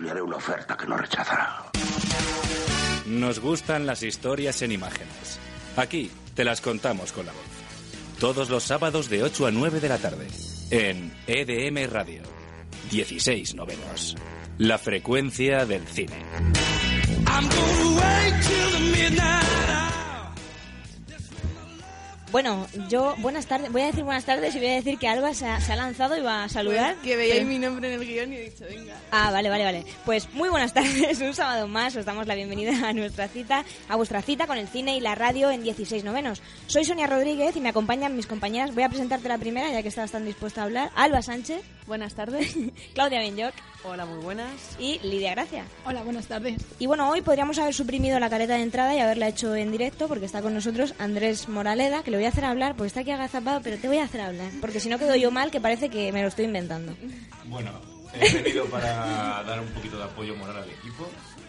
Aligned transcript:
Le 0.00 0.10
haré 0.10 0.22
una 0.22 0.36
oferta 0.36 0.76
que 0.76 0.86
no 0.86 0.96
rechazará. 0.96 1.70
Nos 3.06 3.38
gustan 3.38 3.86
las 3.86 4.02
historias 4.02 4.62
en 4.62 4.72
imágenes. 4.72 5.38
Aquí 5.76 6.10
te 6.34 6.44
las 6.44 6.60
contamos 6.60 7.12
con 7.12 7.26
la 7.26 7.32
voz. 7.32 7.42
Todos 8.18 8.50
los 8.50 8.64
sábados 8.64 9.08
de 9.08 9.22
8 9.22 9.46
a 9.46 9.50
9 9.50 9.80
de 9.80 9.88
la 9.88 9.98
tarde. 9.98 10.26
En 10.70 11.12
EDM 11.26 11.90
Radio. 11.90 12.22
16 12.90 13.54
novenos. 13.54 14.16
La 14.58 14.78
frecuencia 14.78 15.66
del 15.66 15.86
cine. 15.86 16.24
Bueno, 22.34 22.66
yo, 22.88 23.14
buenas 23.18 23.46
tardes, 23.46 23.70
voy 23.70 23.82
a 23.82 23.86
decir 23.86 24.02
buenas 24.02 24.24
tardes 24.24 24.52
y 24.56 24.58
voy 24.58 24.66
a 24.66 24.74
decir 24.74 24.98
que 24.98 25.06
Alba 25.06 25.32
se 25.34 25.46
ha, 25.46 25.60
se 25.60 25.72
ha 25.72 25.76
lanzado 25.76 26.16
y 26.16 26.20
va 26.20 26.42
a 26.42 26.48
saludar. 26.48 26.94
Pues 26.94 27.04
que 27.04 27.16
veía 27.16 27.34
Pero- 27.34 27.46
mi 27.46 27.60
nombre 27.60 27.94
en 27.94 28.00
el 28.00 28.04
guion 28.04 28.32
y 28.32 28.36
he 28.36 28.40
dicho, 28.50 28.64
venga. 28.68 28.96
Ah, 29.12 29.30
vale, 29.30 29.48
vale, 29.48 29.62
vale. 29.62 29.84
Pues 30.04 30.28
muy 30.32 30.48
buenas 30.48 30.74
tardes, 30.74 31.20
un 31.20 31.32
sábado 31.32 31.68
más, 31.68 31.94
os 31.94 32.04
damos 32.04 32.26
la 32.26 32.34
bienvenida 32.34 32.88
a 32.88 32.92
nuestra 32.92 33.28
cita, 33.28 33.64
a 33.88 33.94
vuestra 33.94 34.20
cita 34.20 34.48
con 34.48 34.58
el 34.58 34.66
cine 34.66 34.96
y 34.96 35.00
la 35.00 35.14
radio 35.14 35.52
en 35.52 35.62
16 35.62 36.02
novenos. 36.02 36.42
Soy 36.66 36.84
Sonia 36.84 37.06
Rodríguez 37.06 37.54
y 37.54 37.60
me 37.60 37.68
acompañan 37.68 38.16
mis 38.16 38.26
compañeras. 38.26 38.74
Voy 38.74 38.82
a 38.82 38.88
presentarte 38.88 39.28
la 39.28 39.38
primera, 39.38 39.70
ya 39.70 39.82
que 39.82 39.88
estás 39.88 40.10
tan 40.10 40.24
dispuesta 40.24 40.62
a 40.62 40.64
hablar. 40.64 40.90
Alba 40.96 41.22
Sánchez. 41.22 41.62
Buenas 41.86 42.14
tardes. 42.14 42.56
Claudia 42.94 43.20
Benyoc. 43.20 43.54
Hola, 43.86 44.06
muy 44.06 44.24
buenas. 44.24 44.50
Y 44.78 44.98
Lidia 45.00 45.32
Gracia. 45.32 45.66
Hola, 45.84 46.02
buenas 46.02 46.26
tardes. 46.26 46.56
Y 46.78 46.86
bueno, 46.86 47.10
hoy 47.10 47.20
podríamos 47.20 47.58
haber 47.58 47.74
suprimido 47.74 48.18
la 48.18 48.30
careta 48.30 48.54
de 48.54 48.62
entrada 48.62 48.94
y 48.96 48.98
haberla 48.98 49.28
hecho 49.28 49.54
en 49.54 49.70
directo 49.70 50.08
porque 50.08 50.24
está 50.24 50.40
con 50.40 50.54
nosotros 50.54 50.94
Andrés 50.98 51.50
Moraleda, 51.50 52.02
que 52.02 52.10
le 52.10 52.16
voy 52.16 52.23
a 52.26 52.28
hacer 52.28 52.44
hablar 52.44 52.74
porque 52.76 52.88
está 52.88 53.00
aquí 53.00 53.10
agazapado, 53.10 53.60
pero 53.62 53.76
te 53.78 53.88
voy 53.88 53.98
a 53.98 54.04
hacer 54.04 54.20
hablar. 54.20 54.50
Porque 54.60 54.80
si 54.80 54.88
no 54.88 54.98
quedo 54.98 55.16
yo 55.16 55.30
mal, 55.30 55.50
que 55.50 55.60
parece 55.60 55.88
que 55.88 56.12
me 56.12 56.22
lo 56.22 56.28
estoy 56.28 56.46
inventando. 56.46 56.94
Bueno, 57.46 57.70
he 58.14 58.32
venido 58.32 58.66
para 58.66 59.42
dar 59.46 59.60
un 59.60 59.68
poquito 59.68 59.98
de 59.98 60.04
apoyo 60.04 60.34
moral 60.36 60.58
al 60.58 60.70
equipo, 60.70 61.08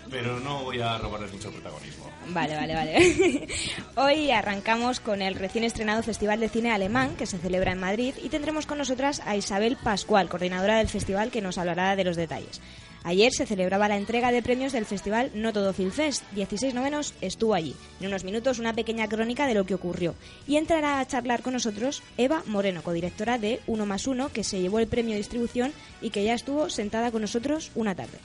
pero 0.09 0.39
no 0.39 0.63
voy 0.63 0.81
a 0.81 0.97
robarles 0.97 1.33
mucho 1.33 1.51
protagonismo. 1.51 2.09
Vale, 2.27 2.55
vale, 2.55 2.73
vale. 2.73 3.47
Hoy 3.95 4.31
arrancamos 4.31 4.99
con 4.99 5.21
el 5.21 5.35
recién 5.35 5.63
estrenado 5.63 6.03
Festival 6.03 6.39
de 6.39 6.49
Cine 6.49 6.71
Alemán 6.71 7.15
que 7.17 7.25
se 7.25 7.37
celebra 7.37 7.71
en 7.71 7.79
Madrid 7.79 8.15
y 8.23 8.29
tendremos 8.29 8.65
con 8.65 8.77
nosotras 8.77 9.21
a 9.25 9.35
Isabel 9.35 9.77
Pascual, 9.77 10.29
coordinadora 10.29 10.77
del 10.77 10.89
festival, 10.89 11.31
que 11.31 11.41
nos 11.41 11.57
hablará 11.57 11.95
de 11.95 12.03
los 12.03 12.15
detalles. 12.15 12.61
Ayer 13.05 13.31
se 13.31 13.45
celebraba 13.45 13.87
la 13.87 13.97
entrega 13.97 14.31
de 14.31 14.41
premios 14.41 14.73
del 14.73 14.87
festival 14.87 15.29
No 15.35 15.53
Todo 15.53 15.73
Film 15.73 15.91
Fest. 15.91 16.23
16 16.31 16.73
novenos 16.73 17.13
estuvo 17.21 17.53
allí. 17.53 17.75
En 18.01 18.07
unos 18.07 18.23
minutos 18.23 18.57
una 18.57 18.73
pequeña 18.73 19.07
crónica 19.07 19.45
de 19.45 19.53
lo 19.53 19.63
que 19.63 19.75
ocurrió. 19.75 20.15
Y 20.47 20.55
entrará 20.55 20.99
a 20.99 21.05
charlar 21.05 21.43
con 21.43 21.53
nosotros 21.53 22.01
Eva 22.17 22.41
Moreno, 22.47 22.81
codirectora 22.81 23.37
de 23.37 23.61
Uno 23.67 23.85
más 23.85 24.07
Uno, 24.07 24.29
que 24.29 24.43
se 24.43 24.59
llevó 24.59 24.79
el 24.79 24.87
premio 24.87 25.11
de 25.11 25.19
distribución 25.19 25.71
y 26.01 26.09
que 26.09 26.23
ya 26.23 26.33
estuvo 26.33 26.67
sentada 26.71 27.11
con 27.11 27.21
nosotros 27.21 27.69
una 27.75 27.93
tarde. 27.93 28.17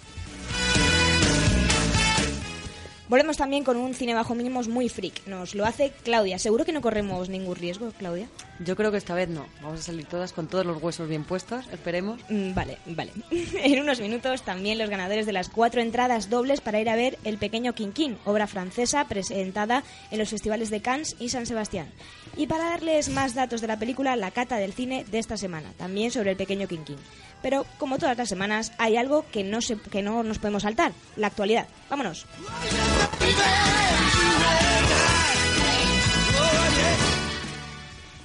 Volvemos 3.10 3.36
también 3.36 3.64
con 3.64 3.76
un 3.76 3.92
cine 3.92 4.14
bajo 4.14 4.36
mínimos 4.36 4.68
muy 4.68 4.88
freak. 4.88 5.26
Nos 5.26 5.56
lo 5.56 5.66
hace 5.66 5.90
Claudia. 6.04 6.38
Seguro 6.38 6.64
que 6.64 6.70
no 6.70 6.80
corremos 6.80 7.28
ningún 7.28 7.56
riesgo, 7.56 7.90
Claudia. 7.98 8.28
Yo 8.60 8.76
creo 8.76 8.92
que 8.92 8.98
esta 8.98 9.16
vez 9.16 9.28
no. 9.28 9.46
Vamos 9.60 9.80
a 9.80 9.82
salir 9.82 10.06
todas 10.06 10.32
con 10.32 10.46
todos 10.46 10.64
los 10.64 10.80
huesos 10.80 11.08
bien 11.08 11.24
puestos, 11.24 11.66
esperemos. 11.72 12.20
Mm, 12.28 12.54
Vale, 12.54 12.78
vale. 12.86 13.10
en 13.32 13.80
unos 13.80 14.00
minutos 14.00 14.42
también 14.42 14.78
los 14.78 14.88
ganadores 14.88 15.26
de 15.26 15.32
las 15.32 15.48
cuatro 15.48 15.80
entradas 15.80 16.30
dobles 16.30 16.60
para 16.60 16.80
ir 16.80 16.88
a 16.88 16.94
ver 16.94 17.18
El 17.24 17.38
Pequeño 17.38 17.72
Quinquín, 17.72 18.16
obra 18.24 18.46
francesa 18.46 19.04
presentada 19.08 19.82
en 20.12 20.20
los 20.20 20.28
festivales 20.28 20.70
de 20.70 20.80
Cannes 20.80 21.16
y 21.18 21.30
San 21.30 21.46
Sebastián. 21.46 21.88
Y 22.36 22.46
para 22.46 22.70
darles 22.70 23.08
más 23.08 23.34
datos 23.34 23.60
de 23.60 23.66
la 23.66 23.80
película, 23.80 24.14
la 24.14 24.30
cata 24.30 24.58
del 24.58 24.72
cine 24.72 25.04
de 25.10 25.18
esta 25.18 25.36
semana, 25.36 25.72
también 25.78 26.12
sobre 26.12 26.30
El 26.30 26.36
Pequeño 26.36 26.68
Quinquín. 26.68 26.98
Pero 27.42 27.66
como 27.78 27.98
todas 27.98 28.16
las 28.16 28.28
semanas, 28.28 28.72
hay 28.78 28.96
algo 28.96 29.24
que 29.30 29.44
no, 29.44 29.58
que 29.90 30.02
no 30.02 30.22
nos 30.22 30.38
podemos 30.38 30.62
saltar, 30.62 30.92
la 31.16 31.28
actualidad. 31.28 31.66
Vámonos. 31.88 32.26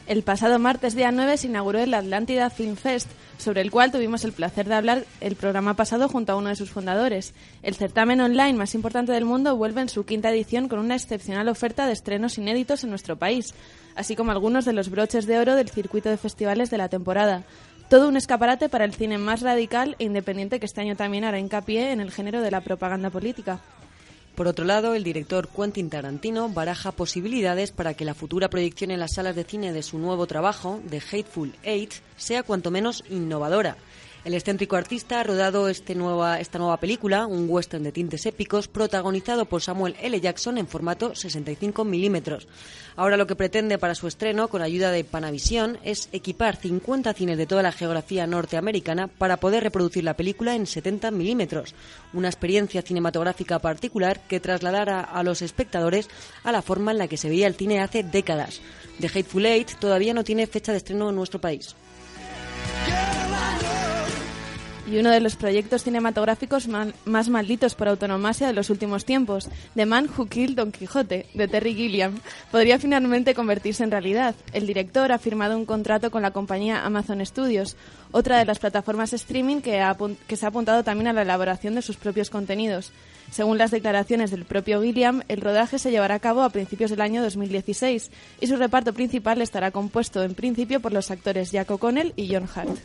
El 0.07 0.21
pasado 0.21 0.59
martes 0.59 0.93
día 0.93 1.11
9 1.11 1.35
se 1.37 1.47
inauguró 1.47 1.79
el 1.79 1.93
Atlántida 1.93 2.51
Film 2.51 2.75
Fest, 2.75 3.09
sobre 3.39 3.61
el 3.61 3.71
cual 3.71 3.91
tuvimos 3.91 4.23
el 4.23 4.33
placer 4.33 4.67
de 4.67 4.75
hablar 4.75 5.05
el 5.19 5.35
programa 5.35 5.73
pasado 5.73 6.07
junto 6.07 6.31
a 6.31 6.35
uno 6.35 6.49
de 6.49 6.55
sus 6.55 6.69
fundadores. 6.69 7.33
El 7.63 7.73
certamen 7.73 8.21
online 8.21 8.53
más 8.53 8.75
importante 8.75 9.11
del 9.13 9.25
mundo 9.25 9.55
vuelve 9.55 9.81
en 9.81 9.89
su 9.89 10.05
quinta 10.05 10.29
edición 10.29 10.69
con 10.69 10.77
una 10.77 10.95
excepcional 10.95 11.47
oferta 11.47 11.87
de 11.87 11.93
estrenos 11.93 12.37
inéditos 12.37 12.83
en 12.83 12.91
nuestro 12.91 13.15
país, 13.17 13.55
así 13.95 14.15
como 14.15 14.31
algunos 14.31 14.63
de 14.65 14.73
los 14.73 14.89
broches 14.89 15.25
de 15.25 15.39
oro 15.39 15.55
del 15.55 15.69
circuito 15.69 16.09
de 16.09 16.17
festivales 16.17 16.69
de 16.69 16.77
la 16.77 16.89
temporada. 16.89 17.43
Todo 17.89 18.07
un 18.07 18.17
escaparate 18.17 18.67
para 18.67 18.83
el 18.83 18.95
cine 18.95 19.19
más 19.19 19.41
radical 19.41 19.95
e 19.99 20.05
independiente 20.05 20.59
que 20.59 20.65
este 20.65 20.81
año 20.81 20.95
también 20.95 21.23
hará 21.23 21.37
hincapié 21.37 21.91
en 21.91 21.99
el 21.99 22.11
género 22.11 22.41
de 22.41 22.49
la 22.49 22.61
propaganda 22.61 23.11
política. 23.11 23.59
Por 24.33 24.47
otro 24.47 24.65
lado, 24.65 24.95
el 24.95 25.03
director 25.03 25.47
Quentin 25.47 25.89
Tarantino 25.89 26.49
baraja 26.49 26.91
posibilidades 26.91 27.71
para 27.71 27.93
que 27.93 28.03
la 28.03 28.15
futura 28.15 28.49
proyección 28.49 28.89
en 28.89 28.99
las 28.99 29.13
salas 29.13 29.35
de 29.35 29.43
cine 29.43 29.71
de 29.71 29.83
su 29.83 29.99
nuevo 29.99 30.25
trabajo, 30.25 30.81
The 30.89 30.97
Hateful 30.97 31.53
Eight, 31.63 31.93
sea 32.17 32.41
cuanto 32.41 32.71
menos 32.71 33.03
innovadora. 33.09 33.77
El 34.25 34.33
excéntrico 34.33 34.75
artista 34.75 35.19
ha 35.19 35.23
rodado 35.23 35.69
este 35.69 35.93
nueva, 35.93 36.39
esta 36.39 36.57
nueva 36.57 36.77
película, 36.77 37.27
un 37.27 37.45
western 37.47 37.83
de 37.83 37.91
tintes 37.91 38.25
épicos, 38.25 38.67
protagonizado 38.67 39.45
por 39.45 39.61
Samuel 39.61 39.95
L. 40.01 40.19
Jackson 40.19 40.57
en 40.57 40.67
formato 40.67 41.13
65 41.13 41.85
milímetros. 41.85 42.47
Ahora 42.95 43.17
lo 43.17 43.27
que 43.27 43.35
pretende 43.35 43.77
para 43.77 43.93
su 43.93 44.07
estreno, 44.07 44.47
con 44.47 44.63
ayuda 44.63 44.89
de 44.89 45.03
Panavision, 45.03 45.77
es 45.83 46.09
equipar 46.11 46.55
50 46.55 47.13
cines 47.13 47.37
de 47.37 47.45
toda 47.45 47.61
la 47.61 47.71
geografía 47.71 48.25
norteamericana 48.25 49.09
para 49.09 49.37
poder 49.37 49.61
reproducir 49.61 50.03
la 50.03 50.17
película 50.17 50.55
en 50.55 50.65
70 50.65 51.11
milímetros. 51.11 51.75
Una 52.11 52.29
experiencia 52.29 52.81
cinematográfica 52.81 53.59
particular 53.59 54.21
que 54.21 54.39
trasladará 54.39 55.01
a 55.01 55.21
los 55.21 55.43
espectadores 55.43 56.09
a 56.43 56.51
la 56.51 56.63
forma 56.63 56.89
en 56.89 56.97
la 56.97 57.07
que 57.07 57.17
se 57.17 57.29
veía 57.29 57.45
el 57.45 57.53
cine 57.53 57.79
hace 57.79 58.01
décadas. 58.01 58.59
The 58.99 59.07
Hateful 59.07 59.45
Eight 59.45 59.77
todavía 59.77 60.15
no 60.15 60.23
tiene 60.23 60.47
fecha 60.47 60.71
de 60.71 60.79
estreno 60.79 61.11
en 61.11 61.15
nuestro 61.15 61.39
país. 61.39 61.75
Y 64.87 64.97
uno 64.97 65.09
de 65.09 65.19
los 65.19 65.35
proyectos 65.35 65.83
cinematográficos 65.83 66.67
ma- 66.67 66.93
más 67.05 67.27
malditos 67.29 67.73
por 67.75 67.87
autonomasia 67.87 68.47
de 68.47 68.53
los 68.53 68.69
últimos 68.69 69.03
tiempos, 69.05 69.49
The 69.75 69.85
Man 69.85 70.07
Who 70.15 70.27
Killed 70.27 70.55
Don 70.55 70.71
Quijote, 70.71 71.25
de 71.33 71.47
Terry 71.47 71.73
Gilliam, 71.73 72.19
podría 72.51 72.77
finalmente 72.79 73.33
convertirse 73.33 73.83
en 73.83 73.91
realidad. 73.91 74.35
El 74.53 74.67
director 74.67 75.11
ha 75.11 75.17
firmado 75.17 75.57
un 75.57 75.65
contrato 75.65 76.11
con 76.11 76.21
la 76.21 76.31
compañía 76.31 76.85
Amazon 76.85 77.25
Studios, 77.25 77.75
otra 78.11 78.37
de 78.37 78.45
las 78.45 78.59
plataformas 78.59 79.11
streaming 79.13 79.61
que, 79.61 79.81
ha 79.81 79.97
que 80.27 80.35
se 80.37 80.45
ha 80.45 80.49
apuntado 80.49 80.83
también 80.83 81.07
a 81.07 81.13
la 81.13 81.23
elaboración 81.23 81.75
de 81.75 81.81
sus 81.81 81.97
propios 81.97 82.29
contenidos. 82.29 82.91
Según 83.31 83.57
las 83.57 83.71
declaraciones 83.71 84.29
del 84.29 84.45
propio 84.45 84.81
Gilliam, 84.83 85.23
el 85.27 85.41
rodaje 85.41 85.79
se 85.79 85.89
llevará 85.89 86.15
a 86.15 86.19
cabo 86.19 86.43
a 86.43 86.49
principios 86.51 86.91
del 86.91 87.01
año 87.01 87.23
2016 87.23 88.11
y 88.39 88.47
su 88.47 88.55
reparto 88.55 88.93
principal 88.93 89.41
estará 89.41 89.71
compuesto 89.71 90.21
en 90.21 90.35
principio 90.35 90.79
por 90.79 90.93
los 90.93 91.09
actores 91.09 91.51
Jack 91.51 91.71
O'Connell 91.71 92.13
y 92.15 92.31
John 92.31 92.47
Hart. 92.53 92.77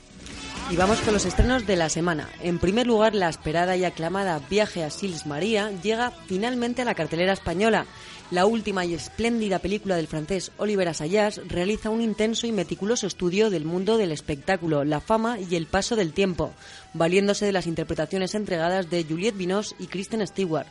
Y 0.71 0.77
vamos 0.77 1.01
con 1.01 1.13
los 1.13 1.25
estrenos 1.25 1.67
de 1.67 1.75
la 1.75 1.89
semana. 1.89 2.29
En 2.41 2.61
primer 2.61 2.87
lugar, 2.87 3.15
la 3.15 3.29
esperada 3.29 3.77
y 3.77 3.85
aclamada 3.85 4.41
Viaje 4.49 4.85
a 4.85 4.91
Sils 4.91 5.27
María 5.27 5.73
llega 5.83 6.13
finalmente 6.27 6.83
a 6.83 6.85
la 6.85 6.95
cartelera 6.95 7.33
española. 7.33 7.87
La 8.31 8.47
última 8.47 8.85
y 8.85 8.95
espléndida 8.95 9.59
película 9.59 9.97
del 9.97 10.07
francés 10.07 10.53
Oliver 10.57 10.87
Assayas 10.87 11.41
realiza 11.49 11.91
un 11.91 12.01
intenso 12.01 12.47
y 12.47 12.53
meticuloso 12.53 13.09
estudio 13.09 13.51
del 13.51 13.65
mundo 13.65 13.99
del 13.99 14.13
espectáculo, 14.13 14.85
la 14.85 15.01
fama 15.01 15.41
y 15.41 15.57
el 15.57 15.67
paso 15.67 15.97
del 15.97 16.13
tiempo, 16.13 16.53
valiéndose 16.95 17.45
de 17.45 17.53
las 17.53 17.67
interpretaciones 17.67 18.37
entregadas 18.37 18.89
de 18.89 19.03
Juliette 19.03 19.37
Binoche 19.37 19.75
y 19.81 19.89
Kristen 19.89 20.25
Stewart. 20.25 20.69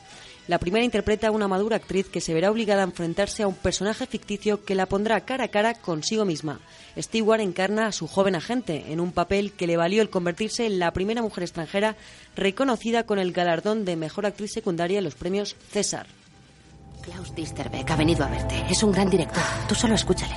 La 0.50 0.58
primera 0.58 0.84
interpreta 0.84 1.28
a 1.28 1.32
una 1.32 1.48
madura 1.48 1.76
actriz 1.76 2.08
que 2.10 2.22
se 2.22 2.34
verá 2.34 2.50
obligada 2.50 2.82
a 2.82 2.86
enfrentarse 2.86 3.44
a 3.44 3.48
un 3.48 3.54
personaje 3.54 4.08
ficticio 4.08 4.66
que 4.66 4.74
la 4.74 4.88
pondrá 4.88 5.22
cara 5.22 5.44
a 5.44 5.48
cara 5.50 5.76
consigo 5.76 6.26
misma. 6.26 6.60
Stewart 6.98 7.40
encarna 7.40 7.86
a 7.86 7.92
su 7.92 8.08
joven 8.08 8.34
agente 8.34 8.86
en 8.92 9.00
un 9.00 9.12
papel 9.12 9.52
que 9.52 9.68
le 9.68 9.78
valió 9.78 10.02
el 10.02 10.10
convertirse 10.10 10.66
en 10.66 10.80
la 10.80 10.92
primera 10.92 11.22
mujer 11.22 11.44
extranjera 11.44 11.98
reconocida 12.36 13.04
con 13.04 13.20
el 13.20 13.32
galardón 13.32 13.86
de 13.86 13.96
mejor 13.96 14.26
actriz 14.26 14.52
secundaria 14.52 14.98
en 14.98 15.04
los 15.04 15.14
premios 15.14 15.56
César. 15.70 16.08
Klaus 17.04 17.36
Disterbeck 17.36 17.92
ha 17.92 17.96
venido 17.96 18.26
a 18.26 18.30
verte. 18.30 18.56
Es 18.72 18.82
un 18.82 18.92
gran 18.92 19.08
director. 19.08 19.44
Tú 19.68 19.76
solo 19.76 19.94
escúchale. 19.94 20.34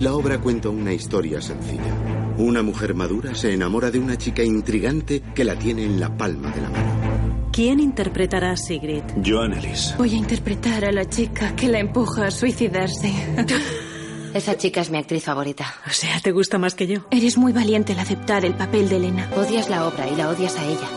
La 0.00 0.14
obra 0.14 0.40
cuenta 0.40 0.70
una 0.70 0.94
historia 0.94 1.42
sencilla. 1.42 1.92
Una 2.38 2.62
mujer 2.62 2.94
madura 2.94 3.34
se 3.34 3.52
enamora 3.52 3.90
de 3.90 3.98
una 3.98 4.16
chica 4.16 4.42
intrigante 4.42 5.20
que 5.34 5.44
la 5.44 5.58
tiene 5.58 5.84
en 5.84 6.00
la 6.00 6.16
palma 6.16 6.50
de 6.50 6.62
la 6.62 6.70
mano. 6.70 7.03
¿Quién 7.54 7.78
interpretará 7.78 8.50
a 8.50 8.56
Sigrid? 8.56 9.04
Joan 9.24 9.52
Ellis. 9.52 9.94
Voy 9.96 10.12
a 10.12 10.16
interpretar 10.16 10.84
a 10.84 10.90
la 10.90 11.08
chica 11.08 11.54
que 11.54 11.68
la 11.68 11.78
empuja 11.78 12.26
a 12.26 12.30
suicidarse. 12.32 13.12
Esa 14.34 14.56
chica 14.56 14.80
es 14.80 14.90
mi 14.90 14.98
actriz 14.98 15.22
favorita. 15.22 15.72
O 15.86 15.90
sea, 15.90 16.18
¿te 16.18 16.32
gusta 16.32 16.58
más 16.58 16.74
que 16.74 16.88
yo? 16.88 17.06
Eres 17.12 17.38
muy 17.38 17.52
valiente 17.52 17.92
al 17.92 18.00
aceptar 18.00 18.44
el 18.44 18.54
papel 18.54 18.88
de 18.88 18.96
Elena. 18.96 19.30
Odias 19.36 19.70
la 19.70 19.86
obra 19.86 20.08
y 20.08 20.16
la 20.16 20.30
odias 20.30 20.58
a 20.58 20.64
ella. 20.64 20.88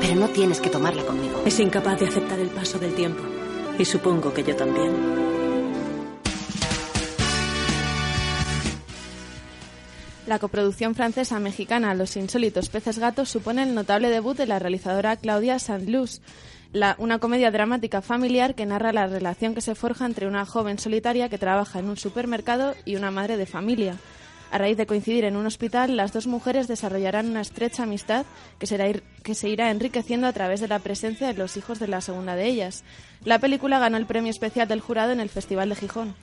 Pero 0.00 0.14
no 0.14 0.28
tienes 0.28 0.60
que 0.60 0.70
tomarla 0.70 1.02
conmigo. 1.02 1.42
Es 1.46 1.58
incapaz 1.58 1.98
de 1.98 2.06
aceptar 2.06 2.38
el 2.38 2.50
paso 2.50 2.78
del 2.78 2.94
tiempo. 2.94 3.24
Y 3.76 3.84
supongo 3.84 4.32
que 4.32 4.44
yo 4.44 4.54
también. 4.54 5.33
La 10.26 10.38
coproducción 10.38 10.94
francesa-mexicana 10.94 11.94
Los 11.94 12.16
insólitos 12.16 12.70
peces 12.70 12.98
gatos 12.98 13.28
supone 13.28 13.62
el 13.62 13.74
notable 13.74 14.08
debut 14.08 14.36
de 14.36 14.46
la 14.46 14.58
realizadora 14.58 15.16
Claudia 15.16 15.58
Saint-Luz, 15.58 16.22
una 16.96 17.18
comedia 17.18 17.50
dramática 17.50 18.00
familiar 18.00 18.54
que 18.54 18.64
narra 18.64 18.94
la 18.94 19.06
relación 19.06 19.54
que 19.54 19.60
se 19.60 19.74
forja 19.74 20.06
entre 20.06 20.26
una 20.26 20.46
joven 20.46 20.78
solitaria 20.78 21.28
que 21.28 21.36
trabaja 21.36 21.78
en 21.78 21.90
un 21.90 21.98
supermercado 21.98 22.74
y 22.86 22.96
una 22.96 23.10
madre 23.10 23.36
de 23.36 23.44
familia. 23.44 23.96
A 24.50 24.56
raíz 24.56 24.78
de 24.78 24.86
coincidir 24.86 25.24
en 25.24 25.36
un 25.36 25.46
hospital, 25.46 25.96
las 25.96 26.12
dos 26.12 26.26
mujeres 26.26 26.68
desarrollarán 26.68 27.28
una 27.28 27.42
estrecha 27.42 27.82
amistad 27.82 28.24
que, 28.58 28.66
será 28.66 28.86
que 29.22 29.34
se 29.34 29.48
irá 29.50 29.70
enriqueciendo 29.70 30.26
a 30.26 30.32
través 30.32 30.60
de 30.60 30.68
la 30.68 30.78
presencia 30.78 31.26
de 31.26 31.34
los 31.34 31.56
hijos 31.58 31.78
de 31.80 31.88
la 31.88 32.00
segunda 32.00 32.34
de 32.34 32.46
ellas. 32.46 32.82
La 33.24 33.40
película 33.40 33.78
ganó 33.78 33.98
el 33.98 34.06
premio 34.06 34.30
especial 34.30 34.68
del 34.68 34.80
jurado 34.80 35.12
en 35.12 35.20
el 35.20 35.28
Festival 35.28 35.68
de 35.68 35.76
Gijón. 35.76 36.14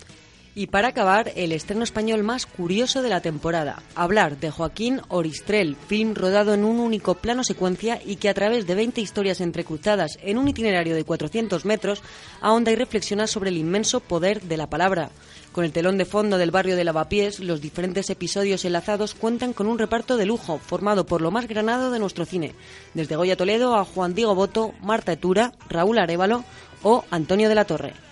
Y 0.54 0.68
para 0.68 0.90
acabar, 0.90 1.32
el 1.38 1.54
estreno 1.54 1.84
español 1.86 2.24
más 2.24 2.46
curioso 2.46 3.02
de 3.02 3.08
la 3.08 3.22
temporada. 3.22 3.82
Hablar 3.96 4.38
de 4.38 4.52
Joaquín 4.52 5.00
Oristrel, 5.08 5.78
film 5.88 6.14
rodado 6.14 6.54
en 6.54 6.66
un 6.66 6.82
único 6.82 7.16
plano 7.16 7.46
secuencia 7.46 8.02
y 8.06 8.18
que 8.18 8.28
a 8.28 8.34
través 8.34 8.68
de 8.68 8.76
20 8.76 9.00
historias 9.00 9.40
entrecruzadas 9.40 10.20
en 10.22 10.38
un 10.38 10.50
itinerario 10.50 10.94
de 10.94 11.06
400 11.06 11.64
metros 11.64 12.04
ahonda 12.42 12.70
y 12.70 12.76
reflexiona 12.76 13.28
sobre 13.28 13.50
el 13.50 13.58
inmenso 13.58 14.02
poder 14.02 14.42
de 14.42 14.58
la 14.58 14.70
palabra. 14.70 15.12
Con 15.54 15.64
el 15.64 15.72
telón 15.72 15.98
de 15.98 16.04
fondo 16.04 16.38
del 16.38 16.52
barrio 16.52 16.76
de 16.76 16.84
Lavapiés, 16.84 17.40
los 17.40 17.62
diferentes 17.62 18.10
episodios 18.10 18.66
enlazados 18.66 19.14
cuentan 19.14 19.54
con 19.54 19.68
un 19.68 19.80
reparto 19.80 20.18
de 20.18 20.26
lujo 20.26 20.60
formado 20.60 21.06
por 21.06 21.22
lo 21.22 21.32
más 21.32 21.48
granado 21.48 21.92
de 21.92 22.00
nuestro 22.00 22.26
cine, 22.26 22.56
desde 22.94 23.16
Goya 23.16 23.38
Toledo 23.38 23.76
a 23.76 23.86
Juan 23.86 24.16
Diego 24.16 24.36
Boto, 24.36 24.74
Marta 24.82 25.14
Etura, 25.14 25.54
Raúl 25.70 25.98
Arevalo 25.98 26.44
o 26.84 27.06
Antonio 27.10 27.48
de 27.48 27.56
la 27.56 27.64
Torre. 27.64 28.11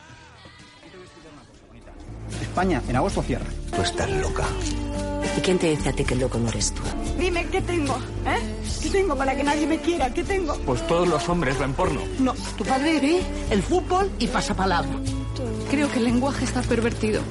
España, 2.42 2.82
en 2.88 2.96
agosto 2.96 3.22
cierra. 3.22 3.46
Tú 3.76 3.82
estás 3.82 4.10
loca. 4.10 4.46
¿Y 5.38 5.42
quién 5.42 5.58
te 5.58 5.70
dice 5.70 5.90
a 5.90 5.94
ti 5.94 6.04
que 6.04 6.14
el 6.14 6.22
loco 6.22 6.38
no 6.38 6.50
eres 6.50 6.74
tú? 6.74 6.82
Dime, 7.18 7.46
¿qué 7.48 7.62
tengo? 7.62 7.98
¿Eh? 8.26 8.40
¿Qué 8.82 8.90
tengo 8.90 9.16
para 9.16 9.36
que 9.36 9.44
nadie 9.44 9.68
me 9.68 9.80
quiera? 9.80 10.14
¿Qué 10.14 10.24
tengo? 10.24 10.56
Pues 10.66 10.86
todos 10.88 11.08
los 11.08 11.28
hombres 11.30 11.60
ven 11.60 11.74
porno. 11.74 12.02
No, 12.20 12.34
tu 12.58 12.64
padre 12.64 13.00
ve 13.00 13.22
el 13.50 13.62
fútbol 13.62 14.10
y 14.20 14.28
pasa 14.28 14.54
palabra. 14.54 14.92
Creo 15.70 15.92
que 15.92 16.00
el 16.00 16.06
lenguaje 16.06 16.46
está 16.46 16.62
pervertido. 16.62 17.22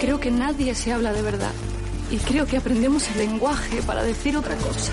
Creo 0.00 0.20
que 0.20 0.30
nadie 0.30 0.74
se 0.74 0.92
habla 0.92 1.12
de 1.12 1.22
verdad. 1.22 1.52
Y 2.10 2.18
creo 2.18 2.46
que 2.46 2.58
aprendemos 2.58 3.08
el 3.10 3.18
lenguaje 3.18 3.80
para 3.82 4.02
decir 4.02 4.36
otra 4.36 4.54
cosa. 4.56 4.92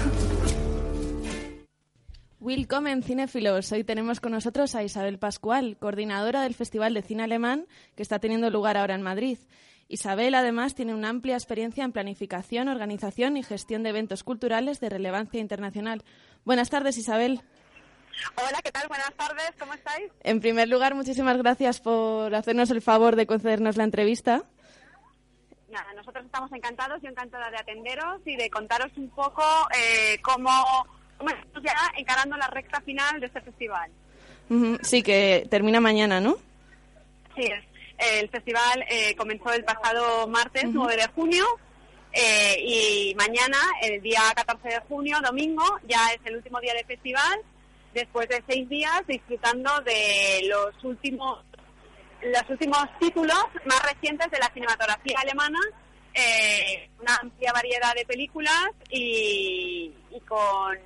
Willkommen 2.41 3.03
cinéfilos. 3.03 3.71
Hoy 3.71 3.83
tenemos 3.83 4.19
con 4.19 4.31
nosotros 4.31 4.73
a 4.73 4.81
Isabel 4.81 5.19
Pascual, 5.19 5.77
coordinadora 5.77 6.41
del 6.41 6.55
Festival 6.55 6.95
de 6.95 7.03
Cine 7.03 7.21
Alemán 7.21 7.67
que 7.95 8.01
está 8.01 8.17
teniendo 8.17 8.49
lugar 8.49 8.77
ahora 8.77 8.95
en 8.95 9.03
Madrid. 9.03 9.37
Isabel 9.87 10.33
además 10.33 10.73
tiene 10.73 10.95
una 10.95 11.09
amplia 11.09 11.35
experiencia 11.35 11.83
en 11.83 11.91
planificación, 11.91 12.67
organización 12.67 13.37
y 13.37 13.43
gestión 13.43 13.83
de 13.83 13.89
eventos 13.89 14.23
culturales 14.23 14.79
de 14.79 14.89
relevancia 14.89 15.39
internacional. 15.39 16.03
Buenas 16.43 16.71
tardes, 16.71 16.97
Isabel. 16.97 17.43
Hola, 18.35 18.59
¿qué 18.63 18.71
tal? 18.71 18.87
Buenas 18.87 19.13
tardes, 19.13 19.51
¿cómo 19.59 19.75
estáis? 19.75 20.11
En 20.23 20.39
primer 20.39 20.67
lugar, 20.67 20.95
muchísimas 20.95 21.37
gracias 21.37 21.79
por 21.79 22.33
hacernos 22.33 22.71
el 22.71 22.81
favor 22.81 23.17
de 23.17 23.27
concedernos 23.27 23.77
la 23.77 23.83
entrevista. 23.83 24.45
Nada, 25.69 25.93
nosotros 25.93 26.25
estamos 26.25 26.51
encantados 26.53 27.03
y 27.03 27.05
encantada 27.05 27.51
de 27.51 27.57
atenderos 27.57 28.19
y 28.25 28.35
de 28.35 28.49
contaros 28.49 28.91
un 28.97 29.11
poco 29.11 29.43
eh, 29.77 30.19
cómo 30.23 30.49
estamos 31.29 31.63
ya 31.63 31.75
encarando 31.97 32.37
la 32.37 32.47
recta 32.47 32.81
final 32.81 33.19
de 33.19 33.27
este 33.27 33.41
festival. 33.41 33.91
Sí, 34.81 35.01
que 35.01 35.47
termina 35.49 35.79
mañana, 35.79 36.19
¿no? 36.19 36.35
Sí. 37.35 37.47
El 37.97 38.29
festival 38.29 38.83
eh, 38.89 39.15
comenzó 39.15 39.53
el 39.53 39.63
pasado 39.63 40.27
martes 40.27 40.65
9 40.65 40.97
de 40.97 41.07
junio 41.09 41.45
eh, 42.13 42.57
y 42.59 43.15
mañana, 43.15 43.57
el 43.81 44.01
día 44.01 44.21
14 44.35 44.67
de 44.67 44.79
junio, 44.81 45.19
domingo, 45.23 45.63
ya 45.87 46.07
es 46.13 46.19
el 46.25 46.35
último 46.35 46.59
día 46.59 46.73
del 46.73 46.85
festival, 46.85 47.39
después 47.93 48.27
de 48.27 48.43
seis 48.47 48.67
días 48.67 49.01
disfrutando 49.07 49.69
de 49.81 50.47
los 50.49 50.83
últimos 50.83 51.45
los 52.21 52.49
últimos 52.49 52.85
títulos 52.99 53.43
más 53.65 53.81
recientes 53.81 54.29
de 54.29 54.37
la 54.37 54.51
cinematografía 54.53 55.17
alemana, 55.21 55.59
eh, 56.13 56.87
una 56.99 57.15
amplia 57.15 57.51
variedad 57.51 57.95
de 57.95 58.05
películas 58.05 58.69
y 58.91 59.91
con 60.27 60.77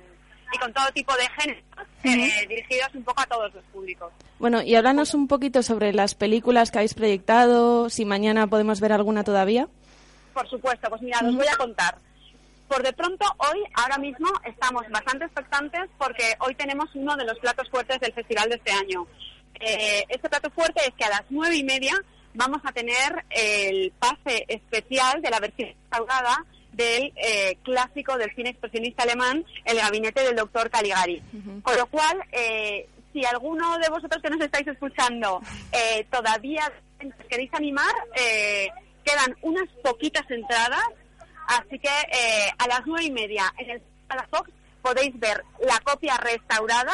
y 0.52 0.58
con 0.58 0.72
todo 0.72 0.86
tipo 0.92 1.12
de 1.14 1.28
géneros 1.40 1.64
eh, 2.04 2.46
dirigidos 2.48 2.94
un 2.94 3.04
poco 3.04 3.20
a 3.22 3.26
todos 3.26 3.52
los 3.54 3.64
públicos. 3.64 4.12
Bueno, 4.38 4.62
y 4.62 4.74
háblanos 4.74 5.14
un 5.14 5.28
poquito 5.28 5.62
sobre 5.62 5.92
las 5.92 6.14
películas 6.14 6.70
que 6.70 6.78
habéis 6.78 6.94
proyectado, 6.94 7.90
si 7.90 8.04
mañana 8.04 8.46
podemos 8.46 8.80
ver 8.80 8.92
alguna 8.92 9.24
todavía. 9.24 9.68
Por 10.32 10.48
supuesto, 10.48 10.88
pues 10.88 11.02
mira, 11.02 11.20
os 11.24 11.34
voy 11.34 11.46
a 11.46 11.56
contar. 11.56 11.96
Por 12.68 12.82
de 12.82 12.92
pronto, 12.92 13.24
hoy, 13.38 13.62
ahora 13.74 13.96
mismo, 13.98 14.28
estamos 14.44 14.82
bastante 14.90 15.24
expectantes 15.24 15.88
porque 15.98 16.36
hoy 16.40 16.54
tenemos 16.54 16.88
uno 16.94 17.16
de 17.16 17.24
los 17.24 17.38
platos 17.38 17.68
fuertes 17.70 18.00
del 18.00 18.12
festival 18.12 18.48
de 18.48 18.56
este 18.56 18.72
año. 18.72 19.06
Eh, 19.60 20.04
este 20.08 20.28
plato 20.28 20.50
fuerte 20.50 20.82
es 20.86 20.94
que 20.94 21.04
a 21.04 21.10
las 21.10 21.22
nueve 21.30 21.56
y 21.56 21.64
media 21.64 21.94
vamos 22.34 22.60
a 22.64 22.72
tener 22.72 23.24
el 23.30 23.92
pase 23.98 24.44
especial 24.48 25.22
de 25.22 25.30
la 25.30 25.40
versión 25.40 25.68
restaurada 25.68 26.44
del 26.76 27.12
eh, 27.16 27.56
clásico 27.62 28.18
del 28.18 28.34
cine 28.34 28.50
expresionista 28.50 29.04
alemán, 29.04 29.44
El 29.64 29.78
gabinete 29.78 30.22
del 30.22 30.36
doctor 30.36 30.70
Caligari. 30.70 31.22
Con 31.62 31.76
lo 31.76 31.86
cual, 31.86 32.22
eh, 32.32 32.86
si 33.12 33.24
alguno 33.24 33.78
de 33.78 33.88
vosotros 33.88 34.22
que 34.22 34.30
nos 34.30 34.40
estáis 34.40 34.66
escuchando 34.66 35.40
eh, 35.72 36.06
todavía 36.10 36.70
queréis 37.28 37.52
animar, 37.54 37.94
quedan 39.04 39.36
unas 39.42 39.68
poquitas 39.82 40.28
entradas, 40.30 40.84
así 41.46 41.78
que 41.78 41.88
a 42.58 42.68
las 42.68 42.80
nueve 42.86 43.04
y 43.04 43.10
media 43.10 43.52
en 43.58 43.70
el 43.70 43.82
Fox 44.30 44.50
podéis 44.82 45.18
ver 45.18 45.42
la 45.60 45.78
copia 45.80 46.16
restaurada 46.16 46.92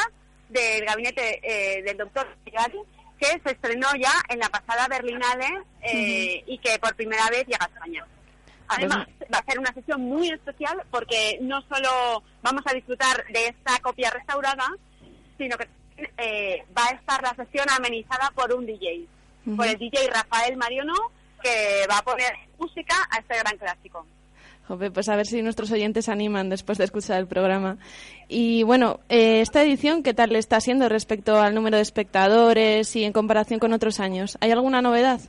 del 0.49 0.85
gabinete 0.85 1.83
del 1.85 1.97
doctor 1.97 2.27
Caligari 2.45 2.79
que 3.19 3.41
se 3.45 3.53
estrenó 3.53 3.89
ya 3.97 4.13
en 4.29 4.41
la 4.41 4.49
pasada 4.49 4.89
Berlinale 4.89 5.63
y 6.47 6.59
que 6.59 6.79
por 6.81 6.95
primera 6.97 7.29
vez 7.31 7.47
llega 7.47 7.65
a 7.65 7.69
España. 7.69 8.05
Además, 8.77 9.07
va 9.33 9.39
a 9.39 9.45
ser 9.45 9.59
una 9.59 9.73
sesión 9.73 10.01
muy 10.03 10.29
especial 10.29 10.83
porque 10.91 11.39
no 11.41 11.63
solo 11.63 12.23
vamos 12.43 12.63
a 12.67 12.75
disfrutar 12.75 13.25
de 13.33 13.49
esta 13.49 13.79
copia 13.81 14.11
restaurada, 14.11 14.67
sino 15.39 15.57
que 15.57 15.69
eh, 16.19 16.65
va 16.77 16.87
a 16.87 16.95
estar 16.95 17.23
la 17.23 17.35
sesión 17.35 17.67
amenizada 17.71 18.31
por 18.35 18.53
un 18.55 18.67
DJ, 18.67 19.07
por 19.57 19.67
el 19.67 19.79
DJ 19.79 20.09
Rafael 20.13 20.57
Mariono, 20.57 20.95
que 21.43 21.87
va 21.91 21.99
a 21.99 22.03
poner 22.03 22.33
música 22.59 22.95
a 23.11 23.19
este 23.19 23.39
gran 23.39 23.57
clásico. 23.59 24.07
Joder, 24.69 24.93
pues 24.93 25.09
a 25.09 25.17
ver 25.17 25.27
si 25.27 25.43
nuestros 25.43 25.73
oyentes 25.73 26.05
se 26.05 26.13
animan 26.13 26.49
después 26.49 26.79
de 26.79 26.85
escuchar 26.85 27.19
el 27.19 27.27
programa. 27.27 27.79
Y 28.29 28.63
bueno, 28.63 29.01
eh, 29.09 29.41
esta 29.41 29.63
edición, 29.63 30.03
¿qué 30.03 30.15
tal 30.15 30.31
le 30.31 30.39
está 30.39 30.61
siendo 30.61 30.89
respecto 30.89 31.41
al 31.41 31.55
número 31.55 31.77
de 31.77 31.83
espectadores 31.83 32.95
y 32.95 33.05
en 33.05 33.13
comparación 33.13 33.59
con 33.59 33.73
otros 33.73 33.99
años? 33.99 34.39
¿Hay 34.41 34.53
alguna 34.53 34.81
novedad? 34.81 35.21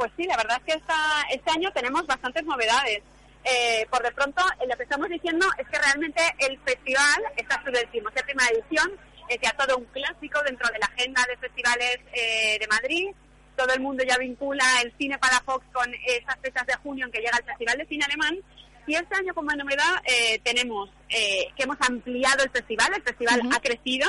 Pues 0.00 0.12
sí, 0.16 0.24
la 0.24 0.38
verdad 0.38 0.56
es 0.56 0.64
que 0.64 0.80
esta, 0.80 0.96
este 1.30 1.50
año 1.50 1.70
tenemos 1.72 2.06
bastantes 2.06 2.42
novedades. 2.44 3.02
Eh, 3.44 3.86
por 3.90 4.02
de 4.02 4.10
pronto, 4.12 4.42
eh, 4.58 4.64
lo 4.66 4.74
que 4.74 4.84
estamos 4.84 5.10
diciendo 5.10 5.46
es 5.58 5.68
que 5.68 5.78
realmente 5.78 6.22
el 6.38 6.58
festival, 6.60 7.22
esta 7.36 7.56
es 7.56 7.64
su 7.92 8.08
séptima 8.14 8.48
edición, 8.48 8.90
es 9.28 9.38
ya 9.42 9.52
todo 9.58 9.76
un 9.76 9.84
clásico 9.84 10.42
dentro 10.42 10.66
de 10.72 10.78
la 10.78 10.86
agenda 10.86 11.22
de 11.28 11.36
festivales 11.36 11.98
eh, 12.14 12.56
de 12.58 12.66
Madrid. 12.68 13.10
Todo 13.54 13.74
el 13.74 13.80
mundo 13.80 14.02
ya 14.02 14.16
vincula 14.16 14.64
el 14.82 14.90
cine 14.96 15.18
para 15.18 15.38
Fox 15.40 15.66
con 15.70 15.92
esas 16.06 16.38
fechas 16.40 16.66
de 16.66 16.76
junio 16.76 17.04
en 17.04 17.12
que 17.12 17.20
llega 17.20 17.36
el 17.36 17.44
Festival 17.44 17.76
de 17.76 17.86
Cine 17.86 18.06
Alemán. 18.06 18.38
Y 18.86 18.94
este 18.94 19.14
año, 19.16 19.34
como 19.34 19.52
novedad, 19.52 20.02
tenemos 20.42 20.88
que 21.10 21.52
hemos 21.58 21.76
ampliado 21.82 22.42
el 22.42 22.50
festival. 22.50 22.90
El 22.96 23.02
festival 23.02 23.42
ha 23.54 23.60
crecido 23.60 24.08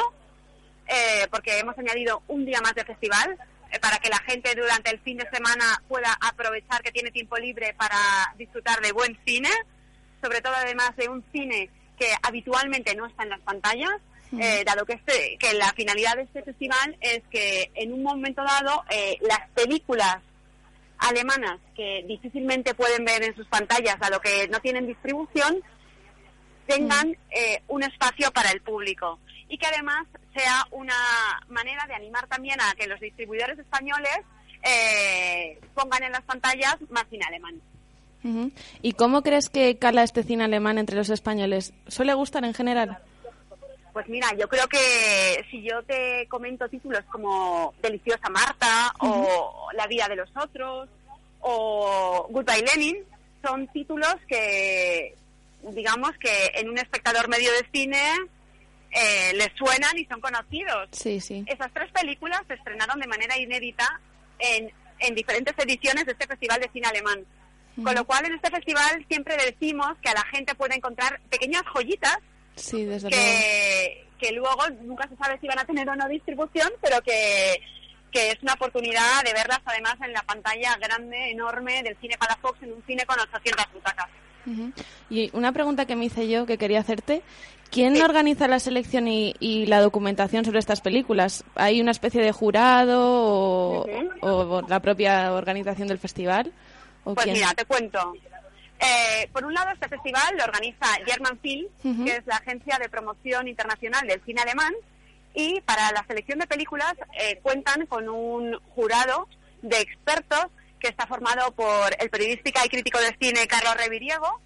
porque 1.30 1.60
hemos 1.60 1.78
añadido 1.78 2.24
un 2.30 2.46
día 2.46 2.62
más 2.62 2.74
de 2.76 2.86
festival. 2.86 3.38
Eh, 3.72 3.80
para 3.80 3.98
que 4.00 4.10
la 4.10 4.20
gente 4.20 4.54
durante 4.56 4.92
el 4.92 5.00
fin 5.00 5.18
de 5.18 5.30
semana 5.30 5.82
pueda 5.88 6.18
aprovechar 6.22 6.82
que 6.82 6.92
tiene 6.92 7.12
tiempo 7.12 7.38
libre 7.38 7.74
para 7.78 7.98
disfrutar 8.38 8.82
de 8.82 8.92
buen 8.92 9.18
cine, 9.26 9.50
sobre 10.22 10.42
todo 10.42 10.54
además 10.56 10.96
de 10.98 11.08
un 11.08 11.24
cine 11.32 11.70
que 11.98 12.08
habitualmente 12.24 12.96
no 12.96 13.06
está 13.06 13.24
en 13.24 13.30
las 13.30 13.40
pantallas, 13.42 13.94
eh, 14.40 14.64
dado 14.66 14.86
que, 14.86 14.94
este, 14.94 15.38
que 15.38 15.54
la 15.54 15.74
finalidad 15.74 16.16
de 16.16 16.24
este 16.24 16.42
festival 16.44 16.98
es 17.02 17.22
que 17.30 17.70
en 17.76 17.94
un 17.94 18.02
momento 18.02 18.42
dado 18.44 18.84
eh, 18.90 19.18
las 19.22 19.50
películas 19.50 20.18
alemanas 20.98 21.60
que 21.76 22.04
difícilmente 22.08 22.74
pueden 22.74 23.04
ver 23.04 23.24
en 23.24 23.36
sus 23.36 23.48
pantallas, 23.48 23.98
a 24.00 24.10
lo 24.10 24.22
que 24.22 24.48
no 24.48 24.60
tienen 24.60 24.88
distribución, 24.88 25.62
tengan 26.68 27.18
eh, 27.32 27.62
un 27.68 27.84
espacio 27.84 28.32
para 28.32 28.52
el 28.52 28.62
público 28.62 29.20
y 29.52 29.58
que 29.58 29.68
además 29.68 30.08
sea 30.34 30.66
una 30.72 30.96
manera 31.50 31.86
de 31.86 31.94
animar 31.94 32.26
también 32.28 32.60
a 32.62 32.74
que 32.76 32.88
los 32.88 33.00
distribuidores 33.02 33.60
españoles 33.60 34.20
eh, 34.64 35.60
pongan 35.76 36.04
en 36.04 36.14
las 36.14 36.22
pantallas 36.22 36.78
más 36.90 37.06
cine 37.10 37.26
alemán. 37.28 37.62
¿Y 38.82 38.94
cómo 38.94 39.24
crees 39.24 39.50
que 39.50 39.78
cala 39.78 40.04
este 40.04 40.24
cine 40.24 40.46
alemán 40.46 40.78
entre 40.78 40.96
los 40.96 41.10
españoles? 41.10 41.74
¿Suele 41.88 42.14
gustar 42.14 42.46
en 42.46 42.54
general? 42.54 43.00
Pues 43.92 44.08
mira, 44.08 44.34
yo 44.40 44.48
creo 44.48 44.68
que 44.70 45.46
si 45.52 45.64
yo 45.64 45.84
te 45.84 46.28
comento 46.30 46.70
títulos 46.70 47.04
como 47.12 47.74
Deliciosa 47.82 48.30
Marta 48.30 48.94
o 49.00 49.68
La 49.74 49.88
vida 49.88 50.08
de 50.08 50.16
los 50.16 50.30
otros 50.38 50.88
o 51.42 52.28
Goodbye 52.30 52.64
Lenin, 52.74 52.98
son 53.44 53.68
títulos 53.68 54.16
que, 54.30 55.14
digamos 55.74 56.12
que 56.20 56.52
en 56.54 56.70
un 56.70 56.78
espectador 56.78 57.28
medio 57.28 57.52
de 57.52 57.68
cine 57.74 58.02
eh, 58.92 59.32
les 59.36 59.50
suenan 59.56 59.98
y 59.98 60.06
son 60.06 60.20
conocidos. 60.22 60.90
Sí, 60.92 61.20
sí. 61.20 61.44
Esas 61.48 61.72
tres 61.74 61.92
películas 61.92 62.42
se 62.48 62.56
estrenaron 62.56 63.00
de 63.00 63.08
manera 63.08 63.38
inédita 63.38 64.00
en, 64.40 64.72
en 65.00 65.16
diferentes 65.16 65.54
ediciones 65.58 66.06
de 66.06 66.12
este 66.14 66.28
Festival 66.28 66.60
de 66.62 66.70
Cine 66.72 66.88
Alemán. 66.88 67.26
Con 67.82 67.96
lo 67.96 68.06
cual, 68.06 68.26
en 68.26 68.34
este 68.34 68.52
festival 68.52 69.06
siempre 69.08 69.36
decimos 69.38 69.88
que 70.02 70.10
a 70.10 70.14
la 70.14 70.26
gente 70.26 70.54
puede 70.56 70.76
encontrar 70.76 71.22
pequeñas 71.30 71.64
joyitas 71.74 72.18
Sí, 72.56 72.84
desde 72.84 73.10
luego. 73.10 73.24
que, 73.24 74.08
que 74.20 74.32
luego 74.34 74.70
nunca 74.84 75.08
se 75.08 75.16
sabe 75.16 75.40
si 75.40 75.48
van 75.48 75.60
a 75.60 75.66
tener 75.66 75.88
o 75.90 75.96
no 75.96 76.08
distribución, 76.10 76.70
pero 76.82 77.02
que, 77.02 77.62
que 78.12 78.32
es 78.32 78.38
una 78.44 78.54
oportunidad 78.54 79.24
de 79.24 79.32
verlas 79.32 79.62
además 79.64 79.96
en 80.04 80.12
la 80.12 80.22
pantalla 80.24 80.76
grande, 80.82 81.32
enorme 81.32 81.82
del 81.82 81.98
cine 82.02 82.18
Palafox, 82.18 82.62
en 82.62 82.74
un 82.74 82.84
cine 82.86 83.06
con 83.06 83.18
800 83.18 83.66
butacas. 83.74 84.10
Y 85.10 85.30
una 85.34 85.52
pregunta 85.52 85.86
que 85.86 85.96
me 85.96 86.06
hice 86.06 86.28
yo, 86.28 86.46
que 86.46 86.58
quería 86.58 86.80
hacerte. 86.80 87.22
¿Quién 87.70 88.02
organiza 88.02 88.48
la 88.50 88.60
selección 88.60 89.08
y, 89.08 89.34
y 89.40 89.66
la 89.66 89.80
documentación 89.80 90.44
sobre 90.44 90.60
estas 90.60 90.82
películas? 90.82 91.46
¿Hay 91.56 91.80
una 91.80 91.92
especie 91.92 92.22
de 92.22 92.34
jurado 92.34 93.00
o, 93.02 93.86
o 94.22 94.62
la 94.68 94.82
propia 94.82 95.32
organización 95.34 95.88
del 95.88 95.98
festival? 95.98 96.52
¿O 97.06 97.14
Pues 97.16 97.24
quién? 97.24 97.36
mira, 97.38 97.54
te 97.54 97.64
cuento. 97.66 98.14
Eh, 98.78 99.30
por 99.32 99.46
un 99.46 99.54
lado, 99.54 99.70
este 99.74 99.88
festival 99.88 100.36
lo 100.38 100.44
organiza 100.44 100.88
German 101.06 101.40
Film, 101.40 101.68
que 102.04 102.16
es 102.18 102.26
la 102.26 102.36
agencia 102.38 102.78
de 102.78 102.90
promoción 102.90 103.48
internacional 103.48 104.06
del 104.08 104.22
cine 104.26 104.42
alemán, 104.42 104.74
y 105.34 105.62
para 105.62 105.92
la 105.94 106.04
selección 106.08 106.40
de 106.40 106.48
películas 106.48 106.94
eh, 107.18 107.40
cuentan 107.42 107.86
con 107.86 108.10
un 108.10 108.60
jurado 108.76 109.28
de 109.62 109.80
expertos 109.80 110.48
que 110.82 110.88
está 110.90 111.08
formado 111.08 111.52
por 111.54 111.96
el 112.00 112.10
periodística 112.10 112.66
y 112.66 112.70
crítico 112.70 113.00
de 113.00 113.16
cine 113.20 113.48
Carlos 113.48 113.76
Reviriego, 113.78 114.42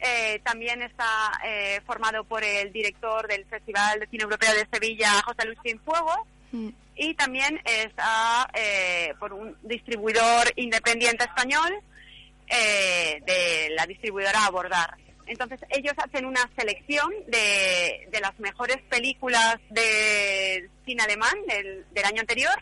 eh, 0.00 0.40
también 0.44 0.82
está 0.82 1.40
eh, 1.44 1.80
formado 1.86 2.24
por 2.24 2.42
el 2.42 2.72
director 2.72 3.26
del 3.28 3.44
Festival 3.46 4.00
de 4.00 4.08
Cine 4.08 4.24
Europeo 4.24 4.52
de 4.54 4.66
Sevilla, 4.72 5.22
José 5.22 5.46
Luis 5.46 5.58
Cienfuegos, 5.62 6.18
Mm. 6.52 6.68
y 6.96 7.14
también 7.14 7.60
está 7.64 8.48
eh, 8.54 9.14
por 9.18 9.32
un 9.32 9.56
distribuidor 9.62 10.52
independiente 10.56 11.24
español 11.24 11.72
eh, 12.46 13.22
de 13.24 13.70
la 13.74 13.86
distribuidora 13.86 14.44
Abordar. 14.44 14.96
Entonces 15.26 15.60
ellos 15.70 15.94
hacen 15.96 16.26
una 16.26 16.50
selección 16.58 17.10
de, 17.26 18.06
de 18.10 18.20
las 18.20 18.38
mejores 18.38 18.76
películas 18.90 19.56
de 19.70 20.68
cine 20.84 21.02
alemán 21.02 21.32
del, 21.48 21.86
del 21.90 22.04
año 22.04 22.20
anterior 22.20 22.54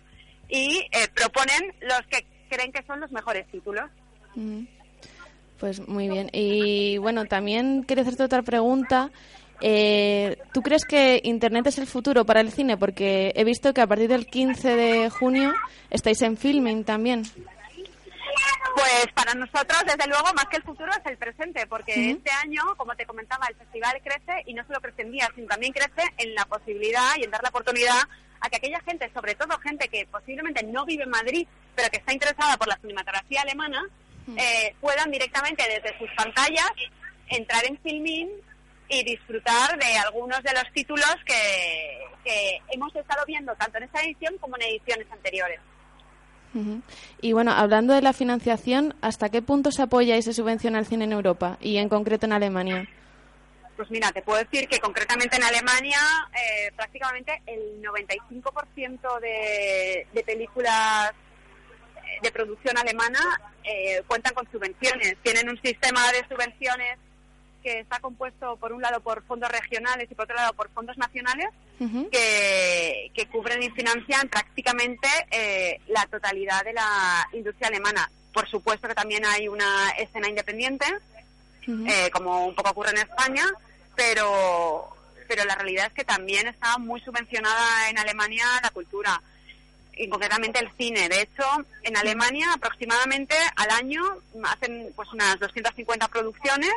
y 0.48 0.86
proponen 1.14 1.74
los 1.80 2.00
que 2.08 2.24
creen 2.50 2.72
que 2.72 2.82
son 2.82 3.00
los 3.00 3.10
mejores 3.12 3.46
títulos. 3.46 3.90
Mm. 4.34 4.64
Pues 5.58 5.86
muy 5.86 6.08
bien. 6.08 6.30
Y 6.32 6.98
bueno, 6.98 7.26
también 7.26 7.84
quería 7.84 8.02
hacerte 8.02 8.24
otra 8.24 8.42
pregunta. 8.42 9.10
Eh, 9.60 10.38
¿Tú 10.52 10.62
crees 10.62 10.84
que 10.86 11.20
Internet 11.22 11.66
es 11.66 11.78
el 11.78 11.86
futuro 11.86 12.24
para 12.24 12.40
el 12.40 12.50
cine? 12.50 12.78
Porque 12.78 13.32
he 13.36 13.44
visto 13.44 13.74
que 13.74 13.82
a 13.82 13.86
partir 13.86 14.08
del 14.08 14.26
15 14.26 14.74
de 14.74 15.10
junio 15.10 15.52
estáis 15.90 16.22
en 16.22 16.38
filming 16.38 16.84
también. 16.84 17.24
Pues 18.74 19.12
para 19.14 19.34
nosotros, 19.34 19.82
desde 19.84 20.08
luego, 20.08 20.32
más 20.34 20.46
que 20.46 20.56
el 20.56 20.62
futuro 20.62 20.90
es 20.92 21.04
el 21.04 21.18
presente, 21.18 21.66
porque 21.66 21.92
Ujú. 21.92 22.18
este 22.18 22.30
año, 22.30 22.62
como 22.76 22.94
te 22.94 23.04
comentaba, 23.04 23.46
el 23.48 23.56
festival 23.56 24.00
crece 24.02 24.42
y 24.46 24.54
no 24.54 24.64
solo 24.66 24.80
crece 24.80 25.02
en 25.02 25.12
días, 25.12 25.28
sino 25.34 25.48
también 25.48 25.72
crece 25.72 26.02
en 26.16 26.34
la 26.34 26.44
posibilidad 26.46 27.16
y 27.18 27.24
en 27.24 27.30
dar 27.30 27.42
la 27.42 27.50
oportunidad 27.50 28.00
a 28.40 28.48
que 28.48 28.56
aquella 28.56 28.80
gente, 28.80 29.10
sobre 29.12 29.34
todo 29.34 29.58
gente 29.58 29.88
que 29.88 30.06
posiblemente 30.06 30.64
no 30.64 30.84
vive 30.84 31.04
en 31.04 31.10
Madrid, 31.10 31.46
pero 31.74 31.90
que 31.90 31.98
está 31.98 32.12
interesada 32.12 32.56
por 32.56 32.68
la 32.68 32.78
cinematografía 32.78 33.42
alemana, 33.42 33.84
eh, 34.36 34.74
puedan 34.80 35.10
directamente 35.10 35.64
desde 35.68 35.98
sus 35.98 36.08
pantallas 36.16 36.70
entrar 37.28 37.64
en 37.66 37.78
Filmin 37.78 38.28
y 38.88 39.04
disfrutar 39.04 39.78
de 39.78 39.96
algunos 39.98 40.42
de 40.42 40.52
los 40.52 40.64
títulos 40.72 41.14
que, 41.24 42.04
que 42.24 42.60
hemos 42.70 42.94
estado 42.94 43.24
viendo 43.26 43.54
tanto 43.54 43.78
en 43.78 43.84
esta 43.84 44.02
edición 44.02 44.36
como 44.38 44.56
en 44.56 44.62
ediciones 44.62 45.06
anteriores. 45.10 45.60
Y 47.20 47.32
bueno, 47.32 47.52
hablando 47.52 47.94
de 47.94 48.02
la 48.02 48.12
financiación, 48.12 48.96
¿hasta 49.02 49.28
qué 49.28 49.40
punto 49.40 49.70
se 49.70 49.82
apoya 49.82 50.16
y 50.16 50.22
se 50.22 50.32
subvenciona 50.32 50.80
el 50.80 50.86
cine 50.86 51.04
en 51.04 51.12
Europa 51.12 51.58
y 51.60 51.76
en 51.76 51.88
concreto 51.88 52.26
en 52.26 52.32
Alemania? 52.32 52.88
Pues 53.80 53.90
mira, 53.90 54.12
te 54.12 54.20
puedo 54.20 54.38
decir 54.38 54.68
que 54.68 54.78
concretamente 54.78 55.36
en 55.36 55.42
Alemania 55.42 55.98
eh, 56.34 56.70
prácticamente 56.76 57.40
el 57.46 57.82
95% 57.82 59.20
de, 59.20 60.06
de 60.12 60.22
películas 60.22 61.12
eh, 61.96 62.18
de 62.22 62.30
producción 62.30 62.76
alemana 62.76 63.40
eh, 63.64 64.02
cuentan 64.06 64.34
con 64.34 64.46
subvenciones. 64.52 65.16
Tienen 65.22 65.48
un 65.48 65.58
sistema 65.62 66.12
de 66.12 66.28
subvenciones 66.28 66.98
que 67.62 67.80
está 67.80 68.00
compuesto 68.00 68.58
por 68.58 68.74
un 68.74 68.82
lado 68.82 69.00
por 69.00 69.22
fondos 69.22 69.50
regionales 69.50 70.10
y 70.10 70.14
por 70.14 70.24
otro 70.24 70.36
lado 70.36 70.52
por 70.52 70.68
fondos 70.72 70.98
nacionales 70.98 71.48
que, 71.78 73.10
que 73.14 73.26
cubren 73.28 73.62
y 73.62 73.70
financian 73.70 74.28
prácticamente 74.28 75.08
eh, 75.30 75.80
la 75.88 76.04
totalidad 76.04 76.62
de 76.64 76.74
la 76.74 77.26
industria 77.32 77.68
alemana. 77.68 78.10
Por 78.34 78.46
supuesto 78.46 78.88
que 78.88 78.94
también 78.94 79.24
hay 79.24 79.48
una 79.48 79.88
escena 79.98 80.28
independiente, 80.28 80.84
eh, 81.66 82.10
como 82.10 82.46
un 82.46 82.54
poco 82.54 82.70
ocurre 82.70 82.90
en 82.90 82.98
España, 82.98 83.44
pero, 84.00 84.88
pero 85.28 85.44
la 85.44 85.54
realidad 85.54 85.88
es 85.88 85.92
que 85.92 86.04
también 86.04 86.46
está 86.46 86.78
muy 86.78 87.00
subvencionada 87.02 87.90
en 87.90 87.98
Alemania 87.98 88.46
la 88.62 88.70
cultura 88.70 89.20
y 89.94 90.08
concretamente 90.08 90.58
el 90.58 90.70
cine. 90.78 91.10
De 91.10 91.20
hecho, 91.20 91.44
en 91.82 91.96
Alemania 91.98 92.50
aproximadamente 92.54 93.34
al 93.56 93.70
año 93.70 94.02
hacen 94.44 94.90
pues 94.96 95.12
unas 95.12 95.38
250 95.38 96.08
producciones 96.08 96.72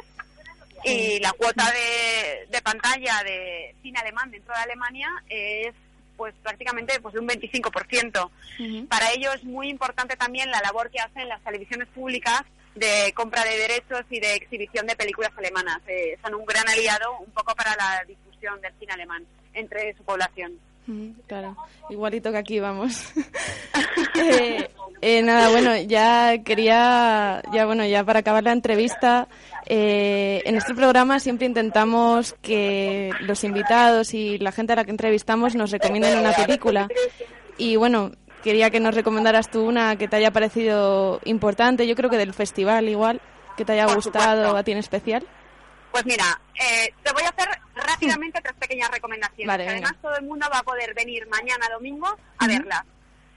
y 0.83 1.19
la 1.19 1.31
cuota 1.31 1.71
de, 1.71 2.47
de 2.51 2.61
pantalla 2.61 3.23
de 3.23 3.73
cine 3.81 3.99
alemán 3.99 4.29
dentro 4.29 4.53
de 4.53 4.59
Alemania 4.59 5.09
es 5.29 5.73
pues 6.17 6.35
prácticamente 6.43 6.99
pues 6.99 7.13
de 7.13 7.21
un 7.21 7.29
25%. 7.29 8.87
Para 8.89 9.13
ello 9.13 9.31
es 9.31 9.45
muy 9.45 9.69
importante 9.69 10.17
también 10.17 10.51
la 10.51 10.59
labor 10.59 10.91
que 10.91 10.99
hacen 10.99 11.29
las 11.29 11.41
televisiones 11.41 11.87
públicas 11.87 12.43
de 12.75 13.13
compra 13.13 13.43
de 13.43 13.57
derechos 13.57 14.01
y 14.09 14.19
de 14.19 14.35
exhibición 14.35 14.87
de 14.87 14.95
películas 14.95 15.31
alemanas. 15.37 15.79
Eh, 15.87 16.17
son 16.23 16.35
un 16.35 16.45
gran 16.45 16.67
aliado 16.67 17.17
un 17.19 17.31
poco 17.31 17.53
para 17.55 17.75
la 17.75 18.03
difusión 18.07 18.59
del 18.61 18.73
cine 18.79 18.93
alemán 18.93 19.25
entre 19.53 19.93
su 19.95 20.03
población. 20.03 20.53
Ujú, 20.87 21.13
Claro, 21.27 21.55
igualito 21.89 22.31
que 22.31 22.37
aquí 22.37 22.59
vamos. 22.59 23.11
Eh, 24.15 24.69
eh, 25.01 25.21
nada, 25.23 25.49
bueno, 25.49 25.75
ya 25.75 26.43
quería, 26.43 27.41
ya 27.51 27.65
bueno, 27.65 27.83
ya 27.85 28.03
para 28.03 28.19
acabar 28.19 28.43
la 28.43 28.51
entrevista, 28.51 29.27
eh, 29.65 30.41
en 30.45 30.55
este 30.55 30.75
programa 30.75 31.19
siempre 31.19 31.47
intentamos 31.47 32.33
que 32.41 33.09
los 33.21 33.43
invitados 33.43 34.13
y 34.13 34.37
la 34.37 34.51
gente 34.51 34.73
a 34.73 34.75
la 34.77 34.85
que 34.85 34.91
entrevistamos 34.91 35.55
nos 35.55 35.71
recomienden 35.71 36.19
una 36.19 36.33
película. 36.33 36.87
Y 37.57 37.75
bueno, 37.75 38.11
quería 38.43 38.69
que 38.69 38.79
nos 38.79 38.93
recomendaras 38.93 39.49
tú 39.49 39.65
una 39.65 39.95
que 39.95 40.07
te 40.07 40.17
haya 40.17 40.31
parecido 40.31 41.19
importante, 41.23 41.87
yo 41.87 41.95
creo 41.95 42.09
que 42.09 42.17
del 42.17 42.33
festival 42.33 42.89
igual, 42.89 43.21
que 43.57 43.65
te 43.65 43.73
haya 43.73 43.85
Por 43.85 43.95
gustado 43.95 44.35
supuesto. 44.35 44.57
a 44.57 44.63
ti 44.63 44.71
en 44.73 44.77
especial. 44.77 45.25
Pues 45.91 46.05
mira, 46.05 46.41
eh, 46.55 46.93
te 47.03 47.11
voy 47.13 47.23
a 47.23 47.29
hacer 47.29 47.47
rápidamente 47.75 48.41
tres 48.41 48.55
pequeñas 48.55 48.89
recomendaciones. 48.91 49.47
Vale, 49.47 49.67
además 49.67 49.93
todo 50.01 50.15
el 50.17 50.23
mundo 50.23 50.47
va 50.51 50.59
a 50.59 50.63
poder 50.63 50.93
venir 50.93 51.27
mañana 51.27 51.67
domingo 51.71 52.07
a 52.39 52.47
verlas. 52.47 52.83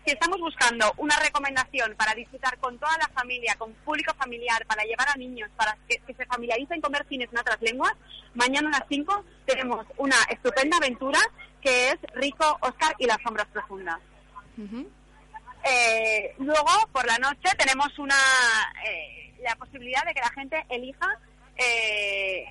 Si 0.05 0.13
estamos 0.13 0.39
buscando 0.39 0.93
una 0.99 1.17
recomendación 1.19 1.95
para 1.97 2.15
disfrutar 2.15 2.57
con 2.59 2.79
toda 2.79 2.97
la 2.99 3.09
familia, 3.09 3.57
con 3.59 3.73
público 3.85 4.15
familiar, 4.15 4.65
para 4.67 4.85
llevar 4.85 5.09
a 5.09 5.17
niños, 5.17 5.51
para 5.57 5.77
que, 5.89 5.99
que 5.99 6.15
se 6.15 6.25
familiaricen 6.27 6.81
con 6.81 6.93
ver 6.93 7.05
cines 7.09 7.29
en 7.33 7.39
otras 7.39 7.61
lenguas, 7.61 7.93
mañana 8.35 8.69
a 8.69 8.79
las 8.79 8.89
5 8.89 9.25
tenemos 9.45 9.85
una 9.99 10.17
estupenda 10.31 10.77
aventura 10.77 11.19
que 11.61 11.91
es 11.91 11.97
Rico, 12.15 12.57
Oscar 12.61 12.95
y 12.99 13.07
las 13.07 13.21
sombras 13.23 13.49
profundas. 13.49 13.99
Eh, 15.65 16.35
luego, 16.39 16.71
por 16.93 17.07
la 17.07 17.19
noche, 17.19 17.49
tenemos 17.59 17.99
una 17.99 18.17
eh, 18.87 19.35
la 19.43 19.57
posibilidad 19.57 20.05
de 20.05 20.15
que 20.15 20.21
la 20.21 20.31
gente 20.31 20.65
elija, 20.69 21.19
eh, 21.57 22.45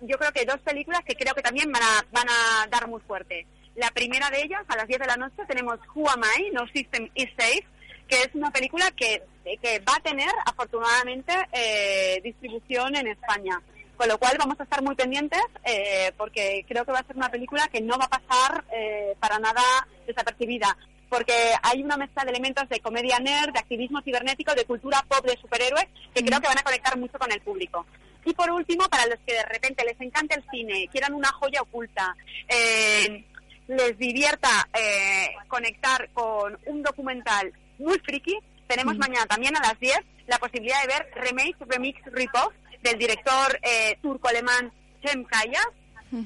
yo 0.00 0.18
creo 0.18 0.32
que 0.32 0.44
dos 0.44 0.60
películas 0.60 1.00
que 1.04 1.14
creo 1.14 1.34
que 1.34 1.42
también 1.42 1.70
van 1.70 1.82
a, 1.82 2.04
van 2.12 2.28
a 2.28 2.66
dar 2.68 2.88
muy 2.88 3.00
fuerte. 3.00 3.46
La 3.76 3.90
primera 3.90 4.28
de 4.30 4.42
ellas, 4.42 4.62
a 4.68 4.76
las 4.76 4.88
10 4.88 5.00
de 5.00 5.06
la 5.06 5.16
noche, 5.16 5.44
tenemos 5.46 5.78
Who 5.94 6.08
Am 6.10 6.22
I? 6.38 6.50
No 6.50 6.66
System 6.68 7.08
is 7.14 7.28
Safe, 7.38 7.64
que 8.08 8.22
es 8.22 8.30
una 8.34 8.50
película 8.50 8.90
que 8.92 9.22
que 9.56 9.78
va 9.80 9.96
a 9.96 10.00
tener 10.00 10.30
afortunadamente 10.44 11.32
eh, 11.52 12.20
distribución 12.22 12.94
en 12.96 13.08
España. 13.08 13.60
Con 13.96 14.08
lo 14.08 14.18
cual 14.18 14.36
vamos 14.38 14.60
a 14.60 14.62
estar 14.62 14.82
muy 14.82 14.94
pendientes 14.94 15.40
eh, 15.64 16.12
porque 16.16 16.64
creo 16.68 16.84
que 16.84 16.92
va 16.92 17.00
a 17.00 17.04
ser 17.04 17.16
una 17.16 17.30
película 17.30 17.66
que 17.68 17.80
no 17.80 17.98
va 17.98 18.04
a 18.04 18.20
pasar 18.20 18.64
eh, 18.72 19.16
para 19.18 19.38
nada 19.38 19.62
desapercibida. 20.06 20.76
Porque 21.08 21.32
hay 21.62 21.82
una 21.82 21.96
mezcla 21.96 22.24
de 22.24 22.30
elementos 22.30 22.68
de 22.68 22.80
comedia 22.80 23.18
nerd, 23.18 23.52
de 23.52 23.58
activismo 23.58 24.02
cibernético, 24.02 24.54
de 24.54 24.64
cultura 24.64 25.04
pop 25.08 25.24
de 25.24 25.38
superhéroes 25.38 25.86
que 26.14 26.24
creo 26.24 26.40
que 26.40 26.48
van 26.48 26.58
a 26.58 26.62
conectar 26.62 26.96
mucho 26.98 27.18
con 27.18 27.32
el 27.32 27.40
público. 27.40 27.86
Y 28.24 28.34
por 28.34 28.50
último, 28.50 28.84
para 28.88 29.06
los 29.06 29.18
que 29.26 29.34
de 29.34 29.44
repente 29.44 29.84
les 29.84 29.98
encanta 30.00 30.34
el 30.34 30.44
cine, 30.50 30.88
quieran 30.92 31.14
una 31.14 31.32
joya 31.32 31.62
oculta, 31.62 32.14
eh, 32.48 33.24
les 33.68 33.96
divierta 33.96 34.68
eh, 34.78 35.30
conectar 35.46 36.10
con 36.12 36.58
un 36.66 36.82
documental 36.82 37.52
muy 37.78 37.98
friki, 38.00 38.38
tenemos 38.66 38.98
mañana 38.98 39.26
también 39.26 39.56
a 39.56 39.60
las 39.60 39.78
10 39.80 39.98
la 40.26 40.38
posibilidad 40.38 40.80
de 40.82 40.88
ver 40.88 41.10
Remake, 41.14 41.56
Remix, 41.66 42.00
Ripoff 42.12 42.52
del 42.82 42.98
director 42.98 43.58
eh, 43.62 43.98
turco-alemán 44.02 44.70
Cem 45.02 45.24
Kaya, 45.24 45.62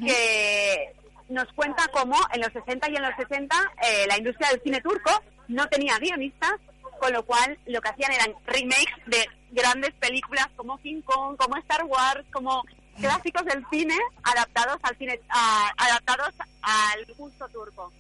que 0.05 0.93
nos 1.33 1.53
cuenta 1.55 1.89
cómo 1.89 2.17
en 2.33 2.41
los 2.41 2.53
60 2.53 2.91
y 2.91 2.97
en 2.97 3.03
los 3.03 3.15
70 3.17 3.57
eh, 3.83 4.07
la 4.07 4.19
industria 4.19 4.49
del 4.51 4.63
cine 4.63 4.81
turco 4.81 5.11
no 5.49 5.67
tenía 5.69 5.99
guionistas, 5.99 6.55
con 7.01 7.13
lo 7.13 7.25
cual 7.25 7.59
lo 7.67 7.81
que 7.81 7.89
hacían 7.89 8.13
eran 8.13 8.35
remakes 8.47 8.95
de 9.07 9.27
grandes 9.51 9.93
películas 9.95 10.47
como 10.57 10.79
King 10.79 11.03
Kong, 11.03 11.37
como 11.37 11.57
Star 11.57 11.85
Wars, 11.85 12.25
como 12.33 12.65
clásicos 13.01 13.45
del 13.47 13.65
cine 13.71 13.97
adaptados 14.23 14.79
al 14.83 14.97
cine 14.99 15.19
a- 15.31 15.73
adaptados 15.79 16.35
al 16.63 17.05
gusto 17.17 17.49
turco. 17.49 17.93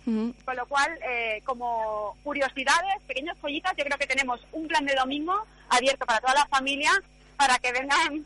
Con 0.44 0.56
lo 0.56 0.66
cual, 0.66 0.96
eh, 1.08 1.42
como 1.44 2.16
curiosidades, 2.22 3.02
pequeños 3.06 3.36
joyitas, 3.40 3.74
yo 3.76 3.84
creo 3.84 3.98
que 3.98 4.06
tenemos 4.06 4.40
un 4.52 4.68
plan 4.68 4.84
de 4.84 4.94
domingo 4.94 5.44
abierto 5.70 6.04
para 6.06 6.20
toda 6.20 6.34
la 6.34 6.46
familia 6.46 6.90
para 7.36 7.58
que 7.58 7.72
vengan 7.72 8.24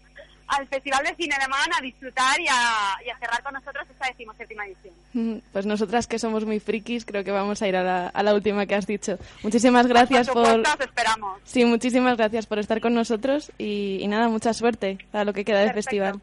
al 0.49 0.67
Festival 0.69 1.05
de 1.05 1.15
Cine 1.17 1.37
de 1.41 1.49
Man 1.49 1.71
a 1.77 1.81
disfrutar 1.83 2.41
y 2.41 2.47
a, 2.49 2.97
y 3.05 3.11
a 3.11 3.19
cerrar 3.19 3.43
con 3.43 3.55
nosotros 3.55 3.85
esta 3.91 4.07
decimoséptima 4.09 4.67
edición. 4.67 4.95
Mm, 5.13 5.39
Pues 5.53 5.67
nosotras 5.67 6.07
que 6.07 6.19
somos 6.19 6.45
muy 6.45 6.61
frikis, 6.61 7.05
creo 7.05 7.25
que 7.25 7.31
vamos 7.33 7.61
a 7.63 7.69
ir 7.69 7.77
a 7.77 7.83
la, 7.83 8.09
a 8.09 8.23
la 8.23 8.35
última 8.35 8.67
que 8.67 8.75
has 8.75 8.87
dicho. 8.87 9.19
Muchísimas 9.43 9.87
gracias 9.87 10.29
por 10.29 10.47
os 10.47 10.81
esperamos. 10.81 11.41
Sí, 11.45 11.65
muchísimas 11.65 12.17
gracias 12.17 12.47
por 12.47 12.59
estar 12.59 12.81
con 12.81 12.95
nosotros 12.95 13.51
y, 13.59 13.99
y 14.01 14.09
nada, 14.09 14.29
mucha 14.29 14.53
suerte 14.55 14.99
para 15.11 15.25
lo 15.25 15.33
que 15.33 15.45
queda 15.45 15.61
del 15.61 15.69
Perfecto. 15.73 15.91
festival. 15.91 16.21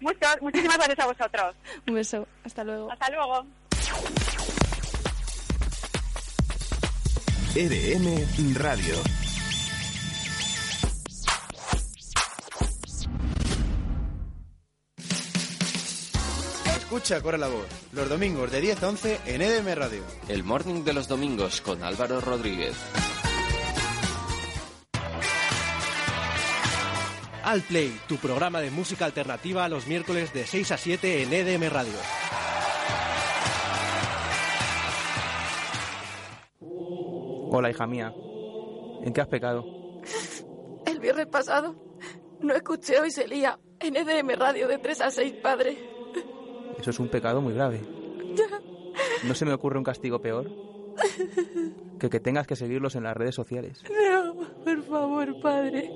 Muchos, 0.00 0.42
muchísimas 0.42 0.76
gracias 0.76 0.98
a 1.00 1.06
vosotros. 1.06 1.56
Un 1.88 1.94
beso, 1.94 2.28
hasta 2.44 2.62
luego. 2.64 2.92
Hasta 2.92 3.10
luego. 3.10 3.46
EDM 7.54 8.54
Radio. 8.54 9.25
Escucha, 16.86 17.20
corre 17.20 17.36
la 17.36 17.48
voz. 17.48 17.66
Los 17.92 18.08
domingos 18.08 18.52
de 18.52 18.60
10 18.60 18.80
a 18.84 18.88
11 18.90 19.20
en 19.26 19.42
EDM 19.42 19.74
Radio. 19.74 20.04
El 20.28 20.44
Morning 20.44 20.84
de 20.84 20.92
los 20.92 21.08
Domingos 21.08 21.60
con 21.60 21.82
Álvaro 21.82 22.20
Rodríguez. 22.20 22.76
Al 27.42 27.62
Play, 27.62 28.00
tu 28.06 28.18
programa 28.18 28.60
de 28.60 28.70
música 28.70 29.04
alternativa 29.04 29.68
los 29.68 29.88
miércoles 29.88 30.32
de 30.32 30.46
6 30.46 30.70
a 30.70 30.76
7 30.76 31.24
en 31.24 31.32
EDM 31.32 31.68
Radio. 31.70 31.98
Hola, 37.50 37.68
hija 37.68 37.86
mía. 37.88 38.14
¿En 39.02 39.12
qué 39.12 39.20
has 39.22 39.28
pecado? 39.28 39.64
El 40.86 41.00
viernes 41.00 41.26
pasado 41.26 41.74
no 42.40 42.54
escuché 42.54 43.00
hoy 43.00 43.10
se 43.10 43.26
lía 43.26 43.58
en 43.80 43.96
EDM 43.96 44.38
Radio 44.38 44.68
de 44.68 44.78
3 44.78 45.00
a 45.00 45.10
6, 45.10 45.34
padre. 45.42 45.95
Eso 46.78 46.90
es 46.90 47.00
un 47.00 47.08
pecado 47.08 47.40
muy 47.40 47.54
grave. 47.54 47.80
¿No 49.24 49.34
se 49.34 49.44
me 49.44 49.52
ocurre 49.52 49.78
un 49.78 49.84
castigo 49.84 50.20
peor? 50.20 50.50
Que 51.98 52.08
que 52.10 52.20
tengas 52.20 52.46
que 52.46 52.54
seguirlos 52.56 52.94
en 52.94 53.04
las 53.04 53.16
redes 53.16 53.34
sociales. 53.34 53.82
No, 53.90 54.34
por 54.64 54.82
favor, 54.84 55.40
padre. 55.40 55.90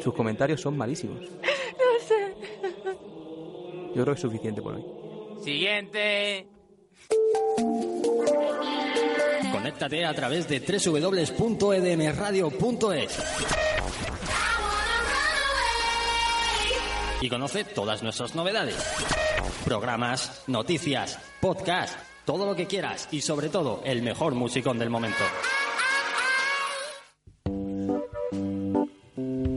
Sus 0.00 0.14
comentarios 0.14 0.60
son 0.60 0.76
malísimos. 0.76 1.20
No 1.20 1.98
sé. 2.06 2.34
Yo 3.94 4.02
creo 4.02 4.04
que 4.06 4.12
es 4.12 4.20
suficiente 4.20 4.62
por 4.62 4.74
hoy. 4.74 4.84
Siguiente. 5.42 6.46
Conéctate 9.52 10.04
a 10.06 10.14
través 10.14 10.48
de 10.48 10.60
www.edmradio.es 10.60 13.18
y 17.22 17.28
conoce 17.28 17.64
todas 17.64 18.02
nuestras 18.02 18.34
novedades. 18.34 18.76
Programas, 19.64 20.42
noticias, 20.46 21.18
podcast, 21.40 21.98
todo 22.24 22.46
lo 22.46 22.56
que 22.56 22.66
quieras 22.66 23.08
y 23.10 23.20
sobre 23.20 23.48
todo 23.48 23.82
el 23.84 24.02
mejor 24.02 24.34
musicón 24.34 24.78
del 24.78 24.90
momento. 24.90 25.22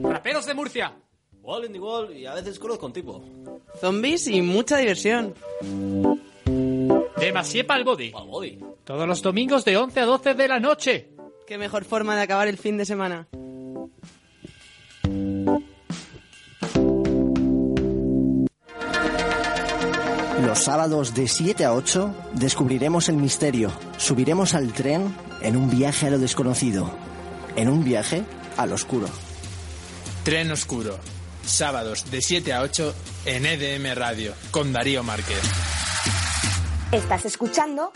Raperos 0.02 0.46
de 0.46 0.54
Murcia. 0.54 0.92
Wall 1.42 1.66
in 1.66 1.72
the 1.72 1.80
wall 1.80 2.16
y 2.16 2.26
a 2.26 2.34
veces 2.34 2.58
conozco 2.58 2.86
un 2.86 2.92
tipo. 2.92 3.24
Zombies 3.80 4.28
y 4.28 4.40
mucha 4.40 4.78
diversión. 4.78 5.34
Demasié 7.18 7.64
pa'l 7.64 7.84
body. 7.84 8.12
Todos 8.84 9.08
los 9.08 9.22
domingos 9.22 9.64
de 9.64 9.76
11 9.76 10.00
a 10.00 10.04
12 10.06 10.34
de 10.34 10.48
la 10.48 10.60
noche. 10.60 11.10
Qué 11.46 11.58
mejor 11.58 11.84
forma 11.84 12.16
de 12.16 12.22
acabar 12.22 12.48
el 12.48 12.58
fin 12.58 12.76
de 12.76 12.84
semana. 12.84 13.28
Los 20.54 20.62
sábados 20.62 21.14
de 21.14 21.26
7 21.26 21.64
a 21.64 21.74
8 21.74 22.14
descubriremos 22.34 23.08
el 23.08 23.16
misterio. 23.16 23.72
Subiremos 23.96 24.54
al 24.54 24.72
tren 24.72 25.12
en 25.42 25.56
un 25.56 25.68
viaje 25.68 26.06
a 26.06 26.10
lo 26.10 26.18
desconocido. 26.20 26.96
En 27.56 27.68
un 27.68 27.82
viaje 27.82 28.22
al 28.56 28.72
oscuro. 28.72 29.08
Tren 30.22 30.52
Oscuro. 30.52 30.96
Sábados 31.44 32.08
de 32.08 32.22
7 32.22 32.52
a 32.52 32.60
8 32.62 32.94
en 33.24 33.46
EDM 33.46 33.96
Radio 33.96 34.32
con 34.52 34.72
Darío 34.72 35.02
Márquez. 35.02 35.40
Estás 36.92 37.24
escuchando 37.24 37.90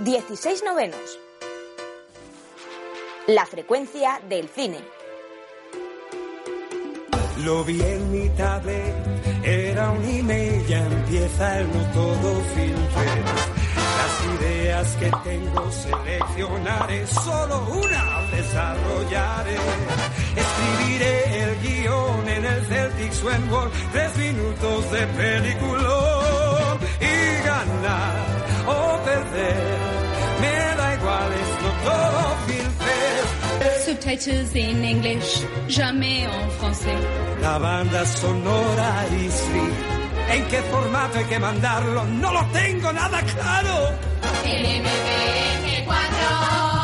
16 0.00 0.62
novenos. 0.62 1.18
La 3.28 3.46
frecuencia 3.46 4.20
del 4.28 4.50
cine. 4.50 4.80
Lo 7.44 7.64
vi 7.64 7.80
en 7.80 8.12
mi 8.12 8.28
tablet, 8.28 9.13
era 9.84 9.92
un 9.92 10.04
email, 10.04 10.66
ya 10.66 10.78
empieza 10.78 11.58
el 11.60 11.66
no 11.68 11.82
todo 11.92 12.40
filtrer. 12.54 13.24
Las 14.00 14.14
ideas 14.34 14.96
que 14.96 15.10
tengo 15.28 15.70
seleccionaré, 15.70 17.06
solo 17.06 17.66
una 17.82 18.22
desarrollaré. 18.30 19.56
Escribiré 20.44 21.42
el 21.42 21.60
guion 21.60 22.28
en 22.28 22.44
el 22.44 22.64
Celtics 22.66 23.22
Wentworth, 23.24 23.72
tres 23.92 24.16
minutos 24.16 24.90
de 24.90 25.06
peliculón. 25.06 26.78
Y 27.00 27.46
ganar 27.46 28.16
o 28.66 29.04
perder, 29.04 29.78
me 30.40 30.76
da 30.76 30.94
igual, 30.94 31.32
es 31.32 31.62
no 31.62 31.90
todo. 31.90 32.53
Subtitles 33.84 34.54
in 34.56 34.82
English, 34.82 35.44
jamais 35.68 36.24
en 36.24 36.50
français. 36.58 36.96
La 37.42 37.58
banda 37.58 38.06
sonora 38.06 39.04
is 39.24 39.38
free. 39.42 39.74
¿En 40.36 40.44
qué 40.46 40.62
formato 40.70 41.18
hay 41.18 41.24
que 41.26 41.38
mandarlo? 41.38 42.04
No 42.06 42.32
lo 42.32 42.46
tengo 42.46 42.90
nada 42.94 43.20
claro. 43.20 43.90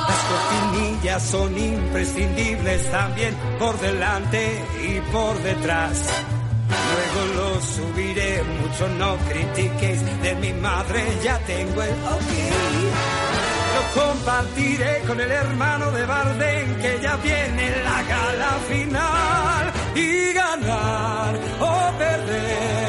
Las 0.09 0.23
cortinillas 0.29 1.23
son 1.23 1.57
imprescindibles 1.57 2.91
también 2.91 3.35
por 3.59 3.81
delante 3.81 4.63
y 4.87 5.01
por 5.11 5.43
detrás. 5.43 6.05
Luego 6.69 7.35
lo 7.35 7.61
subiré, 7.63 8.43
mucho 8.43 8.89
no 8.99 9.17
critiquéis. 9.27 10.01
De 10.23 10.35
mi 10.35 10.53
madre 10.53 11.03
ya 11.25 11.39
tengo 11.47 11.83
el 11.83 11.91
ok. 11.93 13.20
Compartiré 13.95 15.03
con 15.07 15.21
el 15.21 15.31
hermano 15.31 15.91
de 15.91 16.07
Barden 16.07 16.77
que 16.77 16.99
ya 17.03 17.17
viene 17.17 17.71
la 17.83 18.03
gala 18.03 18.53
final. 18.69 19.73
Y 19.95 20.33
ganar 20.33 21.35
o 21.61 21.99
perder, 21.99 22.80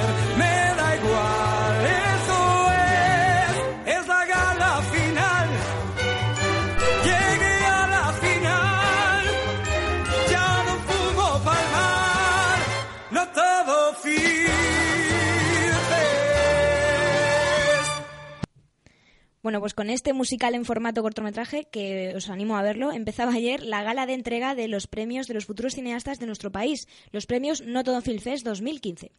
Bueno, 19.51 19.59
pues 19.59 19.73
con 19.73 19.89
este 19.89 20.13
musical 20.13 20.55
en 20.55 20.63
formato 20.63 21.01
cortometraje, 21.01 21.67
que 21.69 22.13
os 22.15 22.29
animo 22.29 22.55
a 22.55 22.61
verlo, 22.61 22.93
empezaba 22.93 23.33
ayer 23.33 23.61
la 23.63 23.83
gala 23.83 24.05
de 24.05 24.13
entrega 24.13 24.55
de 24.55 24.69
los 24.69 24.87
premios 24.87 25.27
de 25.27 25.33
los 25.33 25.45
futuros 25.45 25.73
cineastas 25.73 26.19
de 26.19 26.25
nuestro 26.25 26.53
país, 26.53 26.87
los 27.11 27.25
premios 27.25 27.61
No 27.61 27.83
Todo 27.83 27.99
Film 27.99 28.19
Fest 28.19 28.45
2015. 28.45 29.11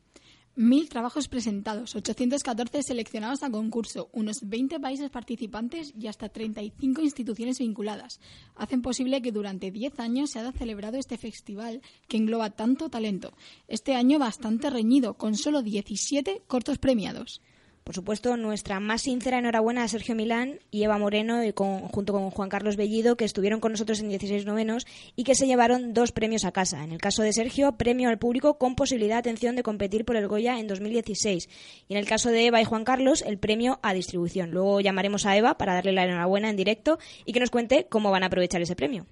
Mil 0.56 0.88
trabajos 0.88 1.28
presentados, 1.28 1.94
814 1.94 2.82
seleccionados 2.82 3.42
a 3.42 3.50
concurso, 3.50 4.08
unos 4.14 4.48
20 4.48 4.80
países 4.80 5.10
participantes 5.10 5.92
y 6.00 6.06
hasta 6.06 6.30
35 6.30 7.02
instituciones 7.02 7.58
vinculadas. 7.58 8.18
Hacen 8.54 8.80
posible 8.80 9.20
que 9.20 9.32
durante 9.32 9.70
10 9.70 10.00
años 10.00 10.30
se 10.30 10.38
haya 10.38 10.52
celebrado 10.52 10.96
este 10.96 11.18
festival 11.18 11.82
que 12.08 12.16
engloba 12.16 12.48
tanto 12.48 12.88
talento. 12.88 13.34
Este 13.68 13.94
año 13.94 14.18
bastante 14.18 14.70
reñido, 14.70 15.12
con 15.12 15.36
solo 15.36 15.60
17 15.60 16.40
cortos 16.46 16.78
premiados. 16.78 17.42
Por 17.84 17.96
supuesto, 17.96 18.36
nuestra 18.36 18.78
más 18.78 19.02
sincera 19.02 19.38
enhorabuena 19.38 19.82
a 19.82 19.88
Sergio 19.88 20.14
Milán 20.14 20.60
y 20.70 20.84
Eva 20.84 20.98
Moreno, 20.98 21.40
junto 21.56 22.12
con 22.12 22.30
Juan 22.30 22.48
Carlos 22.48 22.76
Bellido, 22.76 23.16
que 23.16 23.24
estuvieron 23.24 23.58
con 23.58 23.72
nosotros 23.72 23.98
en 24.00 24.08
16 24.08 24.46
novenos 24.46 24.86
y 25.16 25.24
que 25.24 25.34
se 25.34 25.48
llevaron 25.48 25.92
dos 25.92 26.12
premios 26.12 26.44
a 26.44 26.52
casa. 26.52 26.84
En 26.84 26.92
el 26.92 27.00
caso 27.00 27.22
de 27.22 27.32
Sergio, 27.32 27.72
premio 27.72 28.08
al 28.08 28.18
público 28.18 28.56
con 28.56 28.76
posibilidad, 28.76 29.18
atención, 29.18 29.56
de 29.56 29.64
competir 29.64 30.04
por 30.04 30.14
el 30.14 30.28
Goya 30.28 30.60
en 30.60 30.68
2016. 30.68 31.48
Y 31.88 31.94
en 31.94 31.98
el 31.98 32.06
caso 32.06 32.30
de 32.30 32.46
Eva 32.46 32.60
y 32.60 32.64
Juan 32.64 32.84
Carlos, 32.84 33.22
el 33.26 33.38
premio 33.38 33.80
a 33.82 33.94
distribución. 33.94 34.52
Luego 34.52 34.80
llamaremos 34.80 35.26
a 35.26 35.36
Eva 35.36 35.58
para 35.58 35.74
darle 35.74 35.92
la 35.92 36.04
enhorabuena 36.04 36.50
en 36.50 36.56
directo 36.56 37.00
y 37.24 37.32
que 37.32 37.40
nos 37.40 37.50
cuente 37.50 37.86
cómo 37.88 38.12
van 38.12 38.22
a 38.22 38.26
aprovechar 38.26 38.62
ese 38.62 38.76
premio. 38.76 39.06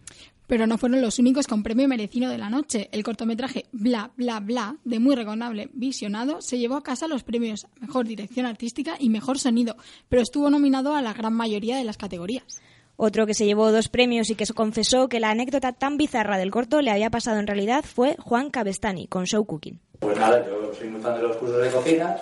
Pero 0.50 0.66
no 0.66 0.78
fueron 0.78 1.00
los 1.00 1.20
únicos 1.20 1.46
con 1.46 1.62
premio 1.62 1.86
merecido 1.86 2.28
de 2.28 2.36
la 2.36 2.50
noche. 2.50 2.88
El 2.90 3.04
cortometraje 3.04 3.66
Bla 3.70 4.10
Bla 4.16 4.40
Bla, 4.40 4.74
de 4.84 4.98
muy 4.98 5.14
reconable 5.14 5.70
visionado, 5.74 6.40
se 6.40 6.58
llevó 6.58 6.74
a 6.74 6.82
casa 6.82 7.06
los 7.06 7.22
premios 7.22 7.68
Mejor 7.80 8.04
Dirección 8.04 8.46
Artística 8.46 8.96
y 8.98 9.10
Mejor 9.10 9.38
Sonido, 9.38 9.76
pero 10.08 10.22
estuvo 10.22 10.50
nominado 10.50 10.96
a 10.96 11.02
la 11.02 11.12
gran 11.12 11.34
mayoría 11.34 11.76
de 11.76 11.84
las 11.84 11.96
categorías. 11.96 12.60
Otro 12.96 13.26
que 13.26 13.34
se 13.34 13.46
llevó 13.46 13.70
dos 13.70 13.88
premios 13.88 14.28
y 14.28 14.34
que 14.34 14.44
se 14.44 14.52
confesó 14.52 15.08
que 15.08 15.20
la 15.20 15.30
anécdota 15.30 15.70
tan 15.72 15.96
bizarra 15.96 16.36
del 16.36 16.50
corto 16.50 16.82
le 16.82 16.90
había 16.90 17.10
pasado 17.10 17.38
en 17.38 17.46
realidad 17.46 17.84
fue 17.84 18.16
Juan 18.18 18.50
Cabestani 18.50 19.06
con 19.06 19.26
Show 19.26 19.44
Cooking. 19.44 19.78
Pues 20.00 20.18
nada, 20.18 20.44
yo 20.44 20.74
soy 20.74 20.88
muy 20.88 21.00
fan 21.00 21.14
de 21.14 21.22
los 21.22 21.36
cursos 21.36 21.62
de 21.62 21.70
cocina 21.70 22.16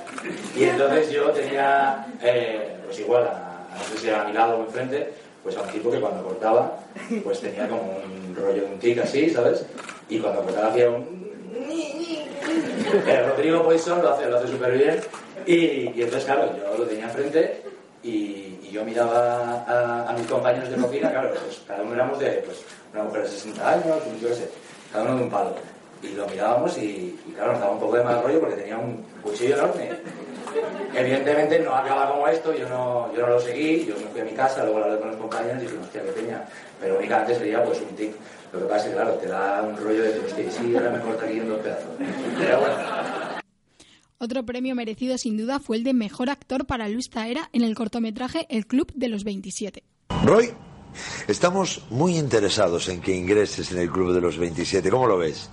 y 0.54 0.64
entonces 0.64 1.10
yo 1.10 1.30
tenía, 1.30 2.06
eh, 2.20 2.76
pues 2.84 3.00
igual, 3.00 3.26
a, 3.26 3.68
a 3.72 3.78
no 3.78 3.84
sé 3.84 3.98
si 4.02 4.10
a 4.10 4.24
mi 4.24 4.34
lado 4.34 4.58
o 4.58 4.64
enfrente, 4.66 5.14
pues 5.48 5.56
a 5.56 5.62
un 5.62 5.68
tipo 5.70 5.90
que 5.90 5.98
cuando 5.98 6.22
cortaba, 6.22 6.78
pues 7.24 7.40
tenía 7.40 7.66
como 7.66 7.80
un 7.80 8.36
rollo 8.36 8.62
de 8.62 8.66
un 8.66 8.78
tic 8.78 8.98
así, 8.98 9.30
¿sabes? 9.30 9.64
Y 10.10 10.18
cuando 10.18 10.42
cortaba 10.42 10.68
hacía 10.68 10.90
un... 10.90 11.26
Rodrigo 13.26 13.62
Poisson 13.62 14.02
lo 14.02 14.10
hace, 14.10 14.26
lo 14.28 14.36
hace 14.36 14.48
súper 14.48 14.76
bien 14.76 15.00
y, 15.46 15.86
entonces, 16.02 16.24
claro, 16.26 16.50
yo 16.54 16.76
lo 16.76 16.84
tenía 16.84 17.04
enfrente 17.04 17.62
y, 18.02 18.44
yo 18.70 18.84
miraba 18.84 20.04
a, 20.06 20.12
mis 20.12 20.26
compañeros 20.26 20.68
de 20.68 20.76
cocina, 20.76 21.10
claro, 21.10 21.30
pues 21.30 21.62
cada 21.66 21.82
uno 21.82 21.94
éramos 21.94 22.18
de, 22.18 22.30
pues, 22.44 22.58
una 22.92 23.04
mujer 23.04 23.22
de 23.22 23.28
60 23.28 23.70
años, 23.70 23.96
un- 24.06 24.20
yo 24.20 24.28
sé, 24.34 24.50
cada 24.92 25.04
uno 25.04 25.16
de 25.16 25.22
un 25.22 25.30
palo. 25.30 25.54
Y 26.02 26.08
lo 26.08 26.28
mirábamos 26.28 26.76
y, 26.76 27.18
y, 27.26 27.32
claro, 27.34 27.52
nos 27.52 27.60
daba 27.62 27.72
un 27.72 27.80
poco 27.80 27.96
de 27.96 28.04
mal 28.04 28.22
rollo 28.22 28.40
porque 28.40 28.56
tenía 28.56 28.76
un 28.76 29.02
cuchillo 29.22 29.54
enorme. 29.54 29.88
Evidentemente 30.94 31.58
no 31.60 31.74
acaba 31.74 32.10
como 32.10 32.26
esto, 32.28 32.54
yo 32.56 32.68
no, 32.68 33.12
yo 33.14 33.22
no 33.22 33.28
lo 33.34 33.40
seguí, 33.40 33.84
yo 33.86 33.94
me 33.96 34.06
fui 34.06 34.20
a 34.20 34.24
mi 34.24 34.32
casa, 34.32 34.64
luego 34.64 34.80
lo 34.80 34.84
hablé 34.86 34.98
con 34.98 35.08
los 35.08 35.16
compañeros 35.16 35.62
y 35.62 35.66
dije, 35.66 35.78
hostia, 35.78 36.02
que 36.02 36.10
tenía. 36.12 36.48
Pero 36.80 36.98
únicamente 36.98 37.34
sería 37.36 37.62
pues 37.64 37.80
un 37.80 37.96
tic. 37.96 38.12
Lo 38.52 38.60
que 38.60 38.64
pasa 38.64 38.84
es 38.84 38.90
que, 38.90 38.92
claro, 38.94 39.12
te 39.14 39.26
da 39.26 39.62
un 39.62 39.76
rollo 39.76 40.02
de, 40.02 40.18
hostia, 40.20 40.44
y 40.44 40.50
sí, 40.50 40.76
ahora 40.76 40.90
me 40.90 41.00
cortaría 41.00 41.42
en 41.42 41.48
dos 41.48 41.60
pedazos. 41.60 41.90
Pero 42.38 42.60
bueno, 42.60 42.76
Otro 44.18 44.44
premio 44.44 44.74
merecido 44.74 45.18
sin 45.18 45.36
duda 45.36 45.60
fue 45.60 45.76
el 45.76 45.84
de 45.84 45.92
Mejor 45.92 46.30
Actor 46.30 46.66
para 46.66 46.88
Luis 46.88 47.10
Taera 47.10 47.50
en 47.52 47.62
el 47.62 47.74
cortometraje 47.74 48.46
El 48.48 48.66
Club 48.66 48.92
de 48.94 49.08
los 49.08 49.24
27. 49.24 49.82
Roy, 50.24 50.50
estamos 51.28 51.82
muy 51.90 52.16
interesados 52.16 52.88
en 52.88 53.00
que 53.00 53.14
ingreses 53.14 53.70
en 53.70 53.78
el 53.78 53.90
Club 53.90 54.12
de 54.14 54.20
los 54.20 54.38
27. 54.38 54.90
¿Cómo 54.90 55.06
lo 55.06 55.18
ves? 55.18 55.50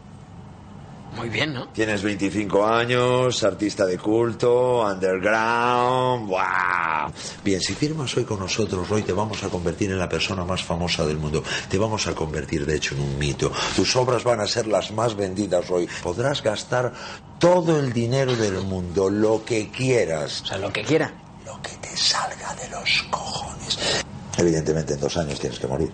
Muy 1.15 1.29
bien, 1.29 1.53
¿no? 1.53 1.69
Tienes 1.69 2.03
25 2.03 2.65
años, 2.65 3.41
artista 3.43 3.85
de 3.85 3.97
culto, 3.97 4.81
underground, 4.81 6.27
¡wow! 6.27 7.11
Bien, 7.43 7.61
si 7.61 7.73
firmas 7.73 8.15
hoy 8.17 8.25
con 8.25 8.39
nosotros, 8.39 8.89
Roy, 8.89 9.01
te 9.03 9.13
vamos 9.13 9.41
a 9.43 9.49
convertir 9.49 9.91
en 9.91 9.97
la 9.97 10.09
persona 10.09 10.43
más 10.43 10.63
famosa 10.63 11.05
del 11.05 11.17
mundo. 11.17 11.41
Te 11.69 11.77
vamos 11.77 12.05
a 12.07 12.13
convertir, 12.13 12.65
de 12.65 12.75
hecho, 12.75 12.95
en 12.95 13.01
un 13.01 13.17
mito. 13.17 13.51
Tus 13.75 13.95
obras 13.95 14.23
van 14.25 14.41
a 14.41 14.47
ser 14.47 14.67
las 14.67 14.91
más 14.91 15.15
vendidas, 15.15 15.67
Roy. 15.67 15.87
Podrás 16.03 16.43
gastar 16.43 16.91
todo 17.39 17.79
el 17.79 17.93
dinero 17.93 18.35
del 18.35 18.61
mundo, 18.61 19.09
lo 19.09 19.45
que 19.45 19.69
quieras. 19.69 20.41
O 20.41 20.45
sea, 20.47 20.57
lo 20.57 20.73
que 20.73 20.83
quiera. 20.83 21.13
Lo 21.45 21.61
que 21.61 21.71
te 21.77 21.95
salga 21.95 22.53
de 22.55 22.69
los 22.69 23.05
cojones. 23.09 24.03
Evidentemente, 24.37 24.95
en 24.95 24.99
dos 24.99 25.15
años 25.15 25.39
tienes 25.39 25.59
que 25.59 25.67
morir. 25.67 25.91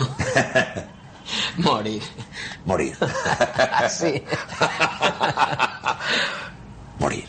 Morir. 1.58 2.02
Morir. 2.64 2.96
Sí. 3.88 4.14
Morir. 6.98 7.24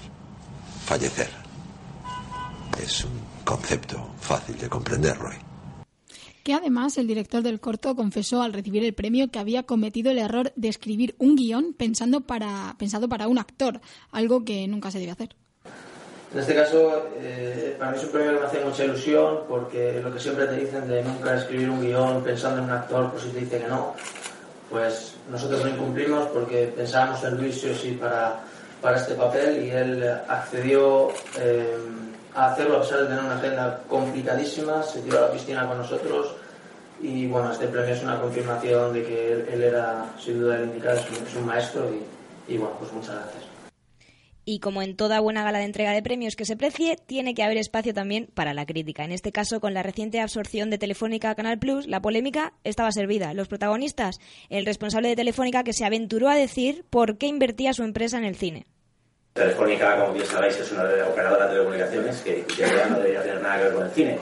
Fallecer. 0.86 1.30
Es 2.82 3.06
un 3.06 3.12
concepto 3.44 4.14
fácil 4.20 4.58
de 4.58 4.70
comprender, 4.70 5.18
Roy. 5.18 5.36
Que 6.44 6.54
además 6.54 6.98
el 6.98 7.08
director 7.08 7.44
del 7.44 7.60
corto 7.60 7.96
confesó 7.96 8.42
al 8.42 8.54
recibir 8.54 8.84
el 8.84 8.94
premio 8.94 9.30
que 9.30 9.40
había 9.40 9.64
cometido 9.64 10.12
el 10.12 10.18
error 10.18 10.52
de 10.56 10.70
escribir 10.70 11.16
un 11.20 11.36
guion 11.36 11.74
pensando 11.74 12.22
para, 12.22 12.76
pensado 12.80 13.08
para 13.08 13.28
un 13.28 13.38
actor, 13.38 13.80
algo 14.12 14.44
que 14.44 14.68
nunca 14.68 14.90
se 14.90 15.00
debe 15.00 15.12
hacer. 15.12 15.36
En 16.34 16.40
este 16.40 16.56
caso, 16.56 17.10
eh, 17.20 17.76
para 17.78 17.92
mí 17.92 17.98
es 17.98 18.04
un 18.06 18.12
premio 18.12 18.32
que 18.32 18.40
me 18.40 18.46
hace 18.46 18.64
mucha 18.64 18.86
ilusión 18.86 19.40
porque 19.50 20.00
lo 20.02 20.14
que 20.14 20.20
siempre 20.20 20.48
te 20.48 20.56
dicen 20.56 20.88
de 20.88 21.04
nunca 21.04 21.36
escribir 21.36 21.70
un 21.70 21.82
guion 21.82 22.24
pensando 22.24 22.60
en 22.60 22.66
un 22.66 22.72
actor 22.72 23.12
por 23.12 23.20
si 23.20 23.30
te 23.30 23.40
dice 23.42 23.60
que 23.60 23.68
no, 23.68 23.94
pues 24.70 25.16
nosotros 25.30 25.66
lo 25.66 25.70
incumplimos 25.70 26.30
porque 26.30 26.72
pensábamos 26.74 27.22
en 27.26 27.36
Luis 27.36 27.60
sí 27.60 27.70
o 27.70 27.76
sí 27.76 27.92
para, 27.92 28.40
para 28.82 28.96
este 28.96 29.16
papel 29.16 29.66
y 29.66 29.72
él 29.72 30.10
accedió 30.30 31.10
eh, 31.38 31.76
a 32.34 32.54
hacerlo 32.54 32.78
a 32.78 32.82
pesar 32.82 33.00
de 33.00 33.08
tener 33.08 33.24
una 33.26 33.36
agenda 33.36 33.82
complicadísima, 33.90 34.84
se 34.84 35.02
tiró 35.02 35.18
a 35.18 35.22
la 35.24 35.32
piscina 35.32 35.68
con 35.68 35.80
nosotros 35.80 36.34
y 37.02 37.28
bueno, 37.28 37.52
este 37.52 37.68
premio 37.68 37.94
es 37.94 38.04
una 38.04 38.22
confirmación 38.22 38.94
de 38.94 39.04
que 39.04 39.34
él, 39.34 39.64
era 39.64 40.06
sin 40.18 40.40
duda 40.40 40.56
el 40.56 40.64
indicado, 40.64 40.98
es 40.98 41.10
un, 41.10 41.28
es 41.28 41.36
un 41.36 41.46
maestro 41.46 41.90
y 42.48 42.58
bueno, 42.58 42.76
pues 42.80 42.94
muchas 42.94 43.16
gracias. 43.16 43.51
Y 44.44 44.60
como 44.60 44.82
en 44.82 44.96
toda 44.96 45.20
buena 45.20 45.44
gala 45.44 45.60
de 45.60 45.66
entrega 45.66 45.92
de 45.92 46.02
premios 46.02 46.36
que 46.36 46.46
se 46.46 46.58
precie, 46.58 46.98
tiene 47.06 47.34
que 47.34 47.44
haber 47.44 47.58
espacio 47.58 47.94
también 47.94 48.28
para 48.34 48.54
la 48.54 48.66
crítica. 48.66 49.04
En 49.04 49.12
este 49.12 49.32
caso, 49.32 49.60
con 49.60 49.74
la 49.74 49.84
reciente 49.84 50.20
absorción 50.20 50.70
de 50.70 50.78
Telefónica 50.78 51.30
a 51.30 51.36
Canal 51.36 51.60
Plus, 51.60 51.88
la 51.88 52.02
polémica 52.02 52.54
estaba 52.64 52.92
servida. 52.92 53.34
Los 53.34 53.48
protagonistas, 53.48 54.20
el 54.50 54.66
responsable 54.66 55.10
de 55.10 55.16
Telefónica 55.16 55.64
que 55.64 55.74
se 55.74 55.86
aventuró 55.86 56.30
a 56.30 56.36
decir 56.36 56.86
por 56.90 57.18
qué 57.18 57.28
invertía 57.28 57.74
su 57.74 57.84
empresa 57.84 58.18
en 58.18 58.26
el 58.26 58.36
cine. 58.36 58.66
Telefónica, 59.34 59.98
como 60.00 60.14
bien 60.14 60.26
sabéis, 60.26 60.58
es 60.58 60.72
una 60.72 60.84
operadora 61.08 61.46
de 61.46 61.52
telecomunicaciones 61.52 62.22
que 62.22 62.46
ya 62.58 62.88
no 62.88 62.98
debería 62.98 63.22
tener 63.22 63.42
nada 63.42 63.58
que 63.58 63.64
ver 63.64 63.74
con 63.74 63.86
el 63.86 63.92
cine. 63.92 64.20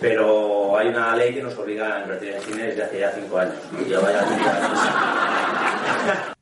Pero 0.00 0.76
hay 0.76 0.88
una 0.88 1.16
ley 1.16 1.34
que 1.34 1.42
nos 1.42 1.56
obliga 1.56 1.96
a 1.96 2.02
invertir 2.02 2.34
en 2.34 2.42
cine 2.42 2.64
desde 2.64 2.82
hace 2.82 2.98
ya 2.98 3.12
cinco 3.12 3.38
años. 3.38 3.56
Y 3.80 3.88
ya 3.88 4.00
vaya 4.00 4.24
cinco 4.28 4.50
años. 4.50 6.35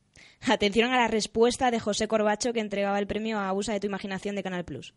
Atención 0.46 0.92
a 0.92 0.98
la 0.98 1.08
respuesta 1.08 1.70
de 1.70 1.80
José 1.80 2.06
Corbacho 2.06 2.52
que 2.52 2.60
entregaba 2.60 2.98
el 2.98 3.06
premio 3.06 3.38
a 3.38 3.50
Usa 3.54 3.72
de 3.72 3.80
tu 3.80 3.86
imaginación 3.86 4.36
de 4.36 4.42
Canal 4.42 4.64
Plus. 4.64 4.92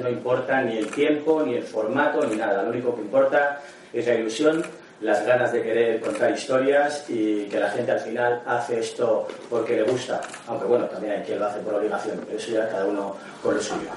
No 0.00 0.08
importa 0.08 0.62
ni 0.62 0.76
el 0.76 0.86
tiempo, 0.86 1.42
ni 1.42 1.54
el 1.54 1.64
formato, 1.64 2.24
ni 2.24 2.36
nada. 2.36 2.62
Lo 2.62 2.70
único 2.70 2.94
que 2.94 3.02
importa 3.02 3.60
es 3.92 4.06
la 4.06 4.14
ilusión, 4.14 4.62
las 5.00 5.26
ganas 5.26 5.52
de 5.52 5.60
querer 5.60 6.00
contar 6.00 6.32
historias 6.32 7.04
y 7.08 7.46
que 7.46 7.58
la 7.58 7.70
gente 7.70 7.90
al 7.90 7.98
final 7.98 8.42
hace 8.46 8.78
esto 8.78 9.26
porque 9.50 9.74
le 9.74 9.82
gusta. 9.82 10.20
Aunque 10.46 10.66
bueno, 10.66 10.86
también 10.86 11.14
hay 11.14 11.22
quien 11.22 11.40
lo 11.40 11.46
hace 11.46 11.58
por 11.60 11.74
obligación, 11.74 12.20
pero 12.24 12.38
eso 12.38 12.52
ya 12.52 12.68
cada 12.68 12.86
uno 12.86 13.16
con 13.42 13.56
lo 13.56 13.60
suyo. 13.60 13.90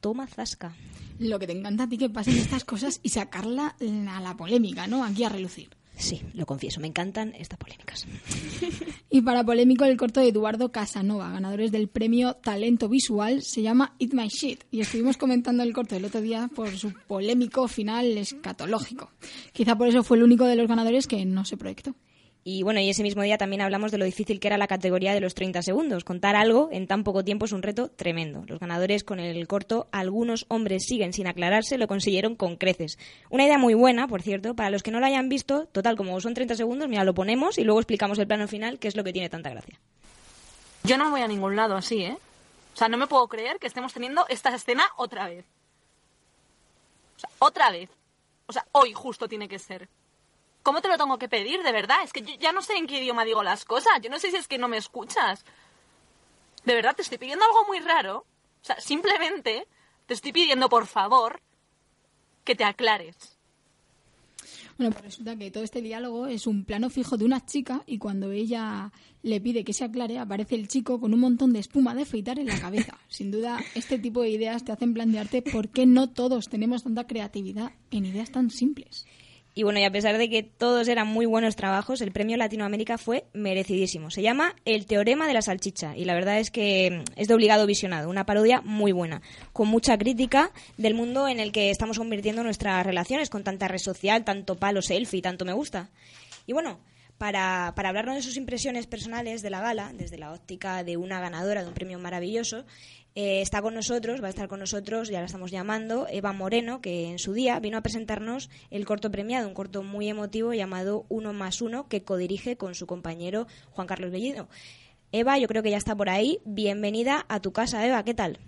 Toma 0.00 0.28
zasca. 0.28 0.72
Lo 1.18 1.40
que 1.40 1.48
te 1.48 1.52
encanta 1.54 1.84
a 1.84 1.88
ti 1.88 1.98
que 1.98 2.08
pasen 2.08 2.36
estas 2.36 2.64
cosas 2.64 3.00
y 3.02 3.08
sacarla 3.08 3.74
a 4.10 4.20
la 4.20 4.36
polémica, 4.36 4.86
¿no? 4.86 5.04
Aquí 5.04 5.24
a 5.24 5.28
relucir. 5.28 5.70
Sí, 5.96 6.22
lo 6.34 6.44
confieso, 6.44 6.80
me 6.80 6.88
encantan 6.88 7.34
estas 7.34 7.58
polémicas. 7.58 8.06
Y 9.10 9.22
para 9.22 9.44
polémico, 9.44 9.84
el 9.84 9.96
corto 9.96 10.20
de 10.20 10.28
Eduardo 10.28 10.72
Casanova, 10.72 11.30
ganadores 11.30 11.70
del 11.70 11.88
premio 11.88 12.34
Talento 12.34 12.88
Visual, 12.88 13.42
se 13.42 13.62
llama 13.62 13.94
Eat 14.00 14.12
My 14.12 14.26
Shit. 14.26 14.64
Y 14.72 14.80
estuvimos 14.80 15.16
comentando 15.16 15.62
el 15.62 15.72
corto 15.72 15.94
el 15.94 16.04
otro 16.04 16.20
día 16.20 16.50
por 16.52 16.76
su 16.76 16.92
polémico 17.06 17.68
final 17.68 18.18
escatológico. 18.18 19.12
Quizá 19.52 19.76
por 19.76 19.86
eso 19.86 20.02
fue 20.02 20.16
el 20.16 20.24
único 20.24 20.46
de 20.46 20.56
los 20.56 20.66
ganadores 20.66 21.06
que 21.06 21.24
no 21.24 21.44
se 21.44 21.56
proyectó. 21.56 21.94
Y 22.46 22.62
bueno, 22.62 22.78
y 22.78 22.90
ese 22.90 23.02
mismo 23.02 23.22
día 23.22 23.38
también 23.38 23.62
hablamos 23.62 23.90
de 23.90 23.96
lo 23.96 24.04
difícil 24.04 24.38
que 24.38 24.48
era 24.48 24.58
la 24.58 24.66
categoría 24.66 25.14
de 25.14 25.20
los 25.20 25.34
30 25.34 25.62
segundos. 25.62 26.04
Contar 26.04 26.36
algo 26.36 26.68
en 26.70 26.86
tan 26.86 27.02
poco 27.02 27.24
tiempo 27.24 27.46
es 27.46 27.52
un 27.52 27.62
reto 27.62 27.88
tremendo. 27.88 28.44
Los 28.46 28.60
ganadores 28.60 29.02
con 29.02 29.18
el 29.18 29.48
corto, 29.48 29.88
algunos 29.92 30.44
hombres 30.48 30.84
siguen 30.84 31.14
sin 31.14 31.26
aclararse, 31.26 31.78
lo 31.78 31.88
consiguieron 31.88 32.36
con 32.36 32.56
creces. 32.56 32.98
Una 33.30 33.46
idea 33.46 33.56
muy 33.56 33.72
buena, 33.72 34.06
por 34.08 34.20
cierto, 34.20 34.54
para 34.54 34.68
los 34.68 34.82
que 34.82 34.90
no 34.90 35.00
lo 35.00 35.06
hayan 35.06 35.30
visto, 35.30 35.64
total, 35.72 35.96
como 35.96 36.20
son 36.20 36.34
30 36.34 36.54
segundos, 36.54 36.86
mira, 36.86 37.02
lo 37.04 37.14
ponemos 37.14 37.56
y 37.56 37.64
luego 37.64 37.80
explicamos 37.80 38.18
el 38.18 38.26
plano 38.26 38.46
final, 38.46 38.78
que 38.78 38.88
es 38.88 38.96
lo 38.96 39.04
que 39.04 39.14
tiene 39.14 39.30
tanta 39.30 39.48
gracia. 39.48 39.80
Yo 40.82 40.98
no 40.98 41.10
voy 41.10 41.22
a 41.22 41.28
ningún 41.28 41.56
lado 41.56 41.76
así, 41.76 42.04
¿eh? 42.04 42.18
O 42.74 42.76
sea, 42.76 42.88
no 42.88 42.98
me 42.98 43.06
puedo 43.06 43.26
creer 43.26 43.58
que 43.58 43.68
estemos 43.68 43.94
teniendo 43.94 44.26
esta 44.28 44.54
escena 44.54 44.84
otra 44.96 45.28
vez. 45.28 45.46
O 47.16 47.20
sea, 47.20 47.30
otra 47.38 47.70
vez. 47.70 47.88
O 48.46 48.52
sea, 48.52 48.66
hoy 48.72 48.92
justo 48.92 49.28
tiene 49.28 49.48
que 49.48 49.58
ser. 49.58 49.88
¿Cómo 50.64 50.80
te 50.80 50.88
lo 50.88 50.96
tengo 50.96 51.18
que 51.18 51.28
pedir, 51.28 51.62
de 51.62 51.72
verdad? 51.72 51.98
Es 52.02 52.12
que 52.12 52.22
yo 52.22 52.34
ya 52.40 52.50
no 52.50 52.62
sé 52.62 52.74
en 52.76 52.86
qué 52.86 52.98
idioma 52.98 53.26
digo 53.26 53.42
las 53.42 53.66
cosas. 53.66 54.00
Yo 54.02 54.08
no 54.08 54.18
sé 54.18 54.30
si 54.30 54.38
es 54.38 54.48
que 54.48 54.56
no 54.56 54.66
me 54.66 54.78
escuchas. 54.78 55.44
De 56.64 56.74
verdad, 56.74 56.96
te 56.96 57.02
estoy 57.02 57.18
pidiendo 57.18 57.44
algo 57.44 57.66
muy 57.66 57.80
raro. 57.80 58.20
O 58.62 58.64
sea, 58.64 58.80
simplemente 58.80 59.68
te 60.06 60.14
estoy 60.14 60.32
pidiendo, 60.32 60.70
por 60.70 60.86
favor, 60.86 61.42
que 62.44 62.54
te 62.54 62.64
aclares. 62.64 63.36
Bueno, 64.78 64.90
pues 64.90 65.04
resulta 65.04 65.36
que 65.36 65.50
todo 65.50 65.62
este 65.62 65.82
diálogo 65.82 66.28
es 66.28 66.46
un 66.46 66.64
plano 66.64 66.88
fijo 66.88 67.18
de 67.18 67.26
una 67.26 67.44
chica 67.44 67.82
y 67.86 67.98
cuando 67.98 68.32
ella 68.32 68.90
le 69.22 69.42
pide 69.42 69.64
que 69.64 69.74
se 69.74 69.84
aclare, 69.84 70.18
aparece 70.18 70.54
el 70.54 70.66
chico 70.66 70.98
con 70.98 71.12
un 71.12 71.20
montón 71.20 71.52
de 71.52 71.58
espuma 71.58 71.94
de 71.94 72.02
afeitar 72.02 72.38
en 72.38 72.46
la 72.46 72.58
cabeza. 72.58 72.98
Sin 73.08 73.30
duda, 73.30 73.62
este 73.74 73.98
tipo 73.98 74.22
de 74.22 74.30
ideas 74.30 74.64
te 74.64 74.72
hacen 74.72 74.94
plantearte 74.94 75.42
por 75.42 75.68
qué 75.68 75.84
no 75.84 76.08
todos 76.08 76.48
tenemos 76.48 76.84
tanta 76.84 77.06
creatividad 77.06 77.72
en 77.90 78.06
ideas 78.06 78.32
tan 78.32 78.48
simples. 78.48 79.04
Y 79.56 79.62
bueno, 79.62 79.78
y 79.78 79.84
a 79.84 79.92
pesar 79.92 80.18
de 80.18 80.28
que 80.28 80.42
todos 80.42 80.88
eran 80.88 81.06
muy 81.06 81.26
buenos 81.26 81.54
trabajos, 81.54 82.00
el 82.00 82.10
premio 82.10 82.36
Latinoamérica 82.36 82.98
fue 82.98 83.24
merecidísimo. 83.32 84.10
Se 84.10 84.20
llama 84.20 84.56
El 84.64 84.86
Teorema 84.86 85.28
de 85.28 85.34
la 85.34 85.42
Salchicha 85.42 85.96
y 85.96 86.04
la 86.06 86.14
verdad 86.14 86.40
es 86.40 86.50
que 86.50 87.04
es 87.14 87.28
de 87.28 87.34
obligado 87.34 87.64
visionado, 87.64 88.10
una 88.10 88.26
parodia 88.26 88.62
muy 88.62 88.90
buena, 88.90 89.22
con 89.52 89.68
mucha 89.68 89.96
crítica 89.96 90.50
del 90.76 90.94
mundo 90.94 91.28
en 91.28 91.38
el 91.38 91.52
que 91.52 91.70
estamos 91.70 91.98
convirtiendo 91.98 92.42
nuestras 92.42 92.84
relaciones 92.84 93.30
con 93.30 93.44
tanta 93.44 93.68
red 93.68 93.78
social, 93.78 94.24
tanto 94.24 94.56
palo 94.56 94.82
selfie, 94.82 95.22
tanto 95.22 95.44
me 95.44 95.52
gusta. 95.52 95.88
Y 96.46 96.52
bueno, 96.52 96.80
para, 97.18 97.72
para 97.76 97.88
hablarnos 97.90 98.16
de 98.16 98.22
sus 98.22 98.36
impresiones 98.36 98.86
personales 98.86 99.42
de 99.42 99.50
la 99.50 99.60
gala, 99.60 99.92
desde 99.94 100.18
la 100.18 100.32
óptica 100.32 100.84
de 100.84 100.96
una 100.96 101.20
ganadora 101.20 101.62
de 101.62 101.68
un 101.68 101.74
premio 101.74 101.98
maravilloso, 101.98 102.64
eh, 103.16 103.40
está 103.40 103.62
con 103.62 103.74
nosotros, 103.74 104.20
va 104.20 104.26
a 104.26 104.30
estar 104.30 104.48
con 104.48 104.58
nosotros, 104.58 105.08
ya 105.08 105.20
la 105.20 105.26
estamos 105.26 105.52
llamando, 105.52 106.08
Eva 106.10 106.32
Moreno, 106.32 106.80
que 106.80 107.08
en 107.10 107.20
su 107.20 107.32
día 107.32 107.60
vino 107.60 107.78
a 107.78 107.82
presentarnos 107.82 108.50
el 108.70 108.84
corto 108.84 109.12
premiado, 109.12 109.46
un 109.46 109.54
corto 109.54 109.84
muy 109.84 110.08
emotivo 110.08 110.52
llamado 110.52 111.06
Uno 111.08 111.32
más 111.32 111.62
Uno, 111.62 111.86
que 111.88 112.02
codirige 112.02 112.56
con 112.56 112.74
su 112.74 112.86
compañero 112.86 113.46
Juan 113.70 113.86
Carlos 113.86 114.10
Bellido. 114.10 114.48
Eva, 115.14 115.38
yo 115.38 115.46
creo 115.46 115.62
que 115.62 115.70
ya 115.70 115.76
está 115.76 115.94
por 115.94 116.08
ahí. 116.10 116.40
Bienvenida 116.44 117.24
a 117.28 117.38
tu 117.38 117.52
casa, 117.52 117.86
Eva, 117.86 118.02
¿qué 118.02 118.14
tal? 118.14 118.40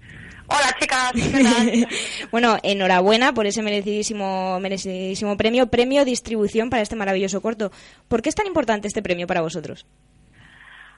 Hola 0.49 0.77
chicas, 0.81 1.13
¿qué 1.13 1.45
tal? 1.45 1.89
bueno, 2.33 2.59
enhorabuena 2.65 3.33
por 3.33 3.47
ese 3.47 3.63
merecidísimo, 3.63 4.59
merecidísimo 4.59 5.37
premio, 5.37 5.69
premio 5.69 6.05
distribución 6.05 6.69
para 6.69 6.83
este 6.83 6.97
maravilloso 6.97 7.41
corto. 7.41 7.71
¿Por 8.09 8.21
qué 8.21 8.31
es 8.31 8.35
tan 8.35 8.49
importante 8.49 8.89
este 8.89 9.01
premio 9.01 9.29
para 9.29 9.43
vosotros? 9.43 9.87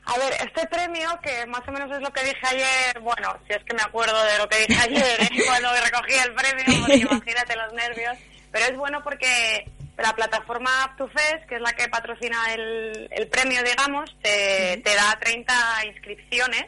A 0.07 0.19
ver, 0.19 0.33
este 0.43 0.67
premio, 0.69 1.07
que 1.23 1.45
más 1.47 1.61
o 1.69 1.73
menos 1.73 1.91
es 1.95 2.01
lo 2.01 2.11
que 2.15 2.25
dije 2.25 2.41
ayer, 2.45 3.01
bueno, 3.03 3.37
si 3.47 3.53
es 3.53 3.63
que 3.65 3.75
me 3.75 3.83
acuerdo 3.83 4.25
de 4.25 4.39
lo 4.39 4.49
que 4.49 4.67
dije 4.67 4.81
ayer 4.81 5.21
¿eh? 5.21 5.43
cuando 5.47 5.69
recogí 5.85 6.15
el 6.15 6.33
premio, 6.33 6.81
porque 6.81 6.97
imagínate 7.13 7.57
los 7.57 7.75
nervios, 7.75 8.17
pero 8.51 8.65
es 8.65 8.77
bueno 8.79 9.03
porque 9.05 9.67
la 9.99 10.15
plataforma 10.15 10.71
UpToFest, 10.93 11.47
que 11.49 11.57
es 11.57 11.61
la 11.61 11.73
que 11.73 11.89
patrocina 11.89 12.37
el, 12.55 13.09
el 13.11 13.27
premio, 13.29 13.63
digamos, 13.63 14.17
te, 14.23 14.81
te 14.85 14.95
da 14.95 15.19
30 15.21 15.53
inscripciones 15.87 16.67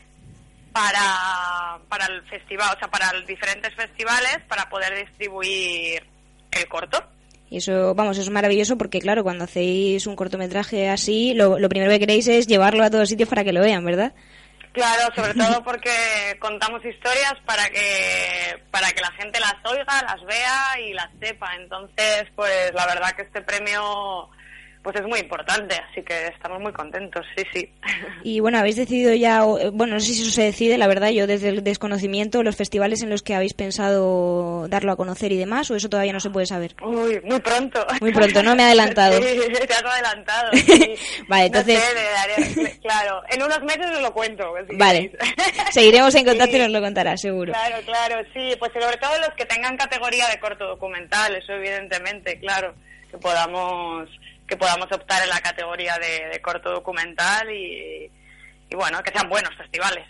para, 0.73 1.79
para 1.89 2.07
el 2.07 2.23
festival, 2.29 2.75
o 2.77 2.79
sea, 2.79 2.89
para 2.89 3.13
los 3.13 3.27
diferentes 3.27 3.75
festivales 3.75 4.39
para 4.49 4.69
poder 4.69 4.97
distribuir 4.97 6.03
el 6.53 6.69
corto. 6.69 7.03
Y 7.51 7.57
eso, 7.57 7.95
vamos, 7.95 8.17
eso 8.17 8.27
es 8.27 8.31
maravilloso 8.31 8.79
porque, 8.79 9.01
claro, 9.01 9.25
cuando 9.25 9.45
hacéis 9.45 10.07
un 10.07 10.15
cortometraje 10.15 10.89
así, 10.89 11.35
lo, 11.35 11.59
lo 11.59 11.69
primero 11.69 11.91
que 11.91 11.99
queréis 11.99 12.29
es 12.29 12.47
llevarlo 12.47 12.85
a 12.85 12.91
todos 12.91 13.09
sitios 13.09 13.29
para 13.29 13.43
que 13.43 13.53
lo 13.53 13.61
vean, 13.61 13.85
¿verdad? 13.85 14.13
Claro, 14.73 15.13
sobre 15.15 15.35
todo 15.35 15.63
porque 15.65 16.37
contamos 16.39 16.85
historias 16.85 17.35
para 17.45 17.69
que 17.71 18.63
para 18.71 18.91
que 18.93 19.01
la 19.01 19.11
gente 19.13 19.41
las 19.41 19.57
oiga, 19.65 20.03
las 20.03 20.25
vea 20.25 20.81
y 20.81 20.93
las 20.93 21.11
sepa. 21.21 21.55
Entonces, 21.57 22.27
pues 22.37 22.73
la 22.75 22.87
verdad 22.87 23.13
que 23.13 23.23
este 23.23 23.43
premio 23.43 24.29
pues 24.83 24.97
es 24.97 25.03
muy 25.07 25.19
importante, 25.21 25.75
así 25.91 26.03
que 26.03 26.27
estamos 26.29 26.61
muy 26.61 26.73
contentos, 26.73 27.25
sí, 27.37 27.45
sí. 27.53 27.71
Y 28.23 28.41
bueno, 28.41 28.59
habéis 28.59 28.77
decidido 28.77 29.13
ya, 29.15 29.43
eh, 29.61 29.69
bueno, 29.71 29.95
no 29.95 30.01
sé 30.01 30.15
si 30.15 30.23
eso 30.23 30.31
se 30.31 30.43
decide, 30.43 30.79
la 30.79 30.87
verdad, 30.87 31.11
yo 31.11 31.27
desde 31.27 31.51
el 31.51 31.63
desconocimiento, 31.63 32.43
los 32.43 32.57
festivales 32.57 33.03
en 33.03 33.11
los 33.11 33.23
que 33.23 33.35
habéis 33.35 33.53
pensado 33.55 34.67
darlo 34.69 34.93
a 34.93 34.97
conocer 34.97 35.33
y 35.33 35.37
demás, 35.37 35.71
o 35.71 35.77
eso 35.77 35.89
todavía 35.91 36.13
no 36.15 36.21
se 36.21 36.31
puede 36.31 36.47
saber. 36.47 36.75
Uy, 36.83 37.21
muy 37.25 37.41
pronto. 37.41 37.87
Muy 38.01 38.13
pronto, 38.13 38.43
no 38.43 38.55
me 38.57 38.63
he 38.63 38.67
adelantado. 38.67 39.21
Sí, 39.31 39.67
te 39.67 39.75
has 39.75 39.85
adelantado. 39.85 40.51
sí. 40.55 40.95
vale, 41.29 41.47
entonces. 41.47 41.79
No 41.79 41.85
sé, 41.85 42.63
daré- 42.65 42.79
claro, 42.81 43.23
en 43.31 43.43
unos 43.43 43.61
meses 43.63 43.87
os 43.95 44.01
lo 44.03 44.13
cuento. 44.15 44.45
si 44.69 44.77
Vale, 44.77 45.13
seguiremos 45.73 46.15
en 46.15 46.25
contacto 46.25 46.57
y 46.57 46.59
Sí. 46.59 46.63
nos 46.63 46.71
lo 46.71 46.81
contarás, 46.81 47.21
seguro. 47.21 47.53
Claro, 47.53 47.77
claro, 47.85 48.27
sí, 48.33 48.55
pues 48.59 48.73
sobre 48.73 48.97
todo 48.97 49.13
los 49.19 49.31
que 49.37 49.45
tengan 49.45 49.77
categoría 49.77 50.29
de 50.29 50.39
corto 50.41 50.67
documental, 50.67 51.35
eso 51.37 51.53
evidentemente, 51.53 52.39
claro, 52.41 52.75
que 53.11 53.19
podamos 53.19 54.09
que 54.51 54.57
podamos 54.57 54.91
optar 54.91 55.23
en 55.23 55.29
la 55.29 55.41
categoría 55.41 55.97
de, 55.99 56.41
corto 56.43 56.71
documental 56.71 57.49
y, 57.51 58.11
y 58.69 58.75
bueno, 58.75 59.01
que 59.03 59.13
sean 59.13 59.29
buenos 59.29 59.55
festivales. 59.57 60.05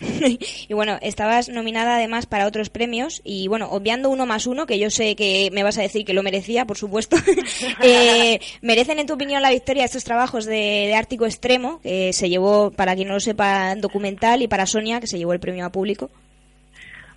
y 0.68 0.74
bueno, 0.74 0.98
estabas 1.00 1.48
nominada 1.48 1.94
además 1.96 2.26
para 2.26 2.48
otros 2.48 2.70
premios 2.70 3.22
y 3.24 3.46
bueno, 3.46 3.70
obviando 3.70 4.10
uno 4.10 4.26
más 4.26 4.46
uno, 4.46 4.66
que 4.66 4.80
yo 4.80 4.90
sé 4.90 5.14
que 5.14 5.50
me 5.52 5.62
vas 5.62 5.78
a 5.78 5.82
decir 5.82 6.04
que 6.04 6.12
lo 6.12 6.24
merecía, 6.24 6.64
por 6.64 6.76
supuesto, 6.76 7.16
eh, 7.82 8.40
¿merecen 8.62 8.98
en 8.98 9.06
tu 9.06 9.14
opinión 9.14 9.42
la 9.42 9.50
victoria 9.50 9.84
estos 9.84 10.04
trabajos 10.04 10.44
de, 10.44 10.86
de 10.88 10.94
Ártico 10.94 11.24
Extremo, 11.24 11.80
que 11.80 12.12
se 12.12 12.28
llevó, 12.28 12.72
para 12.72 12.96
quien 12.96 13.06
no 13.06 13.14
lo 13.14 13.20
sepa, 13.20 13.74
documental, 13.76 14.42
y 14.42 14.48
para 14.48 14.66
Sonia, 14.66 15.00
que 15.00 15.06
se 15.06 15.18
llevó 15.18 15.32
el 15.32 15.40
premio 15.40 15.64
a 15.64 15.70
público? 15.70 16.10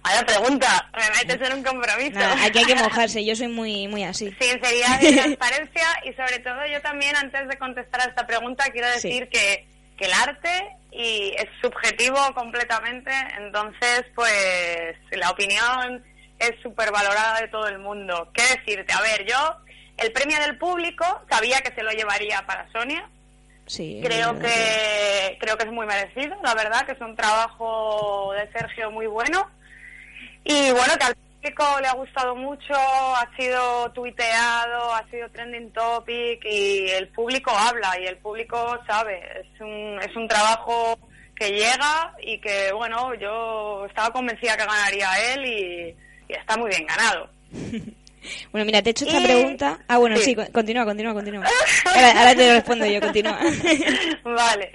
Vaya 0.04 0.26
pregunta, 0.26 0.90
me 0.98 1.10
metes 1.12 1.48
en 1.50 1.58
un 1.58 1.64
compromiso. 1.64 2.18
Nada, 2.20 2.46
aquí 2.46 2.60
hay 2.60 2.66
que 2.66 2.76
mojarse, 2.84 3.24
yo 3.24 3.36
soy 3.36 3.48
muy, 3.50 3.88
muy 3.88 4.04
así. 4.04 4.32
Sinceridad 4.40 5.00
y 5.02 5.16
transparencia 5.16 5.88
y 6.06 6.14
sobre 6.14 6.40
todo 6.40 6.66
yo 6.66 6.82
también 6.82 7.16
antes 7.16 7.48
de 7.48 7.58
contestar 7.58 8.02
a 8.02 8.06
esta 8.06 8.26
pregunta 8.26 8.66
quiero 8.72 8.88
Sí. 8.98 9.10
decir 9.10 9.30
que, 9.30 9.68
que 9.98 10.06
el 10.06 10.14
arte 10.14 10.76
y 10.92 11.34
es 11.38 11.46
subjetivo 11.62 12.18
completamente, 12.34 13.12
entonces 13.38 14.06
pues 14.16 14.96
la 15.12 15.30
opinión 15.30 16.04
es 16.40 16.52
súper 16.64 16.92
valorada 16.92 17.40
de 17.40 17.48
todo 17.50 17.68
el 17.68 17.78
mundo. 17.78 18.30
¿Qué 18.34 18.42
decirte? 18.58 18.92
A 18.94 19.02
ver, 19.02 19.26
yo 19.28 19.56
el 19.98 20.12
premio 20.12 20.40
del 20.40 20.58
público 20.58 21.06
sabía 21.30 21.62
que 21.62 21.74
se 21.76 21.84
lo 21.84 21.92
llevaría 21.92 22.44
para 22.48 22.70
Sonia, 22.72 23.08
Sí, 23.68 24.02
creo 24.04 24.38
que 24.40 25.38
creo 25.40 25.56
que 25.58 25.64
es 25.66 25.72
muy 25.72 25.86
merecido 25.86 26.36
la 26.44 26.54
verdad 26.56 26.86
que 26.86 26.92
es 26.94 27.00
un 27.00 27.16
trabajo 27.16 28.34
de 28.34 28.52
Sergio 28.52 28.92
muy 28.92 29.06
bueno 29.08 29.50
y 30.44 30.72
bueno 30.72 30.94
que 31.00 31.06
al 31.06 31.16
público 31.16 31.64
le 31.82 31.88
ha 31.88 31.94
gustado 31.94 32.36
mucho 32.36 32.74
ha 32.74 33.28
sido 33.38 33.92
tuiteado 33.92 34.94
ha 34.94 35.04
sido 35.10 35.30
trending 35.30 35.72
topic 35.72 36.44
y 36.46 36.90
el 36.90 37.08
público 37.10 37.52
habla 37.52 38.00
y 38.00 38.06
el 38.06 38.18
público 38.18 38.78
sabe 38.88 39.20
es 39.42 39.62
un 39.62 40.00
es 40.02 40.16
un 40.16 40.28
trabajo 40.28 40.98
que 41.36 41.50
llega 41.52 42.14
y 42.24 42.40
que 42.40 42.72
bueno 42.74 43.14
yo 43.16 43.86
estaba 43.88 44.12
convencida 44.12 44.56
que 44.58 44.66
ganaría 44.66 45.34
él 45.34 45.46
y, 45.46 45.96
y 46.32 46.34
está 46.34 46.58
muy 46.58 46.70
bien 46.70 46.86
ganado 46.86 47.30
Bueno, 48.52 48.66
mira, 48.66 48.84
te 48.84 48.90
he 48.90 48.92
hecho 48.92 49.06
esta 49.06 49.20
Y- 49.20 49.24
pregunta. 49.24 49.80
Ah, 49.88 49.98
bueno, 49.98 50.16
sí, 50.18 50.24
sí. 50.26 50.36
co- 50.36 50.46
continúa, 50.54 50.86
continúa, 50.86 51.12
continúa. 51.16 51.44
Ahora, 51.86 52.20
ahora 52.20 52.36
te 52.36 52.48
lo 52.48 52.54
respondo 52.54 52.86
yo, 52.86 53.00
continúa. 53.02 53.40
vale. 54.24 54.72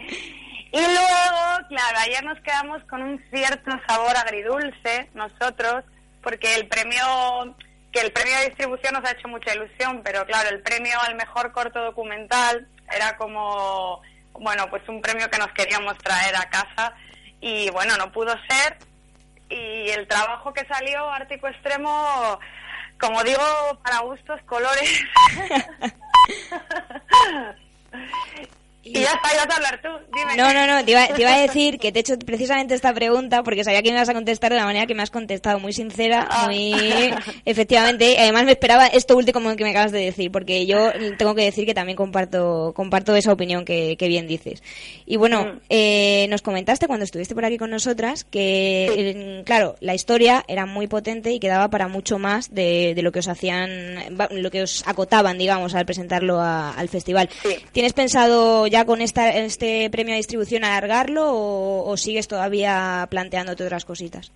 Y 0.76 0.78
luego, 0.78 1.68
claro, 1.70 1.98
ayer 2.00 2.22
nos 2.22 2.38
quedamos 2.40 2.84
con 2.84 3.02
un 3.02 3.18
cierto 3.32 3.70
sabor 3.88 4.14
agridulce 4.14 5.08
nosotros, 5.14 5.84
porque 6.22 6.54
el 6.54 6.68
premio, 6.68 7.56
que 7.90 8.00
el 8.00 8.12
premio 8.12 8.36
de 8.36 8.48
distribución 8.48 8.92
nos 8.92 9.02
ha 9.04 9.12
hecho 9.12 9.26
mucha 9.26 9.54
ilusión, 9.54 10.02
pero 10.04 10.26
claro, 10.26 10.50
el 10.50 10.60
premio 10.60 11.00
al 11.00 11.14
mejor 11.14 11.52
corto 11.52 11.82
documental 11.82 12.68
era 12.94 13.16
como, 13.16 14.02
bueno, 14.32 14.68
pues 14.68 14.86
un 14.86 15.00
premio 15.00 15.30
que 15.30 15.38
nos 15.38 15.50
queríamos 15.52 15.96
traer 15.96 16.36
a 16.36 16.50
casa 16.50 16.92
y 17.40 17.70
bueno, 17.70 17.96
no 17.96 18.12
pudo 18.12 18.34
ser. 18.46 18.76
Y 19.48 19.88
el 19.88 20.06
trabajo 20.06 20.52
que 20.52 20.66
salió, 20.66 21.10
Ártico 21.10 21.48
Extremo, 21.48 22.38
como 23.00 23.24
digo, 23.24 23.80
para 23.82 24.00
gustos, 24.00 24.42
colores. 24.42 25.02
y 28.88 29.00
ya 29.00 29.10
está, 29.12 29.34
ibas 29.34 29.48
a 29.50 29.56
hablar 29.56 29.80
tú, 29.82 29.88
dime. 30.14 30.36
No, 30.36 30.52
no, 30.52 30.66
no, 30.66 30.84
te 30.84 30.90
iba, 30.92 31.06
te 31.08 31.22
iba 31.22 31.34
a 31.34 31.38
decir 31.40 31.78
que 31.78 31.92
te 31.92 31.98
he 31.98 32.00
hecho 32.00 32.18
precisamente 32.18 32.74
esta 32.74 32.92
pregunta 32.94 33.42
porque 33.42 33.64
sabía 33.64 33.82
que 33.82 33.90
me 33.90 33.96
ibas 33.96 34.08
a 34.08 34.14
contestar 34.14 34.50
de 34.52 34.56
la 34.58 34.64
manera 34.64 34.86
que 34.86 34.94
me 34.94 35.02
has 35.02 35.10
contestado, 35.10 35.58
muy 35.58 35.72
sincera, 35.72 36.26
Ah. 36.30 36.46
muy 36.46 36.72
efectivamente. 37.44 38.12
y 38.12 38.16
Además 38.16 38.44
me 38.44 38.52
esperaba 38.52 38.86
esto 38.86 39.16
último 39.16 39.54
que 39.56 39.64
me 39.64 39.70
acabas 39.70 39.92
de 39.92 40.00
decir, 40.00 40.30
porque 40.30 40.66
yo 40.66 40.92
tengo 41.18 41.34
que 41.34 41.42
decir 41.44 41.66
que 41.66 41.74
también 41.74 41.96
comparto 41.96 42.72
comparto 42.74 43.14
esa 43.14 43.32
opinión 43.32 43.64
que, 43.64 43.96
que 43.98 44.08
bien 44.08 44.26
dices. 44.26 44.62
Y 45.06 45.16
bueno, 45.16 45.44
Mm. 45.44 45.58
eh, 45.68 46.26
nos 46.30 46.42
comentaste 46.42 46.86
cuando 46.86 47.04
estuviste 47.04 47.34
por 47.34 47.44
aquí 47.44 47.58
con 47.58 47.70
nosotras 47.70 48.24
que, 48.24 48.86
eh, 48.96 49.42
claro, 49.44 49.76
la 49.80 49.94
historia 49.94 50.44
era 50.48 50.66
muy 50.66 50.86
potente 50.86 51.30
y 51.32 51.38
quedaba 51.40 51.68
para 51.68 51.88
mucho 51.88 52.18
más 52.18 52.54
de, 52.54 52.92
de 52.94 53.02
lo 53.02 53.12
que 53.12 53.20
os 53.20 53.28
hacían, 53.28 54.16
lo 54.30 54.50
que 54.50 54.62
os 54.62 54.82
acotaban, 54.86 55.38
digamos, 55.38 55.74
al 55.74 55.86
presentarlo 55.86 56.40
a- 56.40 56.70
al 56.72 56.88
festival. 56.88 57.28
¿Tienes 57.72 57.92
pensado 57.92 58.66
ya 58.66 58.75
con 58.84 59.00
esta, 59.00 59.30
este 59.30 59.88
premio 59.90 60.12
de 60.12 60.18
distribución 60.18 60.64
alargarlo 60.64 61.32
o, 61.32 61.88
o 61.88 61.96
sigues 61.96 62.28
todavía 62.28 63.06
planteándote 63.10 63.64
otras 63.64 63.84
cositas? 63.84 64.30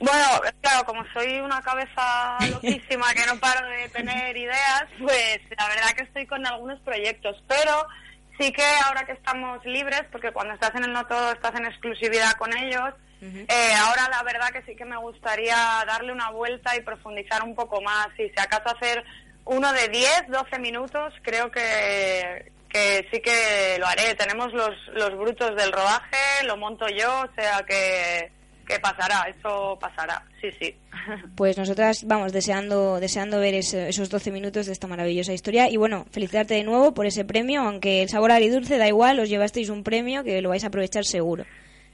Bueno, 0.00 0.24
claro, 0.62 0.84
como 0.86 1.04
soy 1.12 1.40
una 1.40 1.60
cabeza 1.60 2.38
loquísima 2.50 3.12
que 3.12 3.26
no 3.26 3.38
paro 3.38 3.66
de 3.68 3.88
tener 3.90 4.36
ideas, 4.36 4.84
pues 4.98 5.40
la 5.56 5.68
verdad 5.68 5.90
que 5.96 6.04
estoy 6.04 6.26
con 6.26 6.46
algunos 6.46 6.80
proyectos, 6.80 7.42
pero 7.46 7.86
sí 8.38 8.50
que 8.50 8.64
ahora 8.86 9.04
que 9.04 9.12
estamos 9.12 9.64
libres, 9.66 10.02
porque 10.10 10.32
cuando 10.32 10.54
estás 10.54 10.74
en 10.74 10.84
el 10.84 10.92
No 10.92 11.06
Todo 11.06 11.32
estás 11.32 11.54
en 11.54 11.66
exclusividad 11.66 12.32
con 12.32 12.56
ellos, 12.56 12.94
eh, 13.22 13.74
ahora 13.78 14.08
la 14.08 14.22
verdad 14.22 14.48
que 14.48 14.62
sí 14.62 14.74
que 14.74 14.86
me 14.86 14.96
gustaría 14.96 15.54
darle 15.86 16.12
una 16.12 16.30
vuelta 16.30 16.74
y 16.74 16.80
profundizar 16.80 17.42
un 17.42 17.54
poco 17.54 17.82
más. 17.82 18.08
Y 18.18 18.30
si 18.30 18.40
acaso 18.40 18.74
hacer 18.74 19.04
uno 19.44 19.70
de 19.74 19.88
10, 19.88 20.28
12 20.28 20.58
minutos, 20.58 21.12
creo 21.20 21.50
que, 21.50 22.50
que 22.70 23.06
sí 23.12 23.20
que 23.20 23.76
lo 23.78 23.86
haré. 23.86 24.14
Tenemos 24.14 24.52
los, 24.52 24.70
los 24.94 25.16
brutos 25.18 25.54
del 25.56 25.72
rodaje, 25.72 26.44
lo 26.46 26.56
monto 26.56 26.86
yo, 26.88 27.22
o 27.22 27.28
sea 27.34 27.64
que, 27.66 28.30
que 28.66 28.78
pasará, 28.78 29.26
eso 29.28 29.76
pasará, 29.80 30.22
sí, 30.40 30.48
sí. 30.60 30.76
Pues 31.36 31.56
nosotras 31.58 32.04
vamos 32.06 32.32
deseando 32.32 33.00
deseando 33.00 33.40
ver 33.40 33.54
esos 33.54 34.08
12 34.10 34.30
minutos 34.30 34.66
de 34.66 34.72
esta 34.72 34.86
maravillosa 34.86 35.32
historia 35.32 35.68
y 35.68 35.76
bueno, 35.76 36.06
felicitarte 36.12 36.54
de 36.54 36.62
nuevo 36.64 36.94
por 36.94 37.06
ese 37.06 37.24
premio, 37.24 37.62
aunque 37.62 38.02
el 38.02 38.08
sabor 38.08 38.30
agridulce 38.32 38.78
da 38.78 38.86
igual, 38.86 39.18
os 39.18 39.28
llevasteis 39.28 39.68
un 39.70 39.82
premio 39.82 40.22
que 40.24 40.40
lo 40.42 40.50
vais 40.50 40.62
a 40.64 40.68
aprovechar 40.68 41.04
seguro. 41.04 41.44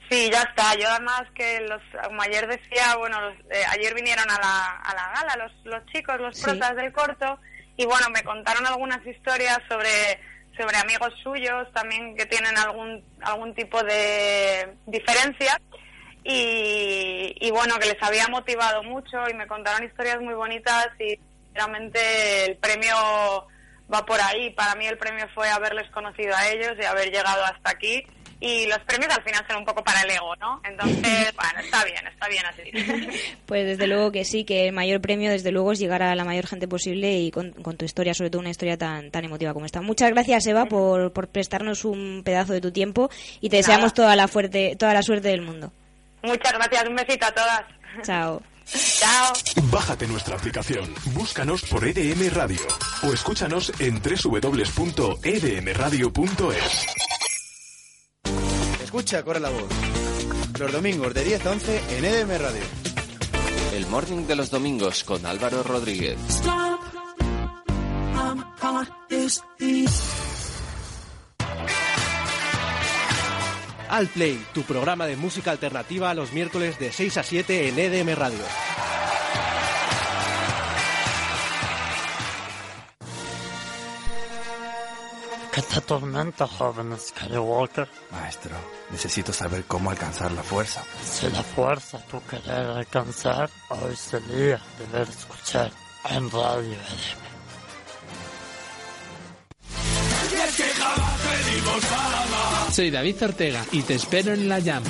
Sí, 0.09 0.29
ya 0.31 0.41
está. 0.41 0.73
Yo 0.79 0.87
además 0.89 1.23
que 1.35 1.59
los, 1.61 1.81
como 2.05 2.21
ayer 2.21 2.47
decía, 2.47 2.95
bueno, 2.97 3.19
los- 3.19 3.39
eh, 3.51 3.61
ayer 3.71 3.93
vinieron 3.93 4.29
a 4.29 4.39
la, 4.39 4.65
a 4.77 4.95
la 4.95 5.11
gala 5.15 5.43
los, 5.45 5.65
los 5.65 5.85
chicos, 5.87 6.17
los 6.21 6.37
Sí. 6.37 6.43
protas 6.45 6.75
del 6.77 6.93
corto, 6.93 7.39
y 7.75 7.85
bueno, 7.85 8.07
me 8.13 8.23
contaron 8.23 8.65
algunas 8.65 9.05
historias 9.05 9.59
sobre, 9.67 9.89
sobre 10.57 10.77
amigos 10.77 11.13
suyos 11.23 11.71
también 11.73 12.15
que 12.15 12.25
tienen 12.25 12.57
algún, 12.57 13.03
algún 13.21 13.53
tipo 13.53 13.81
de 13.83 14.75
diferencia. 14.85 15.59
Y, 16.23 17.35
y 17.39 17.51
bueno, 17.51 17.75
que 17.79 17.87
les 17.87 18.03
había 18.03 18.27
motivado 18.27 18.83
mucho 18.83 19.17
y 19.29 19.33
me 19.33 19.47
contaron 19.47 19.87
historias 19.87 20.19
muy 20.19 20.33
bonitas 20.33 20.89
y 20.99 21.17
realmente 21.53 22.45
el 22.45 22.57
premio 22.57 22.95
va 23.93 24.05
por 24.05 24.19
ahí. 24.19 24.49
Para 24.51 24.75
mí 24.75 24.85
el 24.85 24.97
premio 24.97 25.27
fue 25.33 25.49
haberles 25.49 25.89
conocido 25.91 26.35
a 26.35 26.47
ellos 26.49 26.73
y 26.79 26.85
haber 26.85 27.11
llegado 27.11 27.43
hasta 27.45 27.71
aquí. 27.71 28.05
Y 28.39 28.67
los 28.67 28.77
premios 28.79 29.11
al 29.15 29.23
final 29.23 29.43
son 29.47 29.57
un 29.57 29.65
poco 29.65 29.83
para 29.83 30.01
el 30.01 30.11
ego, 30.11 30.35
¿no? 30.35 30.61
Entonces, 30.63 31.33
bueno, 31.35 31.59
está 31.59 31.83
bien, 31.85 32.05
está 32.07 32.27
bien 32.27 32.45
así. 32.45 32.71
Pues 33.47 33.65
desde 33.65 33.87
luego 33.87 34.11
que 34.11 34.25
sí, 34.25 34.43
que 34.43 34.67
el 34.67 34.73
mayor 34.73 34.99
premio 35.01 35.31
desde 35.31 35.51
luego 35.51 35.71
es 35.71 35.79
llegar 35.79 36.03
a 36.03 36.13
la 36.15 36.23
mayor 36.25 36.45
gente 36.47 36.67
posible 36.67 37.17
y 37.19 37.31
con, 37.31 37.51
con 37.53 37.77
tu 37.77 37.85
historia, 37.85 38.13
sobre 38.13 38.29
todo 38.29 38.41
una 38.41 38.49
historia 38.49 38.77
tan, 38.77 39.09
tan 39.09 39.23
emotiva 39.25 39.53
como 39.53 39.65
esta. 39.65 39.81
Muchas 39.81 40.11
gracias 40.11 40.45
Eva 40.47 40.65
por, 40.65 41.13
por 41.13 41.29
prestarnos 41.29 41.85
un 41.85 42.23
pedazo 42.25 42.53
de 42.53 42.61
tu 42.61 42.71
tiempo 42.71 43.09
y 43.39 43.49
te 43.49 43.55
Nada. 43.57 43.67
deseamos 43.67 43.93
toda 43.93 44.15
la, 44.15 44.27
fuerte, 44.27 44.75
toda 44.77 44.93
la 44.93 45.01
suerte 45.01 45.29
del 45.29 45.41
mundo. 45.41 45.71
Muchas 46.23 46.53
gracias, 46.53 46.87
un 46.87 46.95
besito 46.95 47.25
a 47.25 47.31
todas. 47.31 47.61
Chao. 48.03 48.41
Chao. 48.99 49.33
Bájate 49.71 50.07
nuestra 50.07 50.35
aplicación, 50.35 50.93
búscanos 51.13 51.63
por 51.63 51.87
EDM 51.87 52.29
Radio 52.33 52.59
o 53.03 53.13
escúchanos 53.13 53.71
en 53.79 54.01
www.edmradio.es. 54.01 54.77
Escucha, 58.87 59.21
corre 59.21 59.41
la 59.41 59.49
voz. 59.49 59.67
Los 60.57 60.71
domingos 60.71 61.13
de 61.13 61.25
10 61.25 61.45
a 61.45 61.51
11 61.51 61.81
en 61.97 62.05
EDM 62.05 62.41
Radio. 62.41 62.61
El 63.73 63.85
morning 63.87 64.25
de 64.25 64.35
los 64.37 64.49
domingos 64.49 65.03
con 65.03 65.25
Álvaro 65.25 65.61
Rodríguez. 65.61 66.17
Al 73.89 74.07
Play, 74.07 74.41
tu 74.53 74.61
programa 74.61 75.05
de 75.05 75.17
música 75.17 75.51
alternativa 75.51 76.13
los 76.13 76.31
miércoles 76.31 76.79
de 76.79 76.93
6 76.93 77.17
a 77.17 77.23
7 77.23 77.67
en 77.67 77.77
EDM 77.77 78.15
Radio. 78.15 78.45
¿Qué 85.57 85.63
te 85.63 85.77
atormenta, 85.79 86.45
joven 86.45 86.95
Skywalker? 86.99 87.87
Maestro, 88.11 88.55
necesito 88.91 89.33
saber 89.33 89.63
cómo 89.63 89.89
alcanzar 89.89 90.31
la 90.31 90.43
fuerza. 90.43 90.83
Si 91.03 91.27
la 91.31 91.41
fuerza 91.41 91.97
tú 92.11 92.21
querer 92.29 92.67
alcanzar, 92.67 93.49
hoy 93.69 93.95
sería 93.95 94.61
deber 94.77 95.09
escuchar 95.09 95.71
en 96.11 96.29
Radio 96.29 96.73
EDM. 96.73 97.27
Soy 102.71 102.91
David 102.91 103.23
Ortega 103.23 103.65
y 103.71 103.81
te 103.81 103.95
espero 103.95 104.33
en 104.33 104.47
la 104.47 104.61
Jam. 104.61 104.83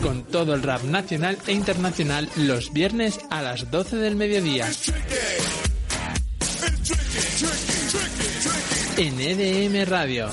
Con 0.00 0.24
todo 0.24 0.54
el 0.54 0.62
rap 0.62 0.82
nacional 0.84 1.36
e 1.46 1.52
internacional 1.52 2.30
los 2.36 2.72
viernes 2.72 3.20
a 3.28 3.42
las 3.42 3.70
12 3.70 3.96
del 3.96 4.16
mediodía. 4.16 4.70
En 8.96 9.20
EDM 9.20 9.88
Radio. 9.88 10.28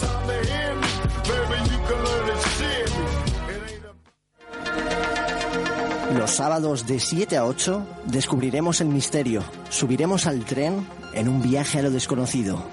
Los 6.17 6.32
sábados 6.32 6.86
de 6.86 7.00
7 7.00 7.38
a 7.38 7.45
8 7.45 7.88
descubriremos 8.06 8.82
el 8.82 8.88
misterio, 8.88 9.43
subiremos 9.69 10.26
al 10.26 10.43
tren 10.43 10.86
en 11.13 11.30
un 11.30 11.41
viaje 11.41 11.80
a 11.80 11.82
lo 11.84 11.91
desconocido, 11.91 12.63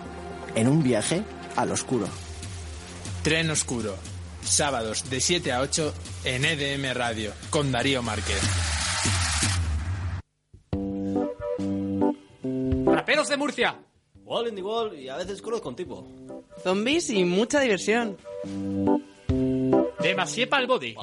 en 0.55 0.68
un 0.68 0.83
viaje 0.83 1.22
al 1.55 1.70
oscuro. 1.70 2.09
Tren 3.22 3.51
Oscuro. 3.51 3.96
Sábados 4.44 5.11
de 5.11 5.20
7 5.20 5.53
a 5.53 5.61
8 5.61 5.92
en 6.25 6.44
EDM 6.44 6.94
Radio. 6.94 7.33
Con 7.51 7.72
Darío 7.72 8.03
Márquez. 8.03 8.40
Raperos 13.06 13.28
de 13.28 13.36
Murcia. 13.36 13.78
Wall 14.24 14.48
in 14.48 14.56
the 14.56 14.62
wall 14.62 14.92
y 14.98 15.08
a 15.08 15.16
veces 15.16 15.40
conozco 15.40 15.68
un 15.68 15.76
tipo. 15.76 16.04
Zombies 16.64 17.08
y 17.10 17.22
mucha 17.22 17.60
diversión. 17.60 18.16
Demasié 20.00 20.48
pa'l 20.48 20.66
body. 20.66 20.96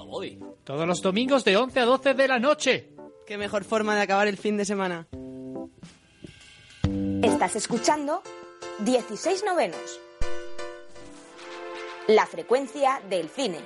Todos 0.65 0.85
los 0.85 1.01
domingos 1.01 1.45
de 1.45 1.55
11 1.55 1.79
a 1.79 1.85
12 1.85 2.13
de 2.13 2.27
la 2.27 2.39
noche. 2.39 2.89
Qué 3.25 3.37
mejor 3.37 3.63
forma 3.63 3.95
de 3.95 4.01
acabar 4.01 4.27
el 4.27 4.35
fin 4.35 4.57
de 4.57 4.65
semana. 4.65 5.07
Estás 7.21 7.55
escuchando 7.55 8.21
16 8.79 9.45
novenos. 9.45 10.01
La 12.07 12.25
frecuencia 12.25 13.01
del 13.09 13.29
cine. 13.29 13.59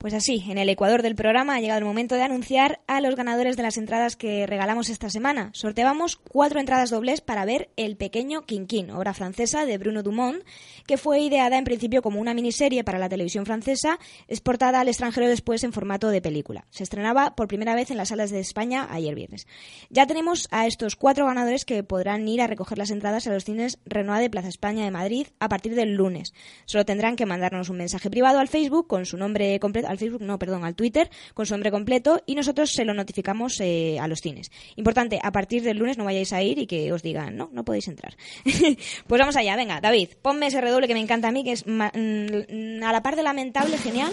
Pues 0.00 0.14
así, 0.14 0.42
en 0.48 0.56
el 0.56 0.70
ecuador 0.70 1.02
del 1.02 1.14
programa 1.14 1.56
ha 1.56 1.60
llegado 1.60 1.78
el 1.78 1.84
momento 1.84 2.14
de 2.14 2.22
anunciar 2.22 2.80
a 2.86 3.02
los 3.02 3.16
ganadores 3.16 3.58
de 3.58 3.62
las 3.62 3.76
entradas 3.76 4.16
que 4.16 4.46
regalamos 4.46 4.88
esta 4.88 5.10
semana. 5.10 5.50
Sorteamos 5.52 6.16
cuatro 6.16 6.58
entradas 6.58 6.88
dobles 6.88 7.20
para 7.20 7.44
ver 7.44 7.68
El 7.76 7.98
pequeño 7.98 8.46
Quinquín, 8.46 8.92
obra 8.92 9.12
francesa 9.12 9.66
de 9.66 9.76
Bruno 9.76 10.02
Dumont, 10.02 10.42
que 10.90 10.96
fue 10.96 11.20
ideada 11.20 11.56
en 11.56 11.62
principio 11.62 12.02
como 12.02 12.20
una 12.20 12.34
miniserie 12.34 12.82
para 12.82 12.98
la 12.98 13.08
televisión 13.08 13.46
francesa, 13.46 14.00
exportada 14.26 14.80
al 14.80 14.88
extranjero 14.88 15.28
después 15.28 15.62
en 15.62 15.72
formato 15.72 16.08
de 16.08 16.20
película. 16.20 16.64
Se 16.70 16.82
estrenaba 16.82 17.36
por 17.36 17.46
primera 17.46 17.76
vez 17.76 17.92
en 17.92 17.96
las 17.96 18.08
salas 18.08 18.32
de 18.32 18.40
España 18.40 18.88
ayer 18.90 19.14
viernes. 19.14 19.46
Ya 19.88 20.08
tenemos 20.08 20.48
a 20.50 20.66
estos 20.66 20.96
cuatro 20.96 21.26
ganadores 21.26 21.64
que 21.64 21.84
podrán 21.84 22.26
ir 22.26 22.42
a 22.42 22.48
recoger 22.48 22.76
las 22.76 22.90
entradas 22.90 23.28
a 23.28 23.32
los 23.32 23.44
cines 23.44 23.78
Renoir 23.86 24.20
de 24.20 24.30
Plaza 24.30 24.48
España 24.48 24.84
de 24.84 24.90
Madrid 24.90 25.28
a 25.38 25.48
partir 25.48 25.76
del 25.76 25.94
lunes. 25.94 26.34
Solo 26.64 26.84
tendrán 26.84 27.14
que 27.14 27.24
mandarnos 27.24 27.68
un 27.68 27.76
mensaje 27.76 28.10
privado 28.10 28.40
al 28.40 28.48
Facebook 28.48 28.88
con 28.88 29.06
su 29.06 29.16
nombre 29.16 29.60
completo, 29.60 29.86
al 29.86 29.98
Facebook, 29.98 30.22
no, 30.22 30.40
perdón, 30.40 30.64
al 30.64 30.74
Twitter 30.74 31.08
con 31.34 31.46
su 31.46 31.54
nombre 31.54 31.70
completo 31.70 32.20
y 32.26 32.34
nosotros 32.34 32.72
se 32.72 32.84
lo 32.84 32.94
notificamos 32.94 33.60
eh, 33.60 34.00
a 34.00 34.08
los 34.08 34.22
cines. 34.22 34.50
Importante, 34.74 35.20
a 35.22 35.30
partir 35.30 35.62
del 35.62 35.78
lunes 35.78 35.98
no 35.98 36.04
vayáis 36.04 36.32
a 36.32 36.42
ir 36.42 36.58
y 36.58 36.66
que 36.66 36.92
os 36.92 37.04
digan, 37.04 37.36
no, 37.36 37.48
no 37.52 37.64
podéis 37.64 37.86
entrar. 37.86 38.16
pues 39.06 39.20
vamos 39.20 39.36
allá, 39.36 39.54
venga, 39.54 39.80
David, 39.80 40.08
ponme 40.20 40.48
ese 40.48 40.60
redoble 40.60 40.79
que 40.86 40.94
me 40.94 41.00
encanta 41.00 41.28
a 41.28 41.32
mí, 41.32 41.44
que 41.44 41.52
es 41.52 41.64
mm, 41.66 42.82
a 42.82 42.92
la 42.92 43.02
par 43.02 43.16
de 43.16 43.22
lamentable, 43.22 43.78
genial. 43.78 44.12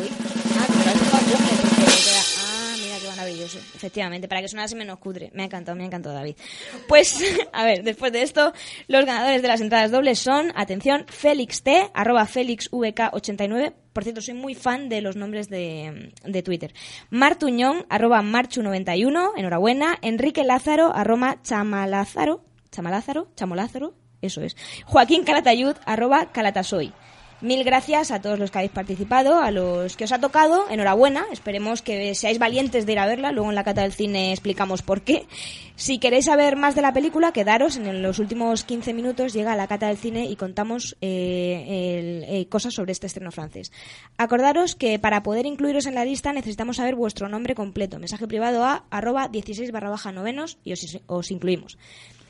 Uy, 0.00 0.08
ah, 0.58 1.59
maravilloso. 3.16 3.58
Efectivamente, 3.74 4.28
para 4.28 4.40
que 4.40 4.48
sonase 4.48 4.74
menos 4.76 4.98
cutre. 4.98 5.30
Me 5.34 5.42
ha 5.42 5.46
encantado, 5.46 5.76
me 5.76 5.84
ha 5.84 5.86
encantado, 5.86 6.14
David. 6.14 6.36
Pues, 6.88 7.22
a 7.52 7.64
ver, 7.64 7.82
después 7.82 8.12
de 8.12 8.22
esto, 8.22 8.52
los 8.88 9.04
ganadores 9.04 9.42
de 9.42 9.48
las 9.48 9.60
entradas 9.60 9.90
dobles 9.90 10.18
son, 10.18 10.52
atención, 10.54 11.06
Félix 11.08 11.62
T, 11.62 11.90
arroba 11.94 12.26
FélixVK89. 12.26 13.74
Por 13.92 14.04
cierto, 14.04 14.20
soy 14.20 14.34
muy 14.34 14.54
fan 14.54 14.88
de 14.88 15.00
los 15.00 15.16
nombres 15.16 15.48
de, 15.48 16.12
de 16.24 16.42
Twitter. 16.42 16.72
Martuñón, 17.10 17.86
arroba 17.88 18.22
Marchu91, 18.22 19.32
enhorabuena. 19.36 19.98
Enrique 20.02 20.44
Lázaro, 20.44 20.94
arroba 20.94 21.42
Chamalázaro, 21.42 22.44
Chamalázaro, 22.70 23.28
Chamolázaro, 23.34 23.94
eso 24.22 24.42
es. 24.42 24.56
Joaquín 24.84 25.24
Calatayud, 25.24 25.76
arroba 25.86 26.30
Calatasoy. 26.32 26.92
Mil 27.42 27.64
gracias 27.64 28.10
a 28.10 28.20
todos 28.20 28.38
los 28.38 28.50
que 28.50 28.58
habéis 28.58 28.70
participado, 28.72 29.38
a 29.40 29.50
los 29.50 29.96
que 29.96 30.04
os 30.04 30.12
ha 30.12 30.18
tocado, 30.20 30.68
enhorabuena, 30.68 31.24
esperemos 31.32 31.80
que 31.80 32.14
seáis 32.14 32.38
valientes 32.38 32.84
de 32.84 32.92
ir 32.92 32.98
a 32.98 33.06
verla, 33.06 33.32
luego 33.32 33.48
en 33.48 33.54
la 33.54 33.64
cata 33.64 33.80
del 33.80 33.94
cine 33.94 34.32
explicamos 34.32 34.82
por 34.82 35.00
qué. 35.00 35.26
Si 35.74 35.98
queréis 35.98 36.26
saber 36.26 36.56
más 36.56 36.74
de 36.74 36.82
la 36.82 36.92
película, 36.92 37.32
quedaros, 37.32 37.76
en 37.78 38.02
los 38.02 38.18
últimos 38.18 38.64
15 38.64 38.92
minutos 38.92 39.32
llega 39.32 39.52
a 39.52 39.56
la 39.56 39.68
cata 39.68 39.88
del 39.88 39.96
cine 39.96 40.26
y 40.26 40.36
contamos 40.36 40.98
eh, 41.00 42.24
el- 42.28 42.34
eh, 42.42 42.46
cosas 42.50 42.74
sobre 42.74 42.92
este 42.92 43.06
estreno 43.06 43.30
francés. 43.32 43.72
Acordaros 44.18 44.74
que 44.74 44.98
para 44.98 45.22
poder 45.22 45.46
incluiros 45.46 45.86
en 45.86 45.94
la 45.94 46.04
lista 46.04 46.34
necesitamos 46.34 46.76
saber 46.76 46.94
vuestro 46.94 47.30
nombre 47.30 47.54
completo, 47.54 47.98
mensaje 47.98 48.28
privado 48.28 48.64
a 48.64 48.84
arroba 48.90 49.28
16 49.28 49.72
barra 49.72 49.88
baja 49.88 50.12
novenos 50.12 50.58
y 50.62 50.74
os, 50.74 50.98
os 51.06 51.30
incluimos. 51.30 51.78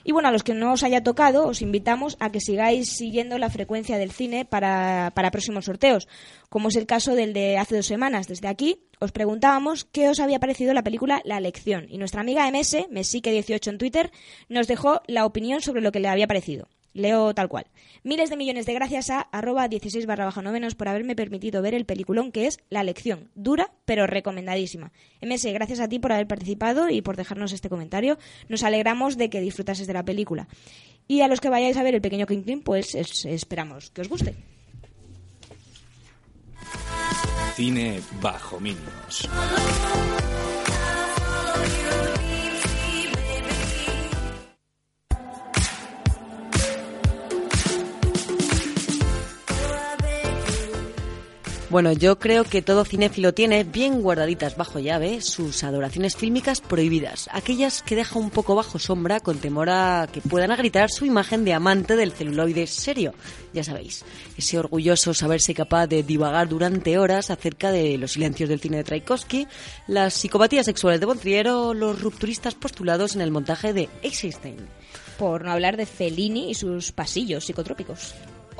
Y 0.05 0.13
bueno, 0.13 0.29
a 0.29 0.33
los 0.33 0.43
que 0.43 0.55
no 0.55 0.73
os 0.73 0.83
haya 0.83 1.03
tocado, 1.03 1.47
os 1.47 1.63
invitamos 1.63 2.17
a 2.21 2.31
que 2.31 2.41
sigáis 2.41 2.91
siguiendo 2.91 3.39
la 3.39 3.51
frecuencia 3.51 3.99
del 3.99 4.13
cine 4.13 4.45
para, 4.45 5.13
para 5.15 5.31
próximos 5.31 5.67
sorteos, 5.67 6.09
como 6.49 6.69
es 6.69 6.77
el 6.77 6.87
caso 6.87 7.15
del 7.15 7.33
de 7.33 7.59
hace 7.59 7.77
dos 7.77 7.87
semanas. 7.87 8.27
Desde 8.29 8.49
aquí 8.49 8.81
os 8.99 9.13
preguntábamos 9.13 9.85
qué 9.85 10.09
os 10.09 10.21
había 10.21 10.41
parecido 10.41 10.75
la 10.75 10.83
película 10.83 11.21
La 11.25 11.41
Lección, 11.41 11.87
y 11.89 11.99
nuestra 11.99 12.21
amiga 12.21 12.51
MS, 12.51 12.89
Mesique18 12.91 13.69
en 13.69 13.79
Twitter, 13.79 14.11
nos 14.49 14.67
dejó 14.67 15.01
la 15.07 15.27
opinión 15.27 15.61
sobre 15.61 15.83
lo 15.83 15.93
que 15.93 16.01
le 16.01 16.09
había 16.09 16.27
parecido. 16.27 16.69
Leo 16.93 17.35
tal 17.35 17.49
cual. 17.49 17.67
Miles 18.03 18.31
de 18.31 18.37
millones 18.37 18.67
de 18.67 18.75
gracias 18.75 19.11
a 19.11 19.21
arroba 19.21 19.69
16 19.69 20.07
barra 20.07 20.25
baja 20.25 20.43
novenos 20.43 20.75
por 20.75 20.89
haberme 20.89 21.15
permitido 21.15 21.63
ver 21.63 21.75
el 21.75 21.85
peliculón 21.87 22.33
que 22.33 22.47
es 22.47 22.59
La 22.69 22.83
Lección. 22.83 23.31
Dura, 23.35 23.71
pero 23.85 24.07
recomendadísima. 24.07 24.93
MS, 25.23 25.45
gracias 25.53 25.81
a 25.81 25.89
ti 25.89 25.99
por 25.99 26.13
haber 26.13 26.27
participado 26.27 26.89
y 26.91 27.01
por 27.03 27.17
dejarnos 27.17 27.53
este 27.53 27.69
comentario. 27.69 28.19
Nos 28.49 28.63
alegramos 28.65 29.17
de 29.17 29.31
que 29.31 29.41
disfrutases 29.41 29.87
de 29.87 29.93
la 29.93 30.05
película. 30.05 30.49
Y 31.07 31.21
a 31.23 31.29
los 31.29 31.41
que 31.41 31.49
vayáis 31.49 31.77
a 31.77 31.83
ver 31.83 31.95
el 31.95 32.01
pequeño 32.01 32.27
King 32.27 32.61
pues 32.65 32.95
es- 32.95 33.25
esperamos 33.25 33.91
que 33.91 34.01
os 34.01 34.09
guste. 34.09 34.35
Cine 37.57 38.01
bajo 38.21 38.59
mínimos. 38.61 39.29
Bueno, 51.71 51.93
yo 51.93 52.19
creo 52.19 52.43
que 52.43 52.63
todo 52.63 52.85
cinéfilo 52.85 53.33
tiene 53.33 53.63
bien 53.63 54.03
guardaditas 54.03 54.57
bajo 54.57 54.81
llave 54.81 55.21
sus 55.21 55.63
adoraciones 55.63 56.17
fílmicas 56.17 56.61
prohibidas, 56.61 57.29
aquellas 57.31 57.83
que 57.83 57.95
deja 57.95 58.19
un 58.19 58.31
poco 58.31 58.57
bajo 58.57 58.81
sombra 58.81 59.21
con 59.21 59.39
temor 59.39 59.71
a 59.71 60.09
que 60.13 60.21
puedan 60.21 60.51
agritar 60.51 60.91
su 60.91 61.05
imagen 61.05 61.45
de 61.45 61.53
amante 61.53 61.95
del 61.95 62.11
celuloide 62.11 62.67
serio. 62.67 63.15
Ya 63.53 63.63
sabéis, 63.63 64.05
ese 64.37 64.59
orgulloso 64.59 65.15
saberse 65.15 65.55
capaz 65.55 65.87
de 65.87 66.03
divagar 66.03 66.49
durante 66.49 66.99
horas 66.99 67.31
acerca 67.31 67.71
de 67.71 67.97
los 67.99 68.11
silencios 68.11 68.49
del 68.49 68.59
cine 68.59 68.79
de 68.79 68.85
Tchaikovsky, 68.85 69.47
las 69.87 70.15
psicopatías 70.15 70.67
sexuales 70.67 70.99
de 70.99 71.07
Bontrier 71.07 71.51
o 71.51 71.73
los 71.73 72.03
rupturistas 72.03 72.57
postulados 72.57 73.15
en 73.15 73.21
el 73.21 73.31
montaje 73.31 73.73
de 73.73 73.89
Eisenstein. 74.03 74.57
Por 75.21 75.45
no 75.45 75.53
hablar 75.53 75.77
de 75.77 75.87
Fellini 75.87 76.51
y 76.51 76.55
sus 76.55 76.91
pasillos 76.91 77.45
psicotrópicos. 77.45 78.13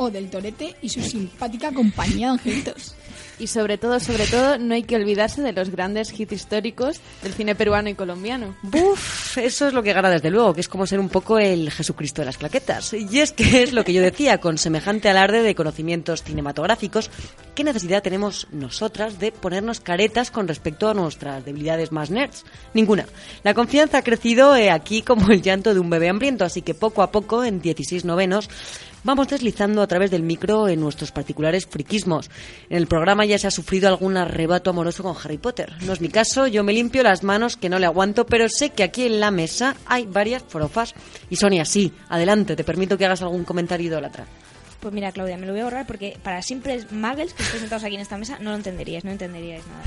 O 0.03 0.11
del 0.11 0.31
Torete 0.31 0.77
y 0.81 0.89
su 0.89 1.03
simpática 1.03 1.73
compañía 1.73 2.29
de 2.29 2.33
angelitos. 2.33 2.95
Y 3.39 3.47
sobre 3.47 3.77
todo, 3.79 4.01
sobre 4.01 4.27
todo, 4.27 4.59
no 4.59 4.75
hay 4.75 4.83
que 4.83 4.97
olvidarse 4.97 5.43
de 5.43 5.53
los 5.53 5.71
grandes 5.71 6.19
hits 6.19 6.33
históricos 6.33 7.01
del 7.23 7.35
cine 7.35 7.55
peruano 7.55 7.91
y 7.91 7.95
colombiano. 7.95 8.55
Buf, 8.63 9.37
eso 9.37 9.69
es 9.69 9.75
lo 9.75 9.83
que 9.83 9.93
gana 9.93 10.11
desde 10.11 10.31
luego, 10.31 10.55
que 10.55 10.61
es 10.61 10.69
como 10.69 10.87
ser 10.87 11.01
un 11.01 11.09
poco 11.09 11.39
el 11.39 11.71
Jesucristo 11.71 12.23
de 12.23 12.27
las 12.27 12.39
claquetas. 12.39 12.93
Y 12.93 13.19
es 13.19 13.33
que 13.33 13.63
es 13.63 13.73
lo 13.73 13.83
que 13.85 13.93
yo 13.93 14.03
decía, 14.03 14.39
con 14.39 14.59
semejante 14.59 15.09
alarde 15.09 15.43
de 15.43 15.55
conocimientos 15.55 16.23
cinematográficos, 16.23 17.11
¿qué 17.55 17.65
necesidad 17.65 18.03
tenemos 18.03 18.47
nosotras 18.53 19.19
de 19.19 19.33
ponernos 19.33 19.81
caretas 19.81 20.31
con 20.31 20.47
respecto 20.49 20.89
a 20.89 20.95
nuestras 20.95 21.45
debilidades 21.45 21.93
más 21.93 22.11
nerds? 22.11 22.45
Ninguna. 22.75 23.07
La 23.43 23.55
confianza 23.55 23.99
ha 23.99 24.05
crecido 24.05 24.55
eh, 24.55 24.71
aquí 24.71 25.01
como 25.01 25.31
el 25.31 25.43
llanto 25.43 25.73
de 25.73 25.81
un 25.81 25.89
bebé 25.89 26.11
hambriento, 26.11 26.45
así 26.45 26.61
que 26.61 26.75
poco 26.75 27.03
a 27.03 27.11
poco, 27.11 27.43
en 27.43 27.63
16 27.63 28.05
novenos, 28.05 28.51
vamos 29.05 29.29
deslizando 29.29 29.83
a 29.83 29.87
través 29.87 30.11
del 30.11 30.23
micro 30.23 30.69
en 30.69 30.81
nuestros 30.81 31.13
particulares 31.13 31.67
friquismos. 31.67 32.31
En 32.69 32.77
el 32.77 32.87
programa 32.87 33.25
ya 33.25 33.39
se 33.39 33.47
ha 33.47 33.51
sufrido 33.51 33.89
algún 33.89 34.17
arrebato 34.17 34.71
amoroso 34.71 35.03
con 35.03 35.17
Harry 35.23 35.39
Potter. 35.39 35.73
No 35.83 35.93
es 35.93 36.01
mi 36.01 36.09
caso, 36.09 36.47
yo 36.47 36.65
me 36.65 36.73
limpio 36.73 37.03
las 37.03 37.23
manos 37.23 37.57
que 37.57 37.69
no 37.69 37.79
le 37.79 37.87
aguanto, 37.87 38.27
pero 38.27 38.49
sé 38.49 38.71
que 38.71 38.83
aquí 38.83 39.05
en 39.05 39.21
la 39.21 39.31
mesa 39.31 39.77
hay 39.87 40.07
varias 40.07 40.43
forofas. 40.43 40.95
Y 41.29 41.37
Sonia, 41.37 41.65
sí, 41.65 41.93
adelante, 42.09 42.57
te 42.57 42.65
permito 42.65 42.99
que 42.99 43.07
hagas 43.07 43.23
algún 43.23 43.45
comentario 43.45 43.89
idólatra. 43.89 44.27
Pues 44.81 44.95
mira, 44.95 45.13
Claudia, 45.13 45.37
me 45.37 45.45
lo 45.47 45.53
voy 45.53 45.61
a 45.61 45.65
ahorrar 45.65 45.87
porque 45.87 46.17
para 46.23 46.41
simples 46.41 46.91
muggles 46.91 47.35
que 47.35 47.43
estéis 47.43 47.61
sentados 47.61 47.85
aquí 47.85 47.97
en 47.97 48.01
esta 48.01 48.17
mesa 48.17 48.39
no 48.41 48.51
lo 48.51 48.57
entenderíais, 48.57 49.05
no 49.05 49.11
entenderíais 49.11 49.63
nada. 49.67 49.83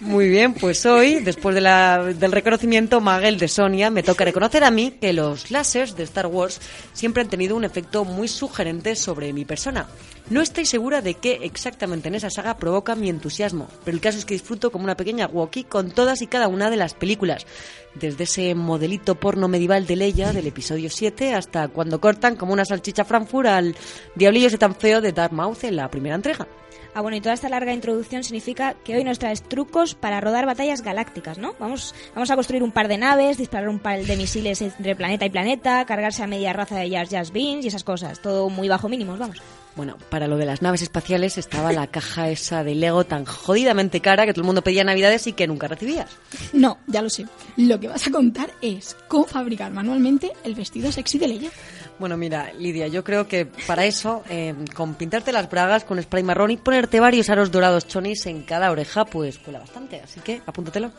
Muy 0.00 0.30
bien, 0.30 0.54
pues 0.54 0.86
hoy, 0.86 1.20
después 1.20 1.54
de 1.54 1.60
la- 1.60 2.02
del 2.04 2.32
reconocimiento 2.32 3.02
Magel 3.02 3.36
de 3.38 3.48
Sonia, 3.48 3.90
me 3.90 4.02
toca 4.02 4.24
reconocer 4.24 4.64
a 4.64 4.70
mí 4.70 4.92
que 4.98 5.12
los 5.12 5.50
láseres 5.50 5.94
de 5.94 6.04
Star 6.04 6.26
Wars 6.26 6.58
siempre 6.94 7.22
han 7.22 7.28
tenido 7.28 7.54
un 7.54 7.64
efecto 7.64 8.06
muy 8.06 8.28
sugerente 8.28 8.96
sobre 8.96 9.30
mi 9.34 9.44
persona. 9.44 9.86
No 10.28 10.40
estoy 10.40 10.66
segura 10.66 11.02
de 11.02 11.14
qué 11.14 11.40
exactamente 11.42 12.08
en 12.08 12.14
esa 12.14 12.30
saga 12.30 12.56
provoca 12.56 12.94
mi 12.94 13.08
entusiasmo, 13.08 13.68
pero 13.84 13.96
el 13.96 14.00
caso 14.00 14.18
es 14.18 14.24
que 14.24 14.34
disfruto 14.34 14.70
como 14.70 14.84
una 14.84 14.96
pequeña 14.96 15.26
walkie 15.26 15.64
con 15.64 15.90
todas 15.90 16.22
y 16.22 16.26
cada 16.26 16.46
una 16.46 16.70
de 16.70 16.76
las 16.76 16.94
películas, 16.94 17.46
desde 17.94 18.24
ese 18.24 18.54
modelito 18.54 19.16
porno 19.16 19.48
medieval 19.48 19.86
de 19.86 19.96
Leia 19.96 20.32
del 20.32 20.46
episodio 20.46 20.90
7 20.90 21.34
hasta 21.34 21.68
cuando 21.68 22.00
cortan 22.00 22.36
como 22.36 22.52
una 22.52 22.64
salchicha 22.64 23.04
Frankfurt 23.04 23.48
al 23.48 23.76
diablillo 24.14 24.46
ese 24.46 24.58
tan 24.58 24.74
feo 24.74 25.00
de 25.00 25.12
Darth 25.12 25.64
en 25.64 25.76
la 25.76 25.90
primera 25.90 26.14
entrega. 26.14 26.46
Ah, 26.92 27.02
bueno, 27.02 27.16
y 27.16 27.20
toda 27.20 27.34
esta 27.34 27.48
larga 27.48 27.72
introducción 27.72 28.24
significa 28.24 28.74
que 28.74 28.96
hoy 28.96 29.04
nos 29.04 29.20
traes 29.20 29.42
trucos 29.42 29.94
para 29.94 30.20
rodar 30.20 30.46
batallas 30.46 30.82
galácticas, 30.82 31.38
¿no? 31.38 31.54
Vamos, 31.60 31.94
vamos 32.14 32.30
a 32.30 32.34
construir 32.34 32.64
un 32.64 32.72
par 32.72 32.88
de 32.88 32.98
naves, 32.98 33.38
disparar 33.38 33.68
un 33.68 33.78
par 33.78 34.00
de 34.00 34.16
misiles 34.16 34.60
entre 34.60 34.96
planeta 34.96 35.24
y 35.24 35.30
planeta, 35.30 35.84
cargarse 35.86 36.24
a 36.24 36.26
media 36.26 36.52
raza 36.52 36.76
de 36.76 36.90
Jar 36.90 37.08
Jar 37.08 37.30
Binks 37.32 37.64
y 37.64 37.68
esas 37.68 37.84
cosas. 37.84 38.20
Todo 38.20 38.50
muy 38.50 38.68
bajo 38.68 38.88
mínimos, 38.88 39.18
vamos. 39.20 39.40
Bueno, 39.76 39.96
para 40.10 40.26
lo 40.26 40.36
de 40.36 40.46
las 40.46 40.62
naves 40.62 40.82
espaciales 40.82 41.38
estaba 41.38 41.72
la 41.72 41.86
caja 41.86 42.28
esa 42.28 42.64
de 42.64 42.74
Lego 42.74 43.04
tan 43.04 43.24
jodidamente 43.24 44.00
cara 44.00 44.26
que 44.26 44.32
todo 44.32 44.42
el 44.42 44.46
mundo 44.46 44.62
pedía 44.62 44.84
navidades 44.84 45.26
y 45.26 45.32
que 45.32 45.46
nunca 45.46 45.68
recibías. 45.68 46.10
No, 46.52 46.78
ya 46.86 47.02
lo 47.02 47.08
sé. 47.08 47.26
Lo 47.56 47.78
que 47.78 47.88
vas 47.88 48.06
a 48.06 48.10
contar 48.10 48.50
es 48.60 48.96
cómo 49.08 49.24
fabricar 49.24 49.72
manualmente 49.72 50.32
el 50.44 50.54
vestido 50.54 50.90
sexy 50.90 51.18
de 51.18 51.28
Leia. 51.28 51.50
Bueno, 51.98 52.16
mira, 52.16 52.52
Lidia, 52.54 52.88
yo 52.88 53.04
creo 53.04 53.28
que 53.28 53.46
para 53.46 53.84
eso, 53.84 54.24
eh, 54.28 54.54
con 54.74 54.94
pintarte 54.94 55.32
las 55.32 55.50
bragas 55.50 55.84
con 55.84 56.02
spray 56.02 56.22
marrón 56.22 56.50
y 56.50 56.56
ponerte 56.56 56.98
varios 56.98 57.30
aros 57.30 57.50
dorados 57.50 57.86
chonis 57.86 58.26
en 58.26 58.42
cada 58.42 58.70
oreja, 58.70 59.04
pues 59.04 59.38
cuela 59.38 59.60
bastante. 59.60 60.00
Así 60.00 60.20
que 60.20 60.42
apúntatelo. 60.46 60.90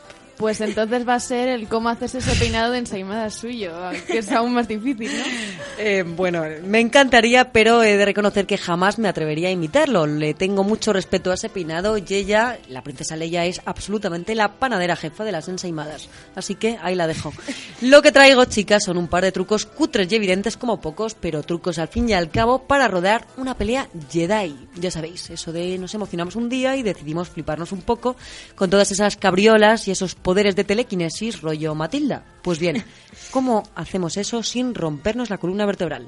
Pues 0.41 0.59
entonces 0.59 1.07
va 1.07 1.13
a 1.13 1.19
ser 1.19 1.49
el 1.49 1.67
cómo 1.67 1.89
hacerse 1.89 2.17
ese 2.17 2.35
peinado 2.35 2.71
de 2.71 2.79
ensaimada 2.79 3.29
suyo, 3.29 3.73
que 4.07 4.17
es 4.17 4.31
aún 4.31 4.53
más 4.53 4.67
difícil, 4.67 5.11
¿no? 5.15 5.23
Eh, 5.77 6.03
bueno, 6.03 6.43
me 6.63 6.79
encantaría, 6.79 7.51
pero 7.51 7.83
he 7.83 7.95
de 7.95 8.05
reconocer 8.05 8.47
que 8.47 8.57
jamás 8.57 8.97
me 8.97 9.07
atrevería 9.07 9.49
a 9.49 9.51
imitarlo. 9.51 10.07
Le 10.07 10.33
tengo 10.33 10.63
mucho 10.63 10.93
respeto 10.93 11.29
a 11.29 11.35
ese 11.35 11.49
peinado 11.49 11.97
y 11.97 12.05
ella, 12.09 12.57
la 12.69 12.81
princesa 12.81 13.15
Leia, 13.15 13.45
es 13.45 13.61
absolutamente 13.65 14.33
la 14.33 14.53
panadera 14.53 14.95
jefa 14.95 15.23
de 15.23 15.31
las 15.31 15.47
ensaimadas. 15.47 16.09
Así 16.35 16.55
que 16.55 16.79
ahí 16.81 16.95
la 16.95 17.05
dejo. 17.05 17.31
Lo 17.81 18.01
que 18.01 18.11
traigo, 18.11 18.45
chicas, 18.45 18.83
son 18.83 18.97
un 18.97 19.07
par 19.07 19.23
de 19.23 19.31
trucos 19.31 19.67
cutres 19.67 20.11
y 20.11 20.15
evidentes 20.15 20.57
como 20.57 20.81
pocos, 20.81 21.13
pero 21.13 21.43
trucos 21.43 21.77
al 21.77 21.87
fin 21.87 22.09
y 22.09 22.13
al 22.13 22.31
cabo 22.31 22.63
para 22.63 22.87
rodar 22.87 23.27
una 23.37 23.55
pelea 23.55 23.87
Jedi. 24.09 24.55
Ya 24.75 24.89
sabéis, 24.89 25.29
eso 25.29 25.51
de 25.51 25.77
nos 25.77 25.93
emocionamos 25.93 26.35
un 26.35 26.49
día 26.49 26.75
y 26.75 26.83
decidimos 26.83 27.29
fliparnos 27.29 27.71
un 27.71 27.81
poco 27.81 28.15
con 28.55 28.71
todas 28.71 28.91
esas 28.91 29.17
cabriolas 29.17 29.87
y 29.87 29.91
esos 29.91 30.15
poderes 30.32 30.55
de 30.55 30.63
telequinesis 30.63 31.41
rollo 31.41 31.75
Matilda. 31.75 32.23
Pues 32.41 32.57
bien, 32.57 32.86
¿cómo 33.32 33.63
hacemos 33.75 34.15
eso 34.15 34.43
sin 34.43 34.73
rompernos 34.73 35.29
la 35.29 35.38
columna 35.38 35.65
vertebral? 35.65 36.07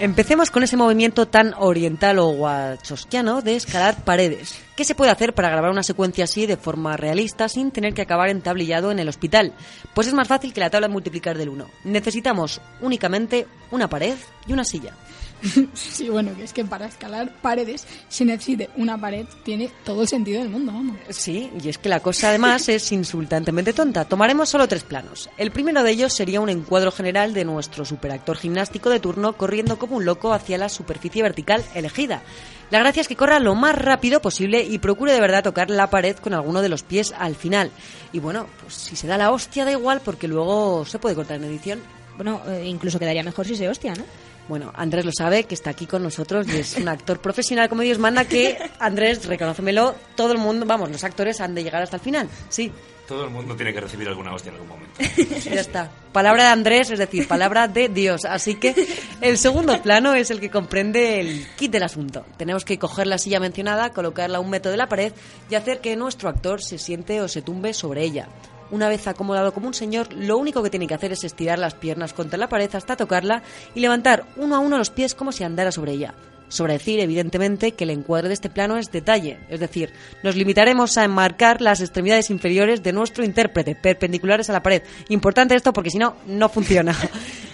Empecemos 0.00 0.50
con 0.50 0.64
ese 0.64 0.76
movimiento 0.76 1.28
tan 1.28 1.54
oriental 1.56 2.18
o 2.18 2.30
wachowskiano 2.30 3.40
de 3.40 3.54
escalar 3.54 4.02
paredes. 4.02 4.60
¿Qué 4.74 4.82
se 4.82 4.96
puede 4.96 5.12
hacer 5.12 5.34
para 5.34 5.50
grabar 5.50 5.70
una 5.70 5.84
secuencia 5.84 6.24
así 6.24 6.46
de 6.46 6.56
forma 6.56 6.96
realista 6.96 7.48
sin 7.48 7.70
tener 7.70 7.94
que 7.94 8.02
acabar 8.02 8.30
entablillado 8.30 8.90
en 8.90 8.98
el 8.98 9.08
hospital? 9.08 9.52
Pues 9.94 10.08
es 10.08 10.14
más 10.14 10.26
fácil 10.26 10.52
que 10.52 10.60
la 10.60 10.70
tabla 10.70 10.88
de 10.88 10.92
multiplicar 10.92 11.38
del 11.38 11.50
1. 11.50 11.66
Necesitamos 11.84 12.60
únicamente 12.80 13.46
una 13.70 13.88
pared 13.88 14.16
y 14.48 14.52
una 14.52 14.64
silla. 14.64 14.94
sí, 15.74 16.08
bueno, 16.08 16.34
que 16.36 16.44
es 16.44 16.52
que 16.52 16.64
para 16.64 16.86
escalar 16.86 17.32
paredes 17.40 17.86
se 18.08 18.24
necesite 18.24 18.70
una 18.76 19.00
pared, 19.00 19.26
tiene 19.44 19.70
todo 19.84 20.02
el 20.02 20.08
sentido 20.08 20.40
del 20.40 20.50
mundo, 20.50 20.72
vamos. 20.72 20.96
Sí, 21.10 21.50
y 21.62 21.68
es 21.68 21.78
que 21.78 21.88
la 21.88 22.00
cosa 22.00 22.28
además 22.28 22.68
es 22.68 22.90
insultantemente 22.92 23.72
tonta. 23.72 24.04
Tomaremos 24.04 24.48
solo 24.48 24.68
tres 24.68 24.84
planos. 24.84 25.30
El 25.36 25.50
primero 25.50 25.82
de 25.82 25.90
ellos 25.90 26.12
sería 26.12 26.40
un 26.40 26.48
encuadro 26.48 26.90
general 26.90 27.34
de 27.34 27.44
nuestro 27.44 27.84
superactor 27.84 28.36
gimnástico 28.36 28.90
de 28.90 29.00
turno 29.00 29.34
corriendo 29.34 29.78
como 29.78 29.96
un 29.96 30.04
loco 30.04 30.32
hacia 30.32 30.58
la 30.58 30.68
superficie 30.68 31.22
vertical 31.22 31.64
elegida. 31.74 32.22
La 32.70 32.80
gracia 32.80 33.00
es 33.00 33.08
que 33.08 33.16
corra 33.16 33.40
lo 33.40 33.54
más 33.54 33.74
rápido 33.76 34.20
posible 34.20 34.62
y 34.62 34.78
procure 34.78 35.12
de 35.12 35.20
verdad 35.20 35.42
tocar 35.42 35.70
la 35.70 35.88
pared 35.88 36.16
con 36.16 36.34
alguno 36.34 36.60
de 36.60 36.68
los 36.68 36.82
pies 36.82 37.14
al 37.16 37.34
final. 37.34 37.70
Y 38.12 38.18
bueno, 38.18 38.46
pues 38.60 38.74
si 38.74 38.94
se 38.94 39.06
da 39.06 39.16
la 39.16 39.30
hostia 39.30 39.64
da 39.64 39.72
igual 39.72 40.02
porque 40.04 40.28
luego 40.28 40.84
se 40.84 40.98
puede 40.98 41.14
cortar 41.14 41.36
en 41.36 41.44
edición. 41.44 41.80
Bueno, 42.16 42.42
eh, 42.46 42.64
incluso 42.66 42.98
quedaría 42.98 43.22
mejor 43.22 43.46
si 43.46 43.56
se 43.56 43.68
hostia, 43.68 43.94
¿no? 43.94 44.04
Bueno, 44.48 44.72
Andrés 44.74 45.04
lo 45.04 45.12
sabe, 45.12 45.44
que 45.44 45.54
está 45.54 45.70
aquí 45.70 45.86
con 45.86 46.02
nosotros 46.02 46.48
y 46.48 46.56
es 46.56 46.76
un 46.76 46.88
actor 46.88 47.20
profesional 47.20 47.68
como 47.68 47.82
Dios 47.82 47.98
manda 47.98 48.24
que, 48.24 48.58
Andrés, 48.78 49.26
reconócemelo, 49.26 49.94
todo 50.16 50.32
el 50.32 50.38
mundo, 50.38 50.64
vamos, 50.64 50.90
los 50.90 51.04
actores 51.04 51.40
han 51.40 51.54
de 51.54 51.62
llegar 51.62 51.82
hasta 51.82 51.96
el 51.96 52.02
final, 52.02 52.28
sí. 52.48 52.72
Todo 53.06 53.24
el 53.24 53.30
mundo 53.30 53.56
tiene 53.56 53.72
que 53.72 53.80
recibir 53.80 54.06
alguna 54.06 54.34
hostia 54.34 54.50
en 54.50 54.56
algún 54.56 54.68
momento. 54.68 54.94
Ya 55.50 55.60
está. 55.62 55.90
Palabra 56.12 56.44
de 56.44 56.50
Andrés, 56.50 56.90
es 56.90 56.98
decir, 56.98 57.26
palabra 57.26 57.66
de 57.66 57.88
Dios. 57.88 58.26
Así 58.26 58.56
que 58.56 58.74
el 59.22 59.38
segundo 59.38 59.80
plano 59.82 60.14
es 60.14 60.30
el 60.30 60.40
que 60.40 60.50
comprende 60.50 61.20
el 61.20 61.46
kit 61.56 61.72
del 61.72 61.84
asunto. 61.84 62.26
Tenemos 62.36 62.66
que 62.66 62.78
coger 62.78 63.06
la 63.06 63.16
silla 63.16 63.40
mencionada, 63.40 63.94
colocarla 63.94 64.38
a 64.38 64.40
un 64.42 64.50
metro 64.50 64.70
de 64.70 64.76
la 64.76 64.90
pared 64.90 65.14
y 65.48 65.54
hacer 65.54 65.80
que 65.80 65.96
nuestro 65.96 66.28
actor 66.28 66.62
se 66.62 66.76
siente 66.76 67.22
o 67.22 67.28
se 67.28 67.40
tumbe 67.40 67.72
sobre 67.72 68.02
ella. 68.04 68.28
Una 68.70 68.88
vez 68.88 69.06
acomodado 69.06 69.52
como 69.52 69.66
un 69.66 69.74
señor, 69.74 70.12
lo 70.12 70.36
único 70.36 70.62
que 70.62 70.70
tiene 70.70 70.86
que 70.86 70.94
hacer 70.94 71.12
es 71.12 71.24
estirar 71.24 71.58
las 71.58 71.74
piernas 71.74 72.12
contra 72.12 72.38
la 72.38 72.48
pared 72.48 72.74
hasta 72.74 72.96
tocarla 72.96 73.42
y 73.74 73.80
levantar 73.80 74.24
uno 74.36 74.56
a 74.56 74.58
uno 74.58 74.76
los 74.76 74.90
pies 74.90 75.14
como 75.14 75.32
si 75.32 75.44
andara 75.44 75.72
sobre 75.72 75.92
ella. 75.92 76.14
Sobre 76.48 76.74
decir, 76.74 76.98
evidentemente, 77.00 77.72
que 77.72 77.84
el 77.84 77.90
encuadre 77.90 78.28
de 78.28 78.34
este 78.34 78.48
plano 78.48 78.78
es 78.78 78.90
detalle, 78.90 79.38
es 79.50 79.60
decir, 79.60 79.92
nos 80.22 80.34
limitaremos 80.34 80.96
a 80.96 81.04
enmarcar 81.04 81.60
las 81.60 81.80
extremidades 81.80 82.30
inferiores 82.30 82.82
de 82.82 82.92
nuestro 82.92 83.22
intérprete, 83.22 83.74
perpendiculares 83.74 84.48
a 84.48 84.54
la 84.54 84.62
pared. 84.62 84.82
Importante 85.10 85.54
esto 85.54 85.74
porque 85.74 85.90
si 85.90 85.98
no, 85.98 86.16
no 86.26 86.48
funciona. 86.48 86.96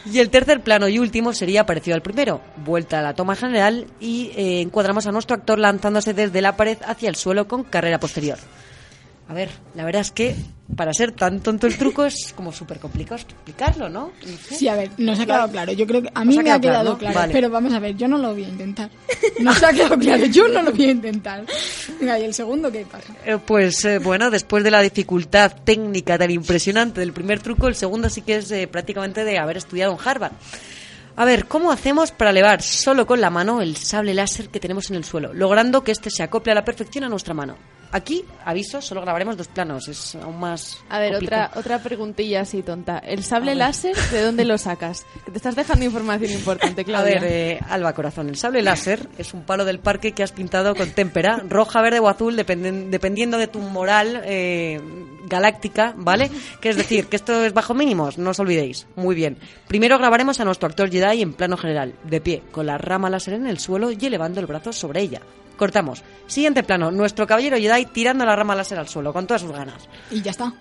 Y 0.06 0.18
el 0.18 0.28
tercer 0.28 0.60
plano 0.60 0.86
y 0.86 0.98
último 0.98 1.32
sería 1.32 1.64
parecido 1.64 1.94
al 1.94 2.02
primero, 2.02 2.42
vuelta 2.62 2.98
a 2.98 3.02
la 3.02 3.14
toma 3.14 3.36
general 3.36 3.86
y 4.00 4.32
eh, 4.36 4.60
encuadramos 4.60 5.06
a 5.06 5.12
nuestro 5.12 5.34
actor 5.34 5.58
lanzándose 5.58 6.12
desde 6.12 6.42
la 6.42 6.58
pared 6.58 6.76
hacia 6.84 7.08
el 7.08 7.16
suelo 7.16 7.48
con 7.48 7.64
carrera 7.64 7.98
posterior. 7.98 8.36
A 9.26 9.32
ver, 9.32 9.48
la 9.74 9.84
verdad 9.84 10.02
es 10.02 10.10
que 10.10 10.36
para 10.76 10.92
ser 10.92 11.12
tan 11.12 11.40
tonto 11.40 11.66
el 11.66 11.78
truco 11.78 12.04
es 12.04 12.34
como 12.36 12.52
súper 12.52 12.78
complicado 12.78 13.16
explicarlo, 13.16 13.88
¿no? 13.88 14.12
No 14.26 14.36
sé. 14.36 14.54
Sí, 14.56 14.68
a 14.68 14.74
ver, 14.76 14.90
nos 14.98 15.18
ha 15.18 15.24
quedado 15.24 15.50
claro. 15.50 15.72
Yo 15.72 15.86
creo 15.86 16.02
que 16.02 16.10
a 16.14 16.24
mí 16.26 16.36
me 16.38 16.50
ha 16.50 16.60
quedado 16.60 16.96
claro, 16.96 16.98
claro, 16.98 17.14
¿no? 17.14 17.20
Vale. 17.20 17.32
pero 17.32 17.48
vamos 17.48 17.72
a 17.72 17.78
ver, 17.78 17.96
yo 17.96 18.06
no 18.06 18.18
lo 18.18 18.32
voy 18.32 18.44
a 18.44 18.48
intentar. 18.48 18.90
Nos 19.40 19.62
ha 19.62 19.72
quedado 19.72 19.98
claro, 19.98 20.26
yo 20.26 20.46
no 20.48 20.60
lo 20.62 20.72
voy 20.72 20.84
a 20.84 20.90
intentar. 20.90 21.44
Venga, 21.98 22.18
¿y 22.18 22.24
el 22.24 22.34
segundo 22.34 22.70
qué 22.70 22.84
pasa? 22.84 23.14
Eh, 23.24 23.38
Pues 23.44 23.82
eh, 23.86 23.98
bueno, 23.98 24.30
después 24.30 24.62
de 24.62 24.70
la 24.70 24.82
dificultad 24.82 25.52
técnica 25.64 26.18
tan 26.18 26.30
impresionante 26.30 27.00
del 27.00 27.14
primer 27.14 27.40
truco, 27.40 27.66
el 27.66 27.76
segundo 27.76 28.10
sí 28.10 28.20
que 28.20 28.36
es 28.36 28.50
eh, 28.50 28.66
prácticamente 28.66 29.24
de 29.24 29.38
haber 29.38 29.56
estudiado 29.56 29.92
en 29.92 29.98
Harvard. 30.06 30.32
A 31.16 31.24
ver, 31.24 31.46
¿cómo 31.46 31.70
hacemos 31.70 32.10
para 32.10 32.30
elevar 32.30 32.60
solo 32.60 33.06
con 33.06 33.20
la 33.20 33.30
mano 33.30 33.62
el 33.62 33.76
sable 33.76 34.12
láser 34.14 34.48
que 34.48 34.60
tenemos 34.60 34.90
en 34.90 34.96
el 34.96 35.04
suelo, 35.04 35.32
logrando 35.32 35.82
que 35.84 35.92
éste 35.92 36.10
se 36.10 36.22
acople 36.24 36.52
a 36.52 36.56
la 36.56 36.64
perfección 36.64 37.04
a 37.04 37.08
nuestra 37.08 37.32
mano? 37.34 37.56
Aquí, 37.92 38.24
aviso, 38.44 38.80
solo 38.82 39.00
grabaremos 39.02 39.36
dos 39.36 39.48
planos, 39.48 39.86
es 39.88 40.14
aún 40.16 40.40
más. 40.40 40.78
A 40.88 40.98
ver, 40.98 41.12
complicado. 41.12 41.46
otra, 41.48 41.60
otra 41.60 41.78
preguntilla 41.82 42.40
así 42.40 42.62
tonta. 42.62 42.98
¿El 42.98 43.20
A 43.20 43.22
sable 43.22 43.54
láser 43.54 43.94
de 44.10 44.22
dónde 44.22 44.44
lo 44.44 44.58
sacas? 44.58 45.06
Que 45.24 45.30
te 45.30 45.36
estás 45.36 45.54
dejando 45.54 45.84
información 45.84 46.32
importante, 46.32 46.80
A 46.82 46.84
Claudia. 46.84 47.20
ver, 47.20 47.24
eh, 47.24 47.60
Alba 47.68 47.92
Corazón, 47.92 48.28
el 48.28 48.36
sable 48.36 48.62
láser 48.62 49.08
es 49.16 49.32
un 49.32 49.42
palo 49.44 49.64
del 49.64 49.78
parque 49.78 50.12
que 50.12 50.22
has 50.24 50.32
pintado 50.32 50.74
con 50.74 50.90
témpera, 50.90 51.42
roja, 51.48 51.80
verde 51.82 52.00
o 52.00 52.08
azul, 52.08 52.36
dependen- 52.36 52.90
dependiendo 52.90 53.38
de 53.38 53.46
tu 53.46 53.60
moral 53.60 54.22
eh, 54.24 54.80
galáctica, 55.26 55.94
¿vale? 55.96 56.30
Que 56.60 56.70
es 56.70 56.76
decir, 56.76 57.06
que 57.06 57.16
esto 57.16 57.44
es 57.44 57.52
bajo 57.54 57.74
mínimos, 57.74 58.18
no 58.18 58.30
os 58.30 58.40
olvidéis. 58.40 58.86
Muy 58.96 59.14
bien. 59.14 59.38
Primero 59.68 59.98
grabaremos 59.98 60.40
a 60.40 60.44
nuestro 60.44 60.68
actor 60.68 60.90
Jedi 60.90 61.22
en 61.22 61.32
plano 61.32 61.56
general, 61.56 61.94
de 62.04 62.20
pie, 62.20 62.42
con 62.50 62.66
la 62.66 62.76
rama 62.76 63.08
láser 63.08 63.34
en 63.34 63.46
el 63.46 63.58
suelo 63.58 63.90
y 63.92 64.04
elevando 64.04 64.40
el 64.40 64.46
brazo 64.46 64.72
sobre 64.72 65.00
ella. 65.00 65.20
Cortamos. 65.56 66.02
Siguiente 66.26 66.62
plano, 66.62 66.90
nuestro 66.90 67.26
caballero 67.26 67.56
Jedi 67.56 67.86
tirando 67.86 68.24
la 68.24 68.36
rama 68.36 68.54
láser 68.54 68.78
al 68.78 68.88
suelo, 68.88 69.12
con 69.12 69.26
todas 69.26 69.42
sus 69.42 69.52
ganas. 69.52 69.88
Y 70.10 70.22
ya 70.22 70.30
está. 70.30 70.52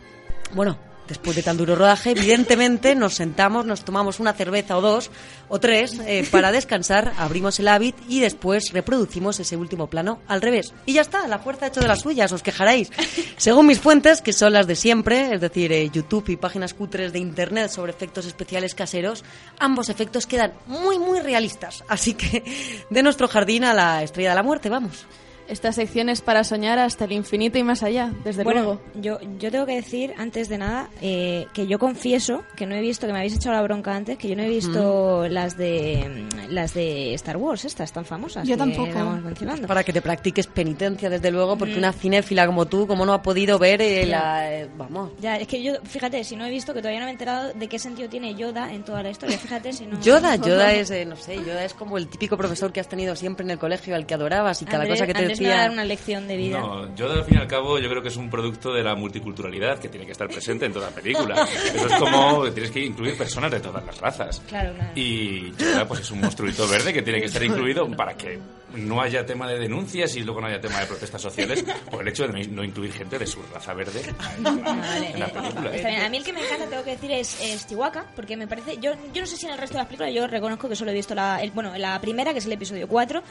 Bueno, 0.53 0.77
después 1.07 1.35
de 1.35 1.43
tan 1.43 1.57
duro 1.57 1.75
rodaje, 1.75 2.11
evidentemente 2.11 2.95
nos 2.95 3.15
sentamos, 3.15 3.65
nos 3.65 3.83
tomamos 3.83 4.19
una 4.19 4.33
cerveza 4.33 4.77
o 4.77 4.81
dos 4.81 5.11
o 5.49 5.59
tres 5.59 5.99
eh, 6.05 6.27
para 6.31 6.51
descansar, 6.51 7.13
abrimos 7.17 7.59
el 7.59 7.67
hábit 7.67 7.95
y 8.07 8.19
después 8.19 8.71
reproducimos 8.71 9.39
ese 9.39 9.57
último 9.57 9.87
plano 9.87 10.19
al 10.27 10.41
revés. 10.41 10.73
Y 10.85 10.93
ya 10.93 11.01
está, 11.01 11.27
la 11.27 11.39
fuerza 11.39 11.65
ha 11.65 11.67
hecho 11.69 11.81
de 11.81 11.87
las 11.87 12.01
suyas, 12.01 12.31
os 12.31 12.43
quejaréis. 12.43 12.91
Según 13.37 13.67
mis 13.67 13.79
fuentes, 13.79 14.21
que 14.21 14.33
son 14.33 14.53
las 14.53 14.67
de 14.67 14.75
siempre, 14.75 15.33
es 15.33 15.41
decir, 15.41 15.71
eh, 15.71 15.89
YouTube 15.91 16.29
y 16.29 16.37
páginas 16.37 16.73
cutres 16.73 17.13
de 17.13 17.19
Internet 17.19 17.69
sobre 17.69 17.91
efectos 17.91 18.25
especiales 18.25 18.75
caseros, 18.75 19.23
ambos 19.59 19.89
efectos 19.89 20.27
quedan 20.27 20.53
muy, 20.65 20.99
muy 20.99 21.19
realistas. 21.19 21.83
Así 21.87 22.13
que 22.13 22.43
de 22.89 23.03
nuestro 23.03 23.27
jardín 23.27 23.63
a 23.63 23.73
la 23.73 24.03
estrella 24.03 24.29
de 24.29 24.35
la 24.35 24.43
muerte, 24.43 24.69
vamos. 24.69 25.05
Esta 25.47 25.71
sección 25.71 26.09
es 26.09 26.21
para 26.21 26.43
soñar 26.43 26.79
hasta 26.79 27.05
el 27.05 27.11
infinito 27.11 27.57
y 27.57 27.63
más 27.63 27.83
allá, 27.83 28.11
desde 28.23 28.43
bueno, 28.43 28.61
luego. 28.63 28.81
yo, 28.95 29.19
yo 29.39 29.51
tengo 29.51 29.65
que 29.65 29.75
decir, 29.75 30.13
antes 30.17 30.49
de 30.49 30.57
nada, 30.57 30.89
eh, 31.01 31.47
que 31.53 31.67
yo 31.67 31.79
confieso 31.79 32.43
que 32.55 32.65
no 32.65 32.75
he 32.75 32.81
visto, 32.81 33.05
que 33.07 33.13
me 33.13 33.19
habéis 33.19 33.35
echado 33.35 33.55
la 33.55 33.61
bronca 33.61 33.95
antes, 33.95 34.17
que 34.17 34.29
yo 34.29 34.35
no 34.35 34.43
he 34.43 34.49
visto 34.49 35.27
las 35.27 35.57
de 35.57 36.25
las 36.49 36.73
de 36.73 37.13
Star 37.15 37.37
Wars, 37.37 37.65
estas 37.65 37.91
tan 37.91 38.05
famosas. 38.05 38.47
Yo 38.47 38.53
que 38.55 38.59
tampoco. 38.59 39.03
mencionando. 39.23 39.67
Para 39.67 39.83
que 39.83 39.91
te 39.93 40.01
practiques 40.01 40.47
penitencia, 40.47 41.09
desde 41.09 41.31
luego, 41.31 41.57
porque 41.57 41.75
Mm. 41.75 41.79
una 41.79 41.93
cinéfila 41.93 42.45
como 42.45 42.65
tú, 42.65 42.87
como 42.87 43.05
no 43.05 43.13
ha 43.13 43.21
podido 43.21 43.57
ver 43.59 43.81
eh, 43.81 44.05
la... 44.05 44.53
eh, 44.53 44.69
vamos. 44.77 45.11
Ya, 45.19 45.37
es 45.37 45.47
que 45.47 45.61
yo, 45.63 45.73
fíjate, 45.83 46.23
si 46.23 46.35
no 46.35 46.45
he 46.45 46.49
visto, 46.49 46.73
que 46.73 46.79
todavía 46.81 46.99
no 46.99 47.05
me 47.05 47.11
he 47.11 47.13
enterado 47.13 47.51
de 47.53 47.67
qué 47.67 47.79
sentido 47.79 48.07
tiene 48.09 48.35
Yoda 48.35 48.71
en 48.73 48.83
toda 48.83 49.03
la 49.03 49.09
historia. 49.09 49.37
Fíjate 49.37 49.73
si 49.73 49.85
no. 49.85 49.99
Yoda, 50.01 50.35
Yoda 50.37 50.73
es, 50.73 50.89
eh, 50.91 51.05
no 51.05 51.15
sé, 51.15 51.35
Yoda 51.37 51.65
es 51.65 51.73
como 51.73 51.97
el 51.97 52.07
típico 52.07 52.37
profesor 52.37 52.71
que 52.71 52.79
has 52.79 52.87
tenido 52.87 53.15
siempre 53.15 53.43
en 53.43 53.51
el 53.51 53.59
colegio, 53.59 53.95
al 53.95 54.05
que 54.05 54.13
adorabas 54.13 54.61
y 54.61 54.65
cada 54.65 54.83
Andrés- 54.83 54.89
cosa 54.99 55.07
que 55.07 55.13
te 55.13 55.25
Andrés 55.33 55.41
me 55.41 55.47
va 55.47 55.53
a 55.53 55.57
decía... 55.57 55.61
dar 55.63 55.71
una 55.71 55.85
lección 55.85 56.27
de 56.27 56.37
vida. 56.37 56.59
No, 56.59 56.95
yo 56.95 57.11
al 57.11 57.23
fin 57.25 57.37
y 57.37 57.41
al 57.41 57.47
cabo 57.47 57.79
yo 57.79 57.89
creo 57.89 58.01
que 58.01 58.07
es 58.09 58.17
un 58.17 58.29
producto 58.29 58.73
de 58.73 58.83
la 58.83 58.95
multiculturalidad 58.95 59.79
que 59.79 59.89
tiene 59.89 60.05
que 60.05 60.11
estar 60.13 60.27
presente 60.27 60.65
en 60.65 60.73
toda 60.73 60.89
película. 60.89 61.43
Eso 61.75 61.87
es 61.87 61.93
como 61.95 62.43
que 62.43 62.51
tienes 62.51 62.71
que 62.71 62.79
incluir 62.85 63.17
personas 63.17 63.51
de 63.51 63.59
todas 63.59 63.83
las 63.85 63.97
razas. 63.99 64.41
Claro, 64.47 64.73
claro. 64.73 64.91
Y 64.95 65.51
Yoda 65.57 65.87
pues 65.87 66.01
es 66.01 66.11
un 66.11 66.21
monstruito 66.21 66.67
verde 66.67 66.93
que 66.93 67.01
tiene 67.01 67.19
que 67.19 67.25
estar 67.25 67.43
incluido 67.43 67.87
para 67.91 68.15
que 68.15 68.39
no 68.75 68.99
haya 69.01 69.23
tema 69.23 69.47
de 69.47 69.59
denuncias 69.59 70.15
y 70.15 70.21
luego 70.23 70.41
no 70.41 70.47
haya 70.47 70.59
tema 70.59 70.79
de 70.79 70.87
protestas 70.87 71.21
sociales 71.21 71.63
por 71.91 72.01
el 72.01 72.07
hecho 72.07 72.27
de 72.27 72.47
no- 72.47 72.63
incluir 72.63 72.91
gente 72.91 73.19
de 73.19 73.27
su 73.27 73.39
raza 73.53 73.71
verde 73.75 74.01
Vale, 74.39 75.11
en 75.13 75.19
la 75.19 75.27
eh, 75.27 75.31
película. 75.31 75.75
está 75.75 75.89
bien. 75.89 76.01
A 76.01 76.09
mí 76.09 76.17
el 76.17 76.23
que 76.23 76.33
me 76.33 76.43
encanta, 76.43 76.65
tengo 76.67 76.83
que 76.83 76.91
decir, 76.91 77.11
es, 77.11 77.39
es 77.41 77.67
Chihuahua, 77.67 78.05
porque 78.15 78.35
me 78.35 78.47
parece. 78.47 78.77
Yo, 78.79 78.93
yo 79.13 79.21
no 79.21 79.27
sé 79.27 79.37
si 79.37 79.45
en 79.45 79.51
el 79.53 79.57
resto 79.59 79.73
de 79.75 79.79
las 79.79 79.87
películas, 79.87 80.13
yo 80.13 80.25
reconozco 80.25 80.67
que 80.67 80.75
solo 80.75 80.89
he 80.89 80.93
visto 80.95 81.13
la, 81.13 81.41
el- 81.43 81.51
bueno, 81.51 81.71
la 81.77 82.01
primera, 82.01 82.33
que 82.33 82.39
es 82.39 82.45
el 82.47 82.51
episodio 82.53 82.87
4. 82.87 83.21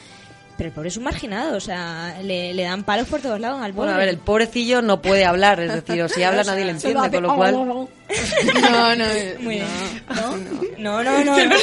Pero 0.63 0.69
el 0.71 0.75
pobre 0.75 0.89
es 0.91 0.97
un 0.97 1.03
marginado, 1.03 1.57
o 1.57 1.61
sea, 1.61 2.21
le, 2.23 2.55
le 2.55 2.63
dan 2.63 2.85
palos 2.85 3.09
por 3.09 3.21
todos 3.21 3.41
lados 3.41 3.61
al 3.61 3.73
pobre. 3.73 3.87
Bueno, 3.87 3.95
a 3.95 3.99
ver, 3.99 4.09
el 4.11 4.19
pobrecillo 4.19 4.81
no 4.81 5.03
puede 5.03 5.25
hablar, 5.25 5.59
es 5.59 5.75
decir, 5.75 6.01
o 6.01 6.09
si 6.09 6.23
habla 6.23 6.45
nadie 6.47 6.65
le 6.65 6.71
entiende, 6.71 7.11
con 7.11 7.23
lo 7.25 7.35
cual... 7.35 7.53
No, 7.53 8.95
no, 8.95 9.05
Muy 9.41 9.55
bien. 9.57 9.67
¿No? 10.15 10.37
No, 10.79 11.03
no, 11.03 11.25
no. 11.25 11.37
No 11.37 11.45
no. 11.47 11.57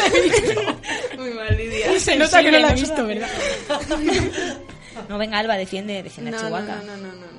Muy 1.18 1.30
mal, 1.30 1.56
Lidia. 1.56 1.98
Se 1.98 2.18
nota 2.18 2.44
que 2.44 2.52
no 2.52 2.60
la 2.60 2.72
he 2.72 2.76
visto, 2.76 3.06
¿verdad? 3.06 3.30
No, 5.08 5.18
venga, 5.18 5.38
Alba, 5.40 5.56
defiende, 5.56 6.04
defiende 6.04 6.32
No, 6.32 6.38
a 6.38 6.42
no, 6.42 6.48
Chihuahua. 6.48 6.76
no, 6.86 6.98
no, 6.98 7.08
no, 7.08 7.14
no. 7.14 7.39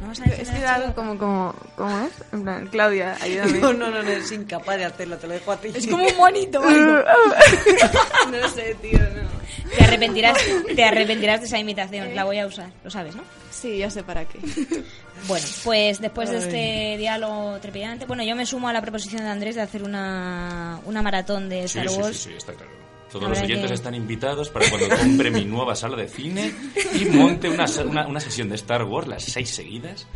No 0.00 0.08
vas 0.08 0.20
a 0.20 0.24
Es 0.26 0.48
que 0.48 0.56
a 0.64 0.78
da 0.78 0.94
como, 0.94 1.18
como, 1.18 1.54
¿cómo 1.76 2.06
es? 2.06 2.12
En 2.32 2.42
plan, 2.44 2.66
Claudia, 2.68 3.16
ayúdame. 3.20 3.58
No, 3.60 3.72
no, 3.72 3.90
no, 3.90 4.02
no, 4.02 4.08
es 4.10 4.30
incapaz 4.32 4.76
de 4.76 4.84
hacerlo, 4.84 5.16
te 5.18 5.26
lo 5.26 5.32
dejo 5.34 5.52
a 5.52 5.56
ti. 5.56 5.70
Es 5.74 5.86
como 5.86 6.04
un 6.06 6.16
monito, 6.16 6.60
no 8.30 8.48
sé, 8.48 8.76
tío, 8.80 8.98
no. 8.98 9.28
Te 9.76 9.84
arrepentirás, 9.84 10.38
te 10.74 10.84
arrepentirás 10.84 11.40
de 11.40 11.46
esa 11.46 11.58
imitación, 11.58 12.14
la 12.14 12.24
voy 12.24 12.38
a 12.38 12.46
usar, 12.46 12.70
lo 12.84 12.90
sabes, 12.90 13.14
¿no? 13.16 13.22
Sí, 13.50 13.78
ya 13.78 13.90
sé 13.90 14.02
para 14.02 14.24
qué. 14.24 14.38
Bueno, 15.26 15.44
pues 15.64 16.00
después 16.00 16.30
de 16.30 16.38
este 16.38 16.96
diálogo 16.96 17.58
trepidante, 17.58 18.06
bueno, 18.06 18.22
yo 18.22 18.36
me 18.36 18.46
sumo 18.46 18.68
a 18.68 18.72
la 18.72 18.80
proposición 18.80 19.22
de 19.24 19.30
Andrés 19.30 19.56
de 19.56 19.62
hacer 19.62 19.82
una, 19.82 20.78
una 20.84 21.02
maratón 21.02 21.48
de 21.48 21.66
Sí, 21.66 21.80
Star 21.80 21.88
sí, 21.88 21.94
sí, 21.96 22.00
Wars. 22.00 22.16
sí, 22.18 22.32
está 22.36 22.52
claro. 22.52 22.70
Todos 23.12 23.28
los 23.30 23.38
oyentes 23.40 23.68
que- 23.68 23.74
están 23.74 23.94
invitados 23.94 24.50
para 24.50 24.68
cuando 24.68 24.88
compre 24.96 25.30
mi 25.30 25.44
nueva 25.44 25.74
sala 25.74 25.96
de 25.96 26.08
cine 26.08 26.52
y 26.94 27.04
monte 27.06 27.48
una, 27.48 27.64
una, 27.86 28.06
una 28.06 28.20
sesión 28.20 28.48
de 28.48 28.56
Star 28.56 28.84
Wars, 28.84 29.08
las 29.08 29.22
seis 29.24 29.48
seguidas, 29.50 30.06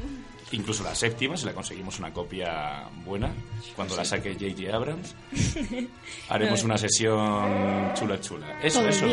incluso 0.50 0.84
la 0.84 0.94
séptima, 0.94 1.34
si 1.38 1.46
la 1.46 1.54
conseguimos 1.54 1.98
una 1.98 2.12
copia 2.12 2.84
buena, 3.06 3.30
cuando 3.74 3.96
la 3.96 4.04
saque 4.04 4.34
J.J. 4.34 4.76
Abrams, 4.76 5.14
haremos 6.28 6.62
una 6.64 6.76
sesión 6.76 7.94
chula 7.94 8.20
chula. 8.20 8.46
Eso, 8.62 8.80
el 8.82 8.88
eso. 8.90 9.06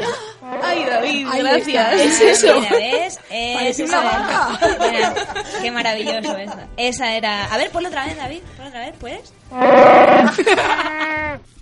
Ay, 0.61 0.83
David, 0.83 1.27
Ahí 1.31 1.41
gracias. 1.41 1.93
es 2.01 2.21
eso. 2.21 2.59
Mira, 2.59 2.71
¿ves? 2.75 3.19
Parece 3.29 3.83
esa- 3.85 3.99
una 4.01 4.09
vaca. 4.11 4.59
Mira, 4.91 5.13
qué 5.61 5.71
maravilloso 5.71 6.37
eso. 6.37 6.57
Esa 6.75 7.15
era... 7.15 7.45
A 7.45 7.57
ver, 7.57 7.71
ponlo 7.71 7.87
otra 7.87 8.05
vez, 8.05 8.17
David. 8.17 8.41
Ponlo 8.57 8.67
otra 8.69 8.81
vez, 8.81 8.95
¿puedes? 8.99 9.33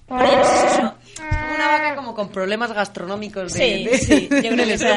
Oye, 0.10 0.38
no 0.38 0.44
sé 0.46 0.58
si 0.58 0.66
eso- 0.68 0.94
Una 1.58 1.68
vaca 1.68 1.96
como 1.96 2.14
con 2.16 2.30
problemas 2.30 2.72
gastronómicos 2.72 3.54
de, 3.54 3.60
Sí, 3.60 3.84
de- 3.86 3.98
sí, 3.98 4.30
yo 4.32 4.50
creo 4.52 4.56
que 4.66 4.74
esa, 4.74 4.96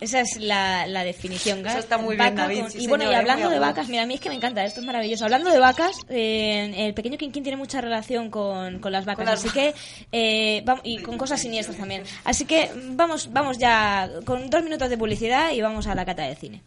esa 0.00 0.20
es 0.20 0.36
la, 0.38 0.86
la 0.86 1.04
definición. 1.04 1.66
Eso 1.66 1.78
está 1.78 1.98
muy 1.98 2.16
bien, 2.16 2.30
Vaca 2.34 2.42
David, 2.42 2.60
con- 2.62 2.70
sí, 2.70 2.78
y 2.80 2.86
bueno, 2.88 3.10
y 3.10 3.14
hablando 3.14 3.48
de 3.50 3.58
vacas, 3.58 3.88
mira, 3.88 4.02
a 4.02 4.06
mí 4.06 4.14
es 4.14 4.20
que 4.20 4.28
me 4.30 4.34
encanta, 4.36 4.64
esto 4.64 4.80
es 4.80 4.86
maravilloso. 4.86 5.24
Hablando 5.24 5.50
de 5.50 5.58
vacas, 5.58 5.96
eh, 6.08 6.72
el 6.76 6.94
pequeño 6.94 7.18
Quinquín 7.18 7.42
tiene 7.42 7.56
mucha 7.56 7.80
relación 7.80 8.30
con, 8.30 8.78
con 8.80 8.92
las 8.92 9.04
vacas, 9.04 9.24
Con 9.24 9.26
las 9.26 9.40
así 9.44 9.50
que, 9.50 9.74
eh, 10.12 10.62
vam- 10.64 10.80
y 10.82 10.98
con 11.02 11.16
cosas 11.18 11.40
siniestras 11.40 11.76
también. 11.78 12.02
Así 12.24 12.44
que 12.44 12.70
vamos, 12.90 13.32
vamos 13.32 13.58
ya 13.58 14.08
con 14.24 14.50
dos 14.50 14.62
minutos 14.64 14.88
de 14.90 14.98
publicidad 14.98 15.52
y 15.52 15.60
vamos 15.60 15.86
a 15.86 15.94
la 15.94 16.04
cata 16.04 16.22
de 16.22 16.34
cine. 16.36 16.62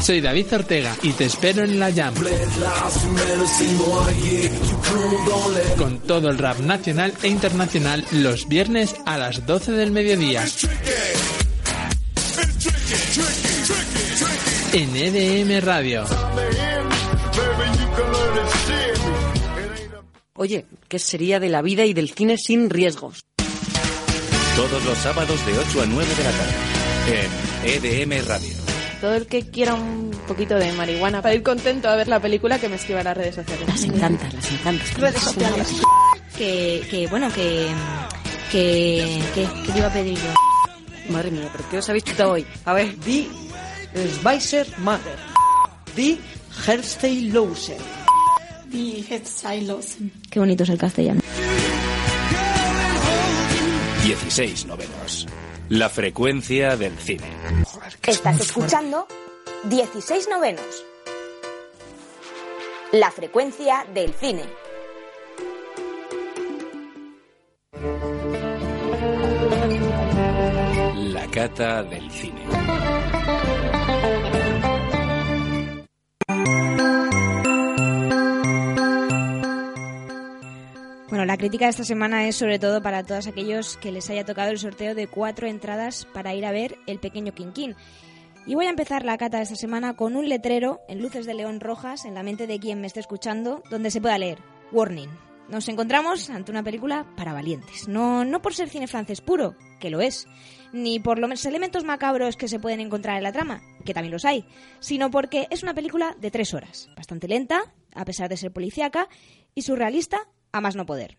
Soy 0.00 0.22
David 0.22 0.54
Ortega 0.54 0.96
y 1.02 1.12
te 1.12 1.26
espero 1.26 1.64
en 1.64 1.78
la 1.78 1.92
Jam. 1.92 2.14
Con 5.76 5.98
todo 6.00 6.30
el 6.30 6.38
rap 6.38 6.60
nacional 6.60 7.12
e 7.22 7.28
internacional 7.28 8.02
los 8.12 8.48
viernes 8.48 8.94
a 9.04 9.18
las 9.18 9.44
12 9.44 9.72
del 9.72 9.90
mediodía. 9.90 10.46
En 14.72 14.94
EDM 14.94 15.64
Radio. 15.64 16.04
Oye, 20.34 20.66
¿qué 20.88 20.98
sería 20.98 21.40
de 21.40 21.48
la 21.48 21.62
vida 21.62 21.84
y 21.84 21.94
del 21.94 22.10
cine 22.10 22.36
sin 22.38 22.70
riesgos? 22.70 23.24
Todos 24.56 24.84
los 24.84 24.98
sábados 24.98 25.44
de 25.46 25.58
8 25.58 25.82
a 25.82 25.86
9 25.86 26.14
de 26.14 26.24
la 26.24 26.30
tarde. 26.30 26.54
En 27.64 28.10
EDM 28.12 28.26
Radio. 28.28 28.54
Todo 29.00 29.14
el 29.14 29.26
que 29.26 29.48
quiera 29.48 29.74
un 29.74 30.10
poquito 30.26 30.56
de 30.56 30.72
marihuana 30.72 31.22
para 31.22 31.34
ir 31.34 31.42
contento 31.42 31.88
a 31.88 31.96
ver 31.96 32.08
la 32.08 32.20
película 32.20 32.58
que 32.58 32.68
me 32.68 32.76
escriba 32.76 33.00
a 33.00 33.04
las 33.04 33.16
redes 33.16 33.36
sociales. 33.36 33.66
Las 33.68 33.84
encanta, 33.84 34.28
las 34.32 34.52
encanta. 34.52 34.84
Redes 34.98 35.22
sociales. 35.22 35.68
Que, 36.36 36.86
que 36.90 37.06
bueno, 37.06 37.32
que, 37.32 37.68
que, 38.52 39.22
que, 39.34 39.46
que 39.66 39.72
te 39.72 39.78
iba 39.78 39.86
a 39.88 39.92
pedir 39.92 40.18
yo. 40.18 41.12
Madre 41.12 41.30
mía, 41.30 41.48
¿pero 41.52 41.64
qué 41.70 41.78
os 41.78 41.88
habéis 41.88 42.04
quitado 42.04 42.32
hoy? 42.32 42.46
A 42.64 42.74
ver, 42.74 42.98
di 43.00 43.28
Schweizer 43.94 44.66
Mother. 44.78 45.18
Di 45.96 46.20
Hersteinlausen. 46.66 47.76
Die 48.66 49.04
Hetzailosen. 49.08 50.12
Qué 50.30 50.38
bonito 50.38 50.64
es 50.64 50.68
el 50.68 50.78
castellano. 50.78 51.20
16 54.02 54.66
novenos. 54.66 55.26
La 55.70 55.88
frecuencia 55.88 56.76
del 56.76 56.96
cine. 56.98 57.26
Estás 58.06 58.40
escuchando 58.40 59.06
16 59.64 60.28
novenos. 60.28 60.84
La 62.92 63.10
frecuencia 63.10 63.86
del 63.94 64.12
cine. 64.14 64.44
La 71.12 71.26
cata 71.30 71.82
del 71.82 72.10
cine. 72.10 73.17
Bueno, 81.08 81.32
la 81.32 81.36
crítica 81.36 81.64
de 81.64 81.70
esta 81.70 81.84
semana 81.84 82.28
es 82.28 82.36
sobre 82.36 82.58
todo 82.58 82.80
para 82.80 83.02
todos 83.02 83.26
aquellos 83.26 83.76
que 83.78 83.90
les 83.90 84.08
haya 84.08 84.24
tocado 84.24 84.50
el 84.50 84.58
sorteo 84.58 84.94
de 84.94 85.08
cuatro 85.08 85.48
entradas 85.48 86.06
para 86.14 86.34
ir 86.34 86.46
a 86.46 86.52
ver 86.52 86.76
El 86.86 87.00
Pequeño 87.00 87.34
Quinquín. 87.34 87.74
Y 88.46 88.54
voy 88.54 88.66
a 88.66 88.70
empezar 88.70 89.04
la 89.04 89.18
cata 89.18 89.38
de 89.38 89.42
esta 89.42 89.56
semana 89.56 89.96
con 89.96 90.14
un 90.14 90.28
letrero 90.28 90.80
en 90.86 91.02
luces 91.02 91.26
de 91.26 91.34
león 91.34 91.60
rojas 91.60 92.04
en 92.04 92.14
la 92.14 92.22
mente 92.22 92.46
de 92.46 92.60
quien 92.60 92.80
me 92.80 92.86
esté 92.86 93.00
escuchando, 93.00 93.62
donde 93.68 93.90
se 93.90 94.00
pueda 94.00 94.16
leer 94.16 94.38
Warning. 94.70 95.10
Nos 95.48 95.68
encontramos 95.68 96.30
ante 96.30 96.52
una 96.52 96.62
película 96.62 97.06
para 97.16 97.32
valientes. 97.32 97.88
No, 97.88 98.24
no 98.24 98.40
por 98.40 98.54
ser 98.54 98.68
cine 98.68 98.86
francés 98.86 99.20
puro, 99.20 99.56
que 99.80 99.90
lo 99.90 100.00
es, 100.00 100.28
ni 100.72 101.00
por 101.00 101.18
los 101.18 101.44
elementos 101.44 101.84
macabros 101.84 102.36
que 102.36 102.48
se 102.48 102.58
pueden 102.58 102.80
encontrar 102.80 103.16
en 103.16 103.22
la 103.22 103.32
trama, 103.32 103.62
que 103.84 103.94
también 103.94 104.12
los 104.12 104.24
hay, 104.24 104.44
sino 104.80 105.10
porque 105.10 105.46
es 105.50 105.62
una 105.62 105.74
película 105.74 106.16
de 106.18 106.30
tres 106.30 106.54
horas, 106.54 106.88
bastante 106.96 107.28
lenta, 107.28 107.72
a 107.94 108.04
pesar 108.04 108.28
de 108.28 108.36
ser 108.36 108.52
policíaca, 108.52 109.08
y 109.54 109.62
surrealista 109.62 110.28
a 110.52 110.60
más 110.60 110.76
no 110.76 110.86
poder. 110.86 111.18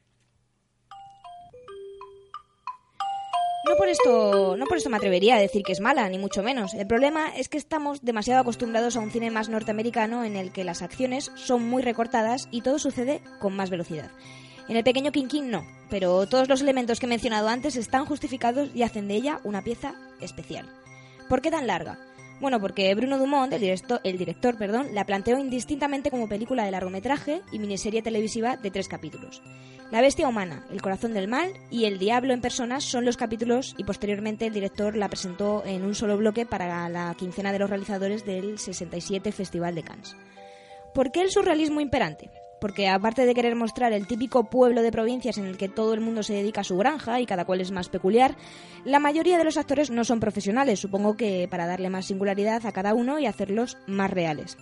No 3.70 3.76
por 3.76 3.88
esto, 3.88 4.58
no 4.58 4.66
por 4.66 4.78
esto 4.78 4.90
me 4.90 4.98
atrevería 4.98 5.36
a 5.36 5.40
decir 5.40 5.62
que 5.64 5.74
es 5.74 5.80
mala, 5.80 6.10
ni 6.10 6.18
mucho 6.18 6.42
menos. 6.42 6.74
El 6.74 6.88
problema 6.88 7.28
es 7.36 7.50
que 7.50 7.58
estamos 7.58 8.02
demasiado 8.02 8.42
acostumbrados 8.42 8.96
a 8.96 9.00
un 9.00 9.12
cine 9.12 9.30
más 9.30 9.48
norteamericano 9.48 10.24
en 10.24 10.38
el 10.38 10.52
que 10.52 10.64
las 10.64 10.82
acciones 10.82 11.32
son 11.36 11.70
muy 11.70 11.84
recortadas 11.84 12.48
y 12.52 12.62
todo 12.62 12.80
sucede 12.80 13.22
con 13.40 13.56
más 13.56 13.70
velocidad. 13.70 14.10
En 14.70 14.78
el 14.78 14.84
pequeño 14.84 15.12
Quinquín 15.12 15.50
no, 15.50 15.66
pero 15.90 16.28
todos 16.28 16.48
los 16.48 16.62
elementos 16.62 17.00
que 17.00 17.08
he 17.08 17.10
mencionado 17.10 17.48
antes 17.48 17.76
están 17.76 18.06
justificados 18.06 18.70
y 18.76 18.84
hacen 18.84 19.08
de 19.08 19.16
ella 19.16 19.40
una 19.44 19.64
pieza 19.64 19.96
especial. 20.22 20.70
¿Por 21.28 21.42
qué 21.42 21.50
tan 21.50 21.66
larga? 21.66 21.98
Bueno, 22.40 22.62
porque 22.62 22.94
Bruno 22.94 23.18
Dumont, 23.18 23.52
el 23.52 23.62
director, 23.62 24.00
el 24.04 24.20
director 24.20 24.60
perdón, 24.60 24.90
la 24.94 25.06
planteó 25.06 25.40
indistintamente 25.40 26.12
como 26.12 26.30
película 26.30 26.66
de 26.66 26.72
largometraje 26.72 27.42
y 27.52 27.58
miniserie 27.58 28.04
televisiva 28.04 28.58
de 28.58 28.70
tres 28.70 28.88
capítulos. 28.88 29.42
La 29.90 30.02
bestia 30.02 30.28
humana, 30.28 30.64
el 30.70 30.84
corazón 30.84 31.16
del 31.16 31.28
mal 31.28 31.52
y 31.72 31.86
el 31.86 31.98
diablo 31.98 32.32
en 32.32 32.42
persona 32.42 32.80
son 32.80 33.06
los 33.06 33.18
capítulos 33.18 33.74
y 33.76 33.86
posteriormente 33.86 34.46
el 34.46 34.54
director 34.54 34.96
la 34.96 35.10
presentó 35.10 35.64
en 35.66 35.84
un 35.84 35.96
solo 35.96 36.16
bloque 36.16 36.46
para 36.46 36.88
la 36.90 37.16
quincena 37.18 37.52
de 37.52 37.58
los 37.58 37.72
realizadores 37.72 38.24
del 38.24 38.60
67 38.60 39.32
Festival 39.32 39.74
de 39.74 39.82
Cannes. 39.82 40.16
¿Por 40.94 41.12
qué 41.12 41.22
el 41.22 41.32
surrealismo 41.32 41.82
imperante? 41.82 42.30
Porque 42.60 42.88
aparte 42.88 43.26
de 43.26 43.34
querer 43.34 43.56
mostrar 43.56 43.94
el 43.94 44.08
típico 44.08 44.50
pueblo 44.50 44.82
de 44.82 44.92
provincias 44.92 45.38
en 45.38 45.46
el 45.46 45.58
que 45.58 45.70
todo 45.70 45.94
el 45.94 46.02
mundo 46.02 46.24
se 46.24 46.34
dedica 46.34 46.62
a 46.62 46.66
su 46.66 46.78
granja 46.78 47.20
y 47.20 47.26
cada 47.26 47.46
cual 47.46 47.62
es 47.62 47.72
más 47.72 47.90
peculiar, 47.90 48.36
la 48.86 49.00
mayoría 49.00 49.38
de 49.38 49.44
los 49.44 49.58
actores 49.58 49.90
no 49.90 50.04
son 50.04 50.20
profesionales, 50.20 50.80
supongo 50.80 51.16
que 51.16 51.48
para 51.50 51.68
darle 51.68 51.90
más 51.90 52.06
singularidad 52.06 52.66
a 52.66 52.72
cada 52.72 52.94
uno 52.94 53.20
y 53.20 53.26
hacerlos 53.26 53.78
más 53.88 54.12
reales. 54.12 54.58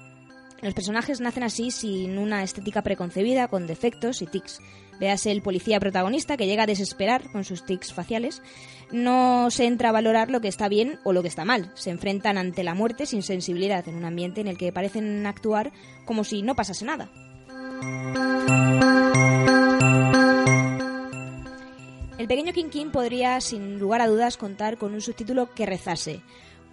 Los 0.61 0.73
personajes 0.73 1.21
nacen 1.21 1.43
así 1.43 1.69
sin 1.69 2.17
una 2.17 2.41
estética 2.41 2.81
preconcebida, 2.81 3.47
con 3.47 3.67
defectos 3.67 4.23
y 4.23 4.25
tics. 4.25 4.59
Véase 4.99 5.31
el 5.31 5.43
policía 5.43 5.79
protagonista 5.79 6.37
que 6.37 6.47
llega 6.47 6.63
a 6.63 6.67
desesperar 6.67 7.31
con 7.31 7.43
sus 7.43 7.63
tics 7.63 7.93
faciales. 7.93 8.41
No 8.91 9.51
se 9.51 9.65
entra 9.65 9.89
a 9.89 9.91
valorar 9.91 10.31
lo 10.31 10.41
que 10.41 10.47
está 10.47 10.67
bien 10.67 10.99
o 11.03 11.13
lo 11.13 11.21
que 11.21 11.27
está 11.27 11.45
mal. 11.45 11.71
Se 11.75 11.91
enfrentan 11.91 12.39
ante 12.39 12.63
la 12.63 12.73
muerte 12.73 13.05
sin 13.05 13.21
sensibilidad 13.21 13.87
en 13.87 13.95
un 13.95 14.05
ambiente 14.05 14.41
en 14.41 14.47
el 14.47 14.57
que 14.57 14.73
parecen 14.73 15.27
actuar 15.27 15.71
como 16.05 16.23
si 16.23 16.41
no 16.41 16.55
pasase 16.55 16.85
nada. 16.85 17.11
El 22.17 22.27
pequeño 22.27 22.51
Quinquín 22.51 22.91
podría, 22.91 23.39
sin 23.41 23.79
lugar 23.79 24.01
a 24.01 24.07
dudas, 24.07 24.37
contar 24.37 24.77
con 24.77 24.93
un 24.93 25.01
subtítulo 25.01 25.53
que 25.53 25.65
rezase 25.65 26.21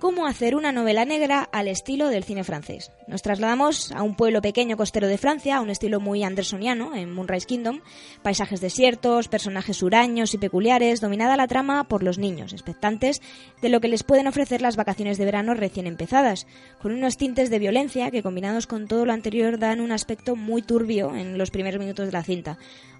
Cómo 0.04 0.26
hacer 0.26 0.54
una 0.54 0.70
novela 0.70 1.06
negra 1.06 1.48
al 1.50 1.66
estilo 1.66 2.08
del 2.08 2.24
cine 2.24 2.44
francés. 2.44 2.92
Nos 3.06 3.22
trasladamos 3.22 3.90
a 3.90 4.02
un 4.02 4.16
pueblo 4.16 4.42
pequeño 4.42 4.76
costero 4.76 5.08
de 5.08 5.16
Francia, 5.16 5.56
a 5.56 5.60
un 5.62 5.70
estilo 5.70 5.98
muy 5.98 6.22
andersoniano, 6.22 6.94
en 6.94 7.10
Moonrise 7.10 7.46
Kingdom, 7.46 7.80
paisajes 8.20 8.60
desiertos, 8.60 9.28
personajes 9.28 9.82
huraños 9.82 10.34
y 10.34 10.36
peculiares, 10.36 11.00
dominada 11.00 11.38
la 11.38 11.48
trama 11.48 11.84
por 11.84 12.02
los 12.02 12.18
niños, 12.18 12.52
expectantes 12.52 13.22
de 13.62 13.70
lo 13.70 13.80
que 13.80 13.88
les 13.88 14.02
pueden 14.02 14.26
ofrecer 14.26 14.60
las 14.60 14.76
vacaciones 14.76 15.16
de 15.16 15.24
verano 15.24 15.54
recién 15.54 15.86
empezadas, 15.86 16.46
con 16.82 16.92
unos 16.92 17.16
tintes 17.16 17.48
de 17.48 17.58
violencia 17.58 18.10
que 18.10 18.22
combinados 18.22 18.66
con 18.66 18.86
todo 18.88 19.06
lo 19.06 19.14
anterior 19.14 19.58
dan 19.58 19.80
un 19.80 19.90
aspecto 19.90 20.36
muy 20.36 20.60
turbio 20.60 21.16
en 21.16 21.38
los 21.38 21.50
primeros 21.50 21.80
minutos 21.80 22.04
de 22.04 22.12
la 22.12 22.22
cinta. 22.22 22.58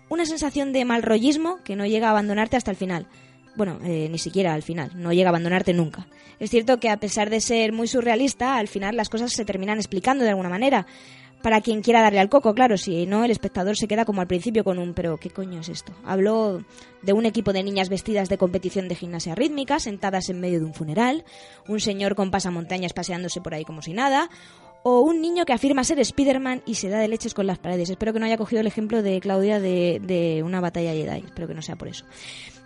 Una 0.09 0.25
sensación 0.25 0.73
de 0.73 0.87
mal 0.87 1.03
rollismo 1.03 1.59
que 1.65 1.77
no 1.77 1.85
llega 1.85 2.07
a 2.07 2.13
abandonarte 2.13 2.57
hasta 2.57 2.71
el 2.71 2.79
final. 2.79 3.09
Bueno, 3.57 3.79
eh, 3.85 4.09
ni 4.11 4.19
siquiera 4.19 4.55
al 4.55 4.63
final, 4.63 4.91
no 4.95 5.13
llega 5.13 5.29
a 5.29 5.31
abandonarte 5.31 5.73
nunca. 5.73 6.07
Es 6.39 6.51
cierto 6.51 6.79
que 6.79 6.91
a 6.91 6.99
pesar 6.99 7.31
de 7.31 7.41
ser 7.41 7.73
muy 7.73 7.87
surrealista, 7.87 8.57
al 8.57 8.69
final 8.69 8.97
las 8.97 9.09
cosas 9.09 9.33
se 9.33 9.45
terminan 9.45 9.79
explicando 9.79 10.25
de 10.25 10.31
alguna 10.31 10.49
manera. 10.49 10.87
Para 11.43 11.61
quien 11.61 11.83
quiera 11.83 12.01
darle 12.01 12.21
al 12.21 12.31
coco, 12.31 12.55
claro, 12.55 12.79
si 12.79 13.05
no, 13.05 13.23
el 13.23 13.31
espectador 13.31 13.77
se 13.77 13.87
queda 13.87 14.07
como 14.07 14.23
al 14.23 14.27
principio 14.27 14.65
con 14.65 14.79
un 14.79 14.95
pero 14.95 15.19
¿qué 15.19 15.29
coño 15.29 15.61
es 15.61 15.69
esto? 15.69 15.93
Habló 16.03 16.65
de 17.03 17.13
un 17.13 17.27
equipo 17.27 17.53
de 17.53 17.63
niñas 17.63 17.91
vestidas 17.91 18.31
de 18.31 18.39
competición 18.39 18.89
de 18.89 18.95
gimnasia 18.95 19.35
rítmica, 19.35 19.79
sentadas 19.79 20.31
en 20.31 20.41
medio 20.41 20.59
de 20.59 20.65
un 20.65 20.73
funeral, 20.73 21.23
un 21.69 21.81
señor 21.81 22.15
con 22.15 22.31
pasamontañas 22.31 22.95
paseándose 22.95 23.43
por 23.43 23.53
ahí 23.53 23.65
como 23.65 23.83
si 23.83 23.93
nada, 23.93 24.31
o 24.85 25.01
un 25.01 25.21
niño 25.21 25.45
que 25.45 25.53
afirma 25.53 25.85
ser 25.85 25.99
Spider-Man 25.99 26.63
y 26.65 26.77
se 26.77 26.89
da 26.89 26.99
de 26.99 27.09
leches 27.09 27.35
con 27.35 27.47
las 27.47 27.59
paredes. 27.59 27.91
Espero 27.91 28.15
que 28.15 28.21
no 28.21 28.27
haya 28.27 28.39
cogido 28.39 28.61
el 28.61 28.67
ejemplo 28.67 29.03
de 29.03 29.21
Claudia 29.21 29.61
de, 29.61 30.01
de 30.03 30.43
una 30.43 30.61
batalla 30.61 30.93
Jedi. 30.93 31.25
Espero 31.27 31.47
que 31.47 31.55
no 31.55 31.63
sea 31.63 31.77
por 31.77 31.89
eso. 31.89 32.07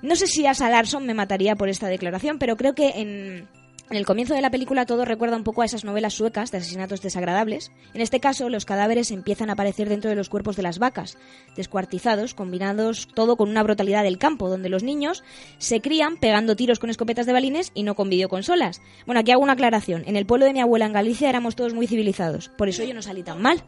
No 0.00 0.14
sé 0.14 0.26
si 0.26 0.46
Asa 0.46 0.70
Larson 0.70 1.06
me 1.06 1.14
mataría 1.14 1.56
por 1.56 1.68
esta 1.68 1.88
declaración, 1.88 2.38
pero 2.38 2.56
creo 2.56 2.74
que 2.74 2.90
en, 2.96 3.48
el 3.90 4.06
comienzo 4.06 4.34
de 4.34 4.42
la 4.42 4.50
película 4.50 4.86
todo 4.86 5.04
recuerda 5.04 5.36
un 5.36 5.42
poco 5.42 5.62
a 5.62 5.64
esas 5.64 5.84
novelas 5.84 6.14
suecas 6.14 6.52
de 6.52 6.58
asesinatos 6.58 7.00
desagradables. 7.00 7.72
En 7.94 8.00
este 8.00 8.20
caso, 8.20 8.48
los 8.48 8.64
cadáveres 8.64 9.10
empiezan 9.10 9.50
a 9.50 9.54
aparecer 9.54 9.88
dentro 9.88 10.08
de 10.08 10.14
los 10.16 10.28
cuerpos 10.28 10.54
de 10.54 10.62
las 10.62 10.78
vacas, 10.78 11.18
descuartizados, 11.56 12.34
combinados 12.34 13.08
todo 13.14 13.36
con 13.36 13.48
una 13.48 13.62
brutalidad 13.64 14.04
del 14.04 14.18
campo, 14.18 14.48
donde 14.48 14.68
los 14.68 14.84
niños 14.84 15.24
se 15.58 15.80
crían 15.80 16.16
pegando 16.16 16.54
tiros 16.54 16.78
con 16.78 16.90
escopetas 16.90 17.26
de 17.26 17.32
balines 17.32 17.72
y 17.74 17.82
no 17.82 17.96
con 17.96 18.08
videoconsolas. 18.08 18.80
Bueno, 19.04 19.20
aquí 19.20 19.32
hago 19.32 19.42
una 19.42 19.54
aclaración. 19.54 20.04
En 20.06 20.16
el 20.16 20.26
pueblo 20.26 20.46
de 20.46 20.52
mi 20.52 20.60
abuela 20.60 20.86
en 20.86 20.92
Galicia 20.92 21.28
éramos 21.28 21.56
todos 21.56 21.74
muy 21.74 21.88
civilizados, 21.88 22.50
por 22.50 22.68
eso 22.68 22.84
yo 22.84 22.94
no 22.94 23.02
salí 23.02 23.24
tan 23.24 23.42
mal. 23.42 23.64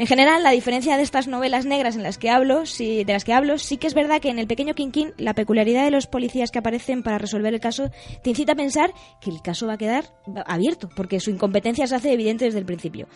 En 0.00 0.06
general, 0.06 0.42
la 0.42 0.52
diferencia 0.52 0.96
de 0.96 1.02
estas 1.02 1.28
novelas 1.28 1.66
negras 1.66 1.94
en 1.94 2.02
las 2.02 2.16
que 2.16 2.30
hablo, 2.30 2.64
sí, 2.64 3.04
de 3.04 3.12
las 3.12 3.22
que 3.22 3.34
hablo, 3.34 3.58
sí 3.58 3.76
que 3.76 3.86
es 3.86 3.92
verdad 3.92 4.18
que 4.18 4.30
en 4.30 4.38
el 4.38 4.46
pequeño 4.46 4.72
Quinquín 4.74 5.12
la 5.18 5.34
peculiaridad 5.34 5.84
de 5.84 5.90
los 5.90 6.06
policías 6.06 6.50
que 6.50 6.58
aparecen 6.58 7.02
para 7.02 7.18
resolver 7.18 7.52
el 7.52 7.60
caso 7.60 7.90
te 8.22 8.30
incita 8.30 8.52
a 8.52 8.56
pensar 8.56 8.94
que 9.20 9.28
el 9.28 9.42
caso 9.42 9.66
va 9.66 9.74
a 9.74 9.76
quedar 9.76 10.06
abierto, 10.46 10.88
porque 10.96 11.20
su 11.20 11.28
incompetencia 11.30 11.86
se 11.86 11.94
hace 11.96 12.14
evidente 12.14 12.46
desde 12.46 12.58
el 12.60 12.64
principio. 12.64 13.08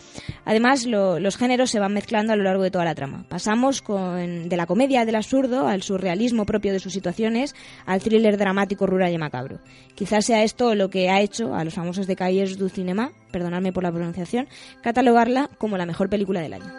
Además, 0.45 0.85
lo- 0.85 1.19
los 1.19 1.37
géneros 1.37 1.71
se 1.71 1.79
van 1.79 1.91
mezclando 1.91 2.33
a 2.33 2.35
lo 2.35 2.43
largo 2.43 2.61
de 2.61 2.69
toda 2.69 2.85
la 2.85 2.93
trama. 2.93 3.25
Pasamos 3.29 3.81
con, 3.81 4.47
de 4.47 4.55
la 4.55 4.67
comedia 4.67 5.05
del 5.05 5.15
absurdo 5.15 5.67
al 5.67 5.81
surrealismo 5.81 6.45
propio 6.45 6.71
de 6.71 6.79
sus 6.79 6.93
situaciones, 6.93 7.55
al 7.87 7.99
thriller 7.99 8.37
dramático, 8.37 8.85
rural 8.85 9.11
y 9.11 9.17
macabro. 9.17 9.57
Quizás 9.95 10.25
sea 10.25 10.43
esto 10.43 10.75
lo 10.75 10.91
que 10.91 11.09
ha 11.09 11.19
hecho 11.21 11.55
a 11.55 11.63
los 11.63 11.73
famosos 11.73 12.05
de 12.05 12.15
Cahiers 12.15 12.59
du 12.59 12.69
Cinema, 12.69 13.11
perdonadme 13.35 13.73
por 13.73 13.83
la 13.83 13.91
pronunciación, 13.91 14.47
catalogarla 14.81 15.49
como 15.57 15.75
la 15.77 15.85
mejor 15.85 16.09
película 16.09 16.39
del 16.39 16.53
año. 16.53 16.71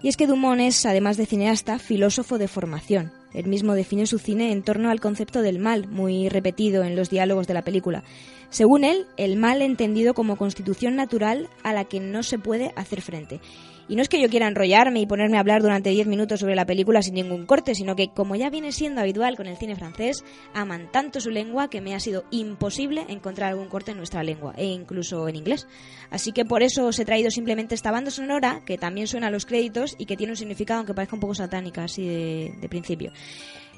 Y 0.00 0.08
es 0.08 0.16
que 0.16 0.26
Dumont 0.26 0.62
es, 0.62 0.86
además 0.86 1.18
de 1.18 1.26
cineasta, 1.26 1.78
filósofo 1.78 2.38
de 2.38 2.48
formación. 2.48 3.12
Él 3.34 3.48
mismo 3.48 3.74
define 3.74 4.06
su 4.06 4.18
cine 4.18 4.50
en 4.50 4.62
torno 4.62 4.88
al 4.88 5.00
concepto 5.00 5.42
del 5.42 5.58
mal, 5.58 5.88
muy 5.88 6.30
repetido 6.30 6.84
en 6.84 6.96
los 6.96 7.10
diálogos 7.10 7.46
de 7.46 7.52
la 7.52 7.62
película. 7.62 8.02
Según 8.48 8.82
él, 8.82 9.06
el 9.18 9.36
mal 9.36 9.60
entendido 9.60 10.14
como 10.14 10.36
constitución 10.36 10.96
natural 10.96 11.50
a 11.62 11.74
la 11.74 11.84
que 11.84 12.00
no 12.00 12.22
se 12.22 12.38
puede 12.38 12.72
hacer 12.76 13.02
frente. 13.02 13.40
Y 13.88 13.96
no 13.96 14.02
es 14.02 14.08
que 14.08 14.20
yo 14.20 14.28
quiera 14.28 14.48
enrollarme 14.48 15.00
y 15.00 15.06
ponerme 15.06 15.36
a 15.36 15.40
hablar 15.40 15.62
durante 15.62 15.90
10 15.90 16.06
minutos 16.06 16.40
sobre 16.40 16.54
la 16.54 16.66
película 16.66 17.02
sin 17.02 17.14
ningún 17.14 17.46
corte, 17.46 17.74
sino 17.74 17.96
que, 17.96 18.10
como 18.10 18.36
ya 18.36 18.48
viene 18.48 18.72
siendo 18.72 19.00
habitual 19.00 19.36
con 19.36 19.46
el 19.46 19.56
cine 19.56 19.76
francés, 19.76 20.24
aman 20.54 20.90
tanto 20.92 21.20
su 21.20 21.30
lengua 21.30 21.68
que 21.68 21.80
me 21.80 21.94
ha 21.94 22.00
sido 22.00 22.24
imposible 22.30 23.04
encontrar 23.08 23.50
algún 23.50 23.68
corte 23.68 23.90
en 23.90 23.98
nuestra 23.98 24.22
lengua, 24.22 24.54
e 24.56 24.66
incluso 24.66 25.28
en 25.28 25.36
inglés. 25.36 25.66
Así 26.10 26.32
que 26.32 26.44
por 26.44 26.62
eso 26.62 26.86
os 26.86 26.98
he 26.98 27.04
traído 27.04 27.30
simplemente 27.30 27.74
esta 27.74 27.90
banda 27.90 28.10
sonora, 28.10 28.62
que 28.64 28.78
también 28.78 29.06
suena 29.06 29.26
a 29.26 29.30
los 29.30 29.46
créditos 29.46 29.96
y 29.98 30.06
que 30.06 30.16
tiene 30.16 30.32
un 30.32 30.36
significado, 30.36 30.78
aunque 30.78 30.94
parezca 30.94 31.16
un 31.16 31.20
poco 31.20 31.34
satánica 31.34 31.84
así 31.84 32.06
de, 32.06 32.68
principio. 32.68 33.12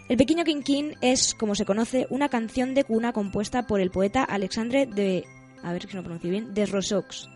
El 0.08 0.16
pequeño 0.16 0.44
Quinquín 0.44 0.94
es, 1.00 1.34
como 1.34 1.54
se 1.54 1.64
conoce, 1.64 2.06
una 2.10 2.28
canción 2.28 2.74
de 2.74 2.84
cuna 2.84 3.12
compuesta 3.12 3.66
por 3.66 3.80
el 3.80 3.90
poeta 3.90 4.22
Alexandre 4.22 4.86
de... 4.86 5.24
a 5.62 5.72
ver 5.72 5.88
si 5.88 5.96
no 5.96 6.02
pronuncio 6.02 6.30
bien... 6.30 6.52
de 6.52 6.66
Rosox, 6.66 7.28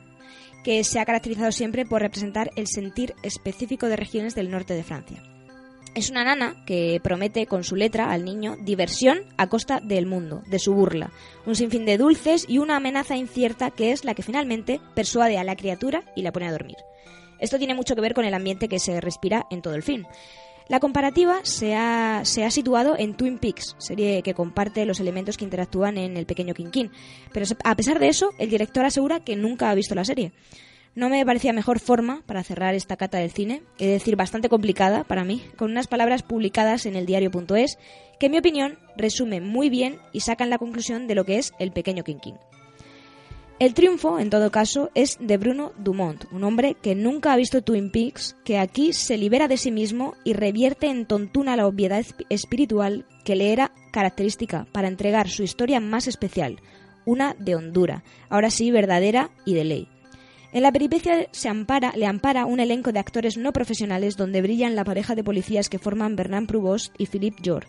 que 0.64 0.84
se 0.84 1.00
ha 1.00 1.04
caracterizado 1.04 1.52
siempre 1.52 1.84
por 1.84 2.02
representar 2.02 2.50
el 2.56 2.66
sentir 2.66 3.14
específico 3.22 3.86
de 3.86 3.96
regiones 3.96 4.34
del 4.34 4.50
norte 4.50 4.74
de 4.74 4.84
Francia. 4.84 5.22
Es 5.94 6.11
una 6.11 6.22
nana 6.22 6.62
que 6.66 7.00
promete 7.02 7.46
con 7.46 7.64
su 7.64 7.74
letra 7.74 8.12
al 8.12 8.24
niño 8.24 8.56
diversión 8.61 9.24
a 9.36 9.48
costa 9.48 9.80
del 9.80 10.06
mundo, 10.06 10.42
de 10.46 10.59
su 10.59 10.74
burla, 10.74 11.11
un 11.46 11.56
sinfín 11.56 11.84
de 11.86 11.98
dulces 11.98 12.44
y 12.48 12.59
una 12.59 12.76
amenaza 12.76 13.16
incierta 13.16 13.70
que 13.70 13.90
es 13.90 14.04
la 14.04 14.14
que 14.14 14.22
finalmente 14.22 14.80
persuade 14.94 15.38
a 15.38 15.44
la 15.44 15.56
criatura 15.56 16.04
y 16.14 16.22
la 16.22 16.30
pone 16.30 16.46
a 16.46 16.52
dormir. 16.52 16.76
Esto 17.40 17.59
tiene 17.59 17.74
mucho 17.74 17.94
que 17.94 18.00
ver 18.00 18.14
con 18.14 18.24
el 18.24 18.34
ambiente 18.34 18.68
que 18.68 18.78
se 18.78 19.00
respira 19.00 19.46
en 19.50 19.62
todo 19.62 19.74
el 19.74 19.82
film. 19.82 20.04
La 20.68 20.80
comparativa 20.80 21.40
se 21.44 21.74
ha, 21.74 22.20
se 22.24 22.44
ha 22.44 22.50
situado 22.50 22.94
en 22.98 23.14
Twin 23.14 23.38
Peaks, 23.38 23.74
serie 23.78 24.22
que 24.22 24.34
comparte 24.34 24.84
los 24.84 25.00
elementos 25.00 25.38
que 25.38 25.44
interactúan 25.44 25.96
en 25.96 26.18
El 26.18 26.26
Pequeño 26.26 26.52
Quinquín. 26.52 26.90
Pero 27.32 27.46
a 27.64 27.74
pesar 27.74 27.98
de 27.98 28.08
eso, 28.08 28.32
el 28.38 28.50
director 28.50 28.84
asegura 28.84 29.20
que 29.20 29.34
nunca 29.34 29.70
ha 29.70 29.74
visto 29.74 29.94
la 29.94 30.04
serie. 30.04 30.32
No 30.94 31.08
me 31.08 31.24
parecía 31.24 31.54
mejor 31.54 31.78
forma 31.78 32.22
para 32.26 32.42
cerrar 32.42 32.74
esta 32.74 32.96
cata 32.96 33.18
del 33.18 33.30
cine, 33.30 33.62
es 33.78 33.88
decir, 33.88 34.16
bastante 34.16 34.50
complicada 34.50 35.04
para 35.04 35.24
mí, 35.24 35.42
con 35.56 35.70
unas 35.70 35.86
palabras 35.86 36.22
publicadas 36.22 36.84
en 36.84 36.96
el 36.96 37.06
diario.es 37.06 37.78
que, 38.18 38.26
en 38.26 38.32
mi 38.32 38.38
opinión, 38.38 38.78
resumen 38.96 39.46
muy 39.46 39.70
bien 39.70 39.98
y 40.12 40.20
sacan 40.20 40.50
la 40.50 40.58
conclusión 40.58 41.06
de 41.06 41.14
lo 41.14 41.24
que 41.24 41.38
es 41.38 41.52
El 41.58 41.72
Pequeño 41.72 42.04
Quinquín. 42.04 42.34
El 43.59 43.74
triunfo, 43.74 44.20
en 44.20 44.30
todo 44.30 44.52
caso, 44.52 44.90
es 44.94 45.18
de 45.20 45.36
Bruno 45.36 45.72
Dumont, 45.78 46.26
un 46.30 46.44
hombre 46.44 46.76
que 46.80 46.94
nunca 46.94 47.32
ha 47.32 47.36
visto 47.36 47.61
Twin 47.62 47.90
Peaks, 47.90 48.36
que 48.44 48.56
aquí 48.56 48.92
se 48.92 49.16
libera 49.18 49.48
de 49.48 49.56
sí 49.56 49.72
mismo 49.72 50.14
y 50.22 50.32
revierte 50.34 50.86
en 50.86 51.06
tontuna 51.06 51.56
la 51.56 51.66
obviedad 51.66 51.98
esp- 51.98 52.24
espiritual 52.28 53.04
que 53.24 53.34
le 53.34 53.52
era 53.52 53.72
característica 53.90 54.68
para 54.70 54.86
entregar 54.86 55.28
su 55.28 55.42
historia 55.42 55.80
más 55.80 56.06
especial, 56.06 56.61
una 57.04 57.34
de 57.34 57.56
hondura, 57.56 58.04
ahora 58.28 58.50
sí 58.50 58.70
verdadera 58.70 59.30
y 59.44 59.54
de 59.54 59.64
ley. 59.64 59.88
En 60.52 60.62
la 60.62 60.70
peripecia 60.70 61.26
se 61.32 61.48
ampara, 61.48 61.92
le 61.96 62.06
ampara 62.06 62.46
un 62.46 62.61
elenco 62.61 62.92
de 62.92 63.00
actores 63.00 63.36
no 63.36 63.52
profesionales 63.52 64.16
donde 64.16 64.40
brillan 64.40 64.76
la 64.76 64.84
pareja 64.84 65.16
de 65.16 65.24
policías 65.24 65.68
que 65.68 65.80
forman 65.80 66.14
Bernard 66.14 66.46
Provost 66.46 66.94
y 66.96 67.06
Philippe 67.06 67.42
Jor, 67.44 67.66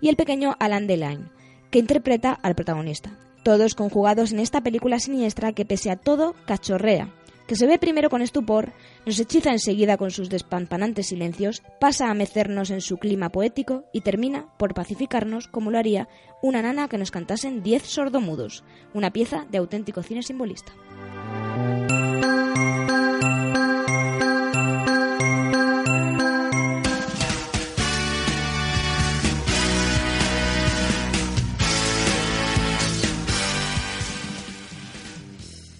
y 0.00 0.08
el 0.10 0.16
pequeño 0.16 0.54
Alain 0.60 0.86
Delane, 0.86 1.24
que 1.72 1.80
interpreta 1.80 2.32
al 2.32 2.54
protagonista. 2.54 3.18
Todos 3.44 3.74
conjugados 3.74 4.32
en 4.32 4.40
esta 4.40 4.62
película 4.62 4.98
siniestra 4.98 5.52
que 5.52 5.66
pese 5.66 5.90
a 5.90 5.96
todo 5.96 6.34
cachorrea, 6.46 7.12
que 7.46 7.56
se 7.56 7.66
ve 7.66 7.78
primero 7.78 8.08
con 8.08 8.22
estupor, 8.22 8.72
nos 9.04 9.20
hechiza 9.20 9.52
enseguida 9.52 9.98
con 9.98 10.10
sus 10.10 10.30
despampanantes 10.30 11.08
silencios, 11.08 11.62
pasa 11.78 12.10
a 12.10 12.14
mecernos 12.14 12.70
en 12.70 12.80
su 12.80 12.96
clima 12.96 13.28
poético 13.28 13.84
y 13.92 14.00
termina 14.00 14.48
por 14.56 14.72
pacificarnos 14.72 15.46
como 15.46 15.70
lo 15.70 15.78
haría 15.78 16.08
una 16.40 16.62
nana 16.62 16.88
que 16.88 16.96
nos 16.96 17.10
cantasen 17.10 17.62
diez 17.62 17.82
sordomudos, 17.82 18.64
una 18.94 19.12
pieza 19.12 19.46
de 19.50 19.58
auténtico 19.58 20.02
cine 20.02 20.22
simbolista. 20.22 20.72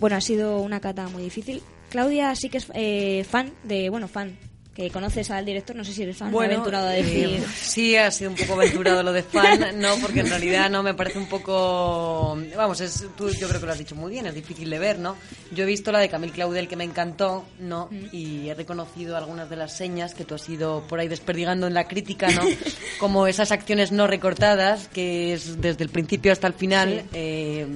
Bueno, 0.05 0.19
ha 0.19 0.21
sido 0.21 0.59
una 0.59 0.81
cata 0.81 1.09
muy 1.09 1.23
difícil. 1.23 1.63
Claudia 1.89 2.37
sí 2.37 2.51
que 2.51 2.59
es 2.59 2.67
eh, 2.75 3.25
fan 3.27 3.55
de, 3.63 3.89
bueno, 3.89 4.07
fan, 4.07 4.37
que 4.75 4.91
conoces 4.91 5.31
al 5.31 5.47
director, 5.47 5.75
no 5.75 5.83
sé 5.83 5.95
si 5.95 6.03
eres 6.03 6.19
fan, 6.19 6.31
Bueno, 6.31 6.53
aventurado 6.53 6.89
a 6.89 6.95
eh, 6.99 7.03
decir. 7.03 7.43
sí, 7.57 7.97
ha 7.97 8.11
sido 8.11 8.29
un 8.33 8.37
poco 8.37 8.53
aventurado 8.53 9.03
lo 9.03 9.15
de 9.15 9.23
fan, 9.23 9.81
no, 9.81 9.97
porque 10.03 10.21
en 10.21 10.29
realidad 10.29 10.69
no 10.69 10.83
me 10.83 10.93
parece 10.93 11.19
un 11.19 11.27
poco. 11.27 12.37
Vamos, 12.55 12.83
es, 12.83 13.07
tú 13.17 13.31
yo 13.31 13.49
creo 13.49 13.59
que 13.59 13.65
lo 13.65 13.73
has 13.73 13.79
dicho 13.79 13.95
muy 13.95 14.11
bien, 14.13 14.27
es 14.27 14.35
difícil 14.35 14.69
de 14.69 14.79
ver, 14.79 14.99
¿no? 14.99 15.17
Yo 15.53 15.65
he 15.65 15.67
visto 15.67 15.91
la 15.91 16.01
de 16.01 16.11
Camille 16.11 16.35
Claudel 16.35 16.69
que 16.69 16.77
me 16.77 16.85
encantó, 16.85 17.47
¿no? 17.59 17.89
Y 18.13 18.51
he 18.51 18.55
reconocido 18.55 19.17
algunas 19.17 19.49
de 19.49 19.57
las 19.57 19.75
señas 19.75 20.13
que 20.13 20.27
tú 20.27 20.35
has 20.35 20.47
ido 20.51 20.83
por 20.87 21.01
ahí 21.01 21.09
desperdigando 21.09 21.67
en 21.67 21.73
la 21.73 21.89
crítica, 21.89 22.29
¿no? 22.31 22.43
Como 23.01 23.27
esas 23.27 23.53
acciones 23.53 23.91
no 23.91 24.07
recortadas, 24.07 24.87
que 24.89 25.33
es 25.33 25.63
desde 25.63 25.83
el 25.83 25.89
principio 25.89 26.31
hasta 26.31 26.47
el 26.47 26.53
final. 26.53 27.05
Sí. 27.05 27.09
eh, 27.15 27.67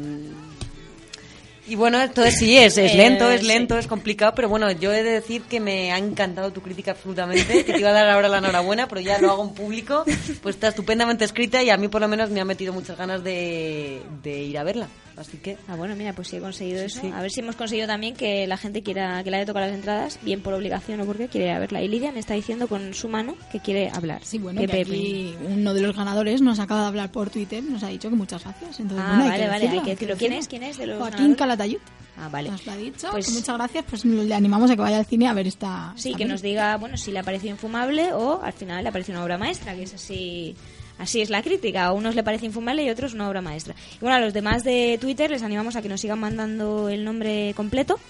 y 1.69 1.75
bueno, 1.77 2.01
entonces 2.01 2.37
sí, 2.39 2.57
es, 2.57 2.79
es 2.79 2.93
Eh, 2.93 2.97
lento, 2.97 3.31
es 3.31 3.43
sí. 3.43 3.47
lento, 3.47 3.79
es 3.79 3.87
complicado, 3.87 4.33
pero 4.35 4.49
bueno, 4.49 4.71
yo 4.73 4.93
he 4.93 5.03
de 5.03 5.11
decir 5.13 5.43
que 5.43 5.61
me 5.61 5.93
ha 5.93 5.99
encantado 5.99 6.51
tu 6.53 6.61
crítica 6.63 6.93
absolutamente, 6.93 7.65
que 7.65 7.73
te 7.73 7.81
iba 7.81 7.91
a 7.91 7.93
dar 7.93 8.09
ahora 8.11 8.29
la 8.29 8.39
enhorabuena, 8.39 8.89
pero 8.89 9.01
ya 9.01 9.19
lo 9.19 9.31
hago 9.31 9.45
en 9.45 9.51
público, 9.55 10.05
pues 10.43 10.55
está 10.57 10.69
estupendamente 10.69 11.25
escrita 11.25 11.63
y 11.63 11.71
a 11.71 11.77
mí 11.77 11.89
por 11.89 12.01
lo 12.01 12.09
menos 12.09 12.31
me 12.31 12.41
ha 12.41 12.45
metido 12.45 12.73
muchas 12.73 12.97
ganas 12.97 13.23
de, 13.23 14.03
de 14.23 14.43
ir 14.43 14.59
a 14.59 14.65
verla. 14.65 14.89
Así 15.19 15.37
que... 15.39 15.57
Ah, 15.69 15.77
bueno, 15.77 15.95
mira, 15.97 16.13
pues 16.13 16.29
sí 16.29 16.37
he 16.37 16.41
conseguido 16.41 16.81
eso. 16.83 17.01
sí. 17.01 17.11
A 17.15 17.21
ver 17.21 17.31
si 17.31 17.41
hemos 17.41 17.57
conseguido 17.57 17.87
también 17.87 18.15
que 18.15 18.47
la 18.47 18.57
gente 18.57 18.83
quiera 18.83 19.23
que 19.25 19.31
le 19.31 19.39
haya 19.39 19.47
tocado 19.47 19.67
las 19.67 19.75
entradas, 19.75 20.19
bien 20.23 20.41
por 20.43 20.55
obligación 20.55 21.01
o 21.01 21.05
porque 21.07 21.29
quiere 21.29 21.59
verla. 21.59 21.83
Y 21.83 21.89
Lidia 21.89 22.13
me 22.13 22.21
está 22.21 22.35
diciendo 22.35 22.69
con 22.69 22.95
su 22.95 23.09
mano 23.09 23.35
que 23.53 23.61
quiere 23.61 23.91
hablar. 23.91 24.21
Sí, 24.25 24.39
bueno, 24.39 24.61
Que 24.67 24.81
aquí 24.83 25.35
uno 25.49 25.75
de 25.75 25.81
los 25.83 25.97
ganadores 25.97 26.41
nos 26.41 26.59
acaba 26.59 26.83
de 26.83 26.87
hablar 26.89 27.11
por 27.13 27.31
Twitter, 27.31 27.63
nos 27.63 27.83
ha 27.83 27.89
dicho 27.89 28.09
que 28.11 28.17
muchas 28.17 28.43
gracias. 28.45 28.81
Entonces, 28.81 29.05
Ah, 29.07 29.17
bueno, 29.17 29.25
hay 29.25 29.31
vale, 29.31 29.43
que 29.43 29.49
vale, 29.49 29.61
decirlo, 29.61 29.81
hay 29.81 29.85
que 29.85 29.91
decirlo. 29.93 30.17
¿Quién 30.17 30.33
es? 30.33 30.49
¿Quién 30.49 30.63
es 30.63 30.79
de 30.79 30.87
los 30.87 30.99
Joaquín? 30.99 31.35
Calatayud. 31.35 31.79
Ah, 32.21 32.29
vale. 32.29 32.51
Nos 32.51 32.67
lo 32.67 32.73
ha 32.73 32.77
dicho. 32.77 33.09
Pues- 33.13 33.33
muchas 33.33 33.57
gracias. 33.57 33.85
Pues 33.89 34.05
le 34.05 34.35
animamos 34.35 34.71
a 34.71 34.75
que 34.75 34.83
vaya 34.83 34.99
al 34.99 35.07
cine 35.07 35.29
a 35.29 35.33
ver 35.35 35.47
esta. 35.47 35.93
Sí, 35.97 36.09
esta 36.09 36.19
que 36.19 36.25
nos 36.25 36.43
diga, 36.43 36.77
bueno, 36.77 36.97
si 36.97 37.13
le 37.13 37.21
ha 37.21 37.23
parecido 37.23 37.53
infumable 37.53 38.13
o 38.13 38.43
al 38.43 38.53
final 38.53 38.83
le 38.83 38.89
ha 38.89 38.93
parecido 38.93 39.19
una 39.19 39.25
obra 39.25 39.39
maestra, 39.39 39.75
que 39.75 39.85
es 39.85 39.95
así. 39.95 40.55
Así 40.99 41.21
es 41.21 41.31
la 41.31 41.43
crítica, 41.43 41.85
a 41.87 41.93
unos 41.93 42.15
le 42.17 42.23
parece 42.25 42.47
infumable 42.47 42.83
y 42.83 42.89
a 42.89 42.93
otros 42.93 43.15
una 43.15 43.29
obra 43.29 43.41
maestra. 43.41 43.75
Y 43.95 43.99
bueno, 44.01 44.17
a 44.17 44.21
los 44.21 44.35
demás 44.35 44.65
de 44.65 44.99
Twitter 45.01 45.31
les 45.31 45.43
animamos 45.43 45.77
a 45.77 45.83
que 45.83 45.89
nos 45.89 46.01
sigan 46.01 46.19
mandando 46.19 46.89
el 46.89 47.05
nombre 47.05 47.53
completo 47.57 48.01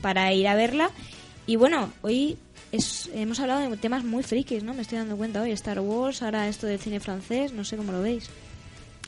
para 0.00 0.32
ir 0.32 0.48
a 0.48 0.54
verla. 0.54 0.90
Y 1.46 1.56
bueno, 1.56 1.92
hoy 2.02 2.38
es- 2.72 3.10
hemos 3.14 3.38
hablado 3.40 3.68
de 3.68 3.76
temas 3.76 4.02
muy 4.04 4.22
frikis, 4.22 4.62
¿no? 4.62 4.72
Me 4.74 4.82
estoy 4.82 4.98
dando 4.98 5.16
cuenta 5.16 5.42
hoy. 5.42 5.52
Star 5.52 5.80
Wars, 5.80 6.22
ahora 6.22 6.48
esto 6.48 6.66
del 6.66 6.78
cine 6.78 7.00
francés, 7.00 7.52
no 7.52 7.64
sé 7.64 7.76
cómo 7.76 7.92
lo 7.92 8.00
veis. 8.02 8.28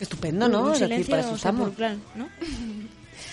Estupendo, 0.00 0.48
¿no? 0.48 0.64
Un 0.64 0.74
silencio 0.76 1.10
para 1.10 1.22
eso 1.22 1.34
estamos. 1.34 1.60
sepulcral, 1.62 1.98
¿no? 2.14 2.28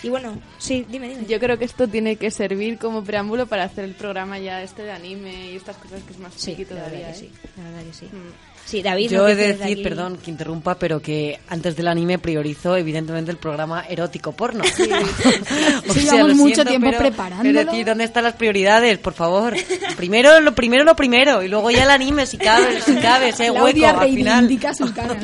Y 0.03 0.09
bueno, 0.09 0.37
sí, 0.57 0.85
dime, 0.89 1.07
dime. 1.09 1.25
Yo 1.27 1.39
creo 1.39 1.57
que 1.57 1.63
esto 1.65 1.87
tiene 1.87 2.17
que 2.17 2.29
servir 2.29 2.77
como 2.77 3.03
preámbulo 3.03 3.47
para 3.47 3.63
hacer 3.63 3.85
el 3.85 3.93
programa 3.93 4.37
ya 4.37 4.61
este 4.61 4.83
de 4.83 4.91
anime 4.91 5.51
y 5.51 5.55
estas 5.55 5.77
cosas 5.77 6.03
que 6.03 6.11
es 6.13 6.19
más 6.19 6.33
Sí, 6.35 6.55
friki 6.55 6.65
la 6.73 6.81
verdad 6.81 6.87
todavía. 6.89 7.07
que 7.07 7.13
¿eh? 7.13 7.15
sí, 7.19 7.31
la 7.57 7.63
verdad 7.63 7.83
que 7.85 7.93
sí. 7.93 8.05
Sí, 8.67 8.81
David. 8.81 9.09
Yo 9.09 9.25
he 9.29 9.33
de 9.35 9.53
decir, 9.53 9.81
perdón 9.81 10.17
que 10.17 10.29
interrumpa, 10.29 10.77
pero 10.77 11.01
que 11.01 11.39
antes 11.47 11.73
del 11.77 11.87
anime 11.87 12.19
priorizo 12.19 12.75
evidentemente 12.75 13.31
el 13.31 13.37
programa 13.37 13.85
erótico 13.87 14.33
porno. 14.33 14.61
O 15.89 15.93
Sí, 15.93 16.01
sea, 16.01 16.13
llevamos 16.15 16.35
mucho 16.35 16.55
siento, 16.55 16.69
tiempo 16.71 16.87
pero- 16.89 16.99
preparándolo. 16.99 17.59
Es 17.61 17.65
decir, 17.65 17.85
¿dónde 17.85 18.03
están 18.03 18.23
las 18.25 18.33
prioridades? 18.33 18.97
Por 18.97 19.13
favor. 19.13 19.55
Primero 19.95 20.39
lo 20.41 20.53
primero 20.53 20.83
lo 20.83 20.95
primero 20.97 21.41
y 21.41 21.47
luego 21.47 21.71
ya 21.71 21.83
el 21.85 21.91
anime 21.91 22.25
si 22.25 22.37
cabe, 22.37 22.81
si 22.81 22.93
cabe, 22.95 23.29
ese 23.29 23.49
hueco 23.51 23.85
al 23.87 24.09
final. 24.09 24.47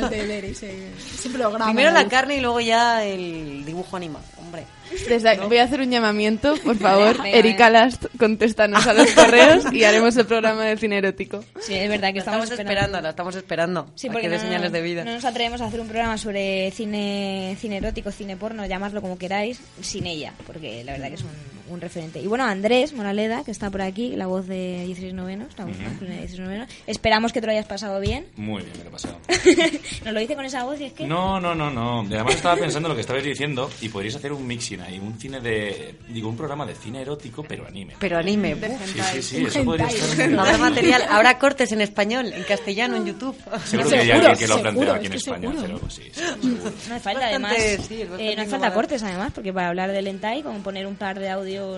ver 0.09 0.45
ese, 0.45 0.91
ese 1.13 1.29
programa. 1.29 1.65
Primero 1.65 1.91
la 1.91 2.07
carne 2.07 2.37
y 2.37 2.39
luego 2.41 2.61
ya 2.61 3.03
el 3.03 3.65
dibujo 3.65 3.97
animado, 3.97 4.23
hombre. 4.39 4.63
Desde 5.07 5.37
voy 5.37 5.57
a 5.57 5.63
hacer 5.63 5.81
un 5.81 5.89
llamamiento, 5.89 6.55
por 6.63 6.77
favor. 6.77 7.17
Venga, 7.21 7.37
Erika 7.37 7.69
Last, 7.69 8.05
contéstanos 8.17 8.85
a 8.87 8.93
los 8.93 9.11
correos 9.15 9.71
y 9.71 9.83
haremos 9.83 10.15
el 10.17 10.25
programa 10.25 10.65
de 10.65 10.77
cine 10.77 10.97
erótico. 10.97 11.43
Sí, 11.59 11.73
es 11.75 11.89
verdad 11.89 12.13
que 12.13 12.19
estamos, 12.19 12.43
estamos 12.43 12.59
esperando, 12.59 13.01
la 13.01 13.09
estamos 13.09 13.35
esperando. 13.35 13.87
Sí, 13.95 14.07
porque 14.07 14.23
que 14.23 14.29
dé 14.29 14.37
no, 14.37 14.43
señales 14.43 14.71
de 14.71 14.81
vida. 14.81 15.03
no 15.03 15.13
nos 15.13 15.25
atrevemos 15.25 15.61
a 15.61 15.65
hacer 15.65 15.79
un 15.79 15.87
programa 15.87 16.17
sobre 16.17 16.71
cine, 16.71 17.57
cine 17.59 17.77
erótico, 17.77 18.11
cine 18.11 18.37
porno, 18.37 18.65
llamadlo 18.65 19.01
como 19.01 19.17
queráis, 19.17 19.59
sin 19.81 20.07
ella, 20.07 20.33
porque 20.45 20.83
la 20.83 20.93
verdad 20.93 21.07
que 21.09 21.15
es 21.15 21.21
un, 21.21 21.52
un 21.69 21.81
referente. 21.81 22.19
Y 22.19 22.27
bueno, 22.27 22.43
Andrés 22.45 22.93
Moraleda, 22.93 23.43
que 23.43 23.51
está 23.51 23.69
por 23.69 23.81
aquí, 23.81 24.15
la 24.15 24.27
voz 24.27 24.47
de 24.47 24.83
16 24.85 25.13
novenos, 25.13 25.47
la 25.57 25.65
voz 25.65 25.75
Ujú. 25.75 25.83
masculina 25.83 26.15
de 26.15 26.21
16 26.21 26.39
novenos. 26.47 26.69
Esperamos 26.87 27.31
que 27.33 27.41
te 27.41 27.47
lo 27.47 27.51
hayas 27.53 27.65
pasado 27.65 27.99
bien. 27.99 28.25
Muy 28.35 28.63
bien, 28.63 28.77
me 28.77 28.83
lo 28.83 28.89
he 28.89 28.93
pasado. 28.93 29.17
Nos 30.05 30.13
lo 30.13 30.19
dice 30.19 30.35
con 30.35 30.45
esa 30.45 30.63
voz 30.63 30.79
y 30.81 30.85
es 30.85 30.93
que... 30.93 31.05
No, 31.07 31.39
no, 31.39 31.55
no, 31.55 31.69
no. 31.69 32.01
Además 32.01 32.35
estaba 32.35 32.55
pensando 32.55 32.87
en 32.87 32.91
lo 32.91 32.95
que 32.95 33.01
estabais 33.01 33.23
diciendo 33.23 33.69
y 33.81 33.89
podríais 33.89 34.15
hacer 34.15 34.33
un 34.33 34.45
mixing 34.45 34.81
ahí, 34.81 34.99
un 34.99 35.17
cine 35.19 35.39
de... 35.39 35.95
Digo, 36.09 36.29
un 36.29 36.37
programa 36.37 36.65
de 36.65 36.75
cine 36.75 37.01
erótico, 37.01 37.43
pero 37.47 37.65
anime. 37.67 37.95
Pero 37.99 38.17
anime. 38.17 38.55
Sí, 38.85 38.99
sí, 39.13 39.21
sí, 39.21 39.45
eso 39.45 39.63
podría 39.63 39.87
estar... 39.87 40.29
muy 40.29 40.39
Habrá 40.39 40.57
material, 40.69 41.03
habrá 41.09 41.39
cortes 41.39 41.71
en 41.71 41.81
español, 41.81 42.31
en 42.33 42.43
castellano, 42.43 42.97
en 42.97 43.05
YouTube. 43.05 43.35
Seguro 43.65 43.89
que 43.89 43.99
hay 43.99 44.11
alguien 44.11 44.35
que 44.37 44.47
lo 44.47 44.55
ha 44.55 44.61
planteado 44.61 44.93
aquí 44.93 45.05
en 45.07 45.13
España, 45.13 45.49
pero 45.61 45.89
sí, 45.89 46.03
sí, 46.11 46.11
seguro. 46.41 46.63
No 46.63 46.95
hace 46.95 46.99
falta, 46.99 47.19
Bastante, 47.21 47.23
además. 47.25 47.55
sí, 47.87 48.01
eh, 48.19 48.33
no 48.35 48.41
hace 48.41 48.51
falta 48.51 48.73
cortes, 48.73 49.03
además, 49.03 49.31
porque 49.33 49.53
para 49.53 49.69
hablar 49.69 49.91
del 49.91 50.07
hentai, 50.07 50.43
como 50.43 50.59
poner 50.59 50.85
un 50.87 50.95
par 50.95 51.19
de 51.19 51.29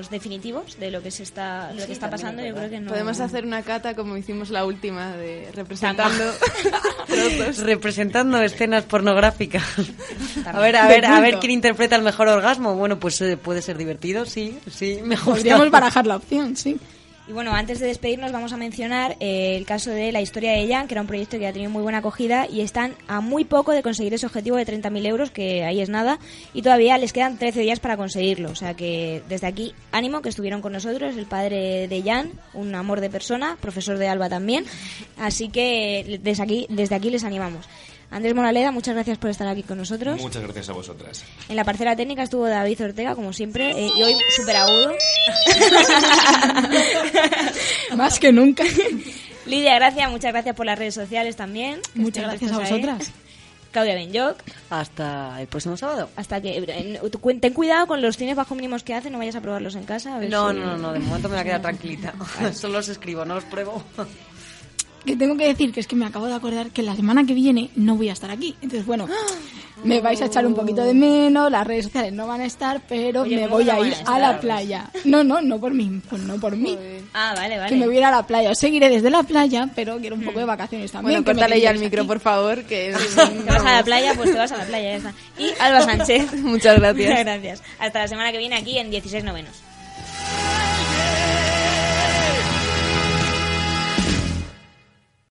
definitivos 0.09 0.77
de 0.79 0.91
lo 0.91 1.01
que 1.01 1.11
se 1.11 1.23
está, 1.23 1.71
lo 1.73 1.81
Sí, 1.81 1.87
que 1.87 1.93
está 1.93 2.09
pasando, 2.09 2.41
es 2.41 2.49
yo 2.49 2.55
creo 2.55 2.69
que 2.69 2.79
no. 2.79 2.89
Podemos 2.89 3.19
hacer 3.19 3.45
una 3.45 3.61
cata 3.63 3.95
como 3.95 4.17
hicimos 4.17 4.49
la 4.49 4.65
última, 4.65 5.13
de 5.13 5.49
representando. 5.53 6.23
Representando 7.63 8.41
escenas 8.41 8.83
pornográficas. 8.83 9.63
A 10.45 10.59
ver, 10.59 10.75
a 10.75 10.87
ver, 10.87 11.05
a 11.05 11.19
ver 11.19 11.39
quién 11.39 11.51
interpreta 11.51 11.95
el 11.95 12.01
mejor 12.01 12.27
orgasmo. 12.27 12.75
Bueno, 12.75 12.99
pues 12.99 13.21
eh, 13.21 13.37
puede 13.37 13.61
ser 13.61 13.77
divertido, 13.77 14.25
sí, 14.25 14.59
sí, 14.69 14.99
me 15.03 15.15
gusta. 15.15 15.31
Podríamos 15.31 15.69
barajar 15.71 16.05
la 16.05 16.17
opción, 16.17 16.55
sí. 16.55 16.77
Y 17.27 17.31
bueno, 17.31 17.53
antes 17.53 17.79
de 17.79 17.87
despedirnos 17.87 18.31
vamos 18.31 18.53
a 18.53 18.57
mencionar 18.57 19.17
eh, 19.19 19.55
el 19.57 19.65
caso 19.65 19.89
de 19.89 20.11
la 20.11 20.21
historia 20.21 20.51
de 20.51 20.67
Jan, 20.67 20.87
que 20.87 20.93
era 20.93 21.01
un 21.01 21.07
proyecto 21.07 21.39
que 21.39 21.47
ha 21.47 21.53
tenido 21.53 21.71
muy 21.71 21.81
buena 21.81 21.97
acogida 21.97 22.47
y 22.47 22.61
están 22.61 22.93
a 23.07 23.19
muy 23.19 23.45
poco 23.45 23.71
de 23.71 23.81
conseguir 23.81 24.13
ese 24.13 24.27
objetivo 24.27 24.57
de 24.57 24.65
30.000 24.67 25.07
euros, 25.07 25.31
que 25.31 25.63
ahí 25.63 25.81
es 25.81 25.89
nada, 25.89 26.19
y 26.53 26.61
todavía 26.61 26.99
les 26.99 27.13
quedan 27.13 27.39
13 27.39 27.61
días 27.61 27.79
para 27.79 27.97
conseguirlo. 27.97 28.51
O 28.51 28.55
sea 28.55 28.75
que 28.75 29.23
desde 29.27 29.47
aquí, 29.47 29.73
ánimo, 29.91 30.21
que 30.21 30.29
estuvieron 30.29 30.61
con 30.61 30.73
nosotros, 30.73 31.17
el 31.17 31.25
padre 31.25 31.87
de 31.87 32.03
Jan, 32.03 32.31
un 32.53 32.75
amor 32.75 33.01
de 33.01 33.09
persona, 33.09 33.57
profesor 33.59 33.97
de 33.97 34.07
Alba 34.07 34.29
también. 34.29 34.65
Así 35.17 35.49
que 35.49 36.19
desde 36.21 36.43
aquí, 36.43 36.67
desde 36.69 36.93
aquí 36.93 37.09
les 37.09 37.23
animamos. 37.23 37.67
Andrés 38.11 38.33
Moraleda, 38.35 38.71
muchas 38.71 38.93
gracias 38.95 39.17
por 39.17 39.29
estar 39.29 39.47
aquí 39.47 39.63
con 39.63 39.77
nosotros. 39.77 40.19
Muchas 40.21 40.43
gracias 40.43 40.69
a 40.69 40.73
vosotras. 40.73 41.23
En 41.49 41.55
la 41.55 41.63
parcela 41.65 41.95
técnica 41.95 42.23
estuvo 42.23 42.47
David 42.47 42.83
Ortega, 42.85 43.15
como 43.15 43.33
siempre, 43.33 43.71
eh, 43.71 43.89
y 43.97 44.03
hoy 44.03 44.15
súper 44.35 44.55
agudo. 44.57 44.93
Más 47.97 48.19
que 48.19 48.31
nunca. 48.31 48.63
Lidia, 49.45 49.75
gracias, 49.75 50.09
muchas 50.09 50.31
gracias 50.31 50.55
por 50.55 50.65
las 50.65 50.79
redes 50.79 50.93
sociales 50.93 51.35
también. 51.35 51.81
Muchas 51.93 52.23
gracias 52.23 52.51
a 52.51 52.55
estás 52.55 52.71
ahí. 52.71 52.81
vosotras. 52.81 53.11
Claudia 53.71 53.95
Benyoc. 53.95 54.37
Hasta 54.69 55.41
el 55.41 55.47
próximo 55.47 55.75
sábado. 55.75 56.09
Hasta 56.15 56.39
que. 56.41 56.99
Ten 57.41 57.53
cuidado 57.53 57.87
con 57.87 58.01
los 58.01 58.15
cines 58.15 58.37
bajo 58.37 58.55
mínimos 58.55 58.83
que 58.83 58.93
hacen, 58.93 59.11
no 59.11 59.17
vayas 59.19 59.35
a 59.35 59.41
probarlos 59.41 59.75
en 59.75 59.83
casa. 59.83 60.15
a 60.15 60.19
ver 60.19 60.29
No, 60.29 60.51
si- 60.51 60.57
no, 60.59 60.77
no, 60.77 60.93
de 60.93 60.99
momento 60.99 61.27
me 61.27 61.33
voy 61.35 61.41
a 61.41 61.43
quedar 61.43 61.61
tranquilita. 61.61 62.13
Solo 62.53 62.75
los 62.75 62.87
escribo, 62.87 63.25
no 63.25 63.35
los 63.35 63.43
pruebo. 63.43 63.83
Que 65.05 65.15
tengo 65.15 65.37
que 65.37 65.47
decir 65.47 65.71
que 65.71 65.79
es 65.79 65.87
que 65.87 65.95
me 65.95 66.05
acabo 66.05 66.25
de 66.27 66.33
acordar 66.33 66.71
que 66.71 66.81
la 66.83 66.95
semana 66.95 67.25
que 67.25 67.33
viene 67.33 67.69
no 67.75 67.95
voy 67.95 68.09
a 68.09 68.13
estar 68.13 68.31
aquí. 68.31 68.55
Entonces, 68.61 68.85
bueno, 68.85 69.07
me 69.83 70.01
vais 70.01 70.19
a 70.21 70.25
echar 70.25 70.45
un 70.47 70.55
poquito 70.55 70.83
de 70.83 70.93
menos, 70.93 71.51
las 71.51 71.65
redes 71.67 71.85
sociales 71.85 72.11
no 72.13 72.25
van 72.27 72.41
a 72.41 72.45
estar, 72.45 72.81
pero 72.87 73.21
Oye, 73.21 73.35
me 73.35 73.43
¿cómo 73.43 73.55
voy 73.55 73.65
no 73.65 73.71
a 73.73 73.79
ir 73.87 73.93
a 74.05 74.19
la 74.19 74.39
playa. 74.39 74.89
No, 75.03 75.23
no, 75.23 75.41
no 75.41 75.59
por 75.59 75.73
mí, 75.73 76.01
pues 76.09 76.23
no 76.23 76.39
por 76.39 76.55
mí. 76.55 76.77
Ah, 77.13 77.33
vale, 77.35 77.57
vale. 77.57 77.69
Que 77.69 77.75
me 77.75 77.85
voy 77.85 77.95
a 77.97 77.99
ir 77.99 78.05
a 78.05 78.11
la 78.11 78.25
playa. 78.25 78.49
Os 78.51 78.57
seguiré 78.57 78.89
desde 78.89 79.09
la 79.11 79.23
playa, 79.23 79.69
pero 79.75 79.97
quiero 79.99 80.15
un 80.15 80.23
poco 80.23 80.39
de 80.39 80.45
vacaciones 80.45 80.91
también. 80.91 81.23
Bueno, 81.23 81.25
córtale 81.39 81.61
ya 81.61 81.69
el 81.71 81.79
micro, 81.79 82.01
aquí. 82.01 82.07
por 82.07 82.19
favor, 82.19 82.63
que 82.63 82.93
Te 83.15 83.51
vas 83.51 83.65
a 83.65 83.71
la 83.73 83.83
playa, 83.83 84.13
pues 84.15 84.31
te 84.31 84.37
vas 84.37 84.51
a 84.51 84.57
la 84.57 84.65
playa, 84.65 84.89
ya 84.91 84.97
está. 84.97 85.13
Y 85.37 85.49
Alba 85.59 85.81
Sánchez. 85.81 86.33
Muchas 86.41 86.79
gracias. 86.79 87.09
Muchas 87.09 87.23
gracias. 87.25 87.63
Hasta 87.79 87.99
la 87.99 88.07
semana 88.07 88.31
que 88.31 88.37
viene 88.39 88.55
aquí 88.55 88.77
en 88.79 88.89
16 88.89 89.23
novenos. 89.23 89.51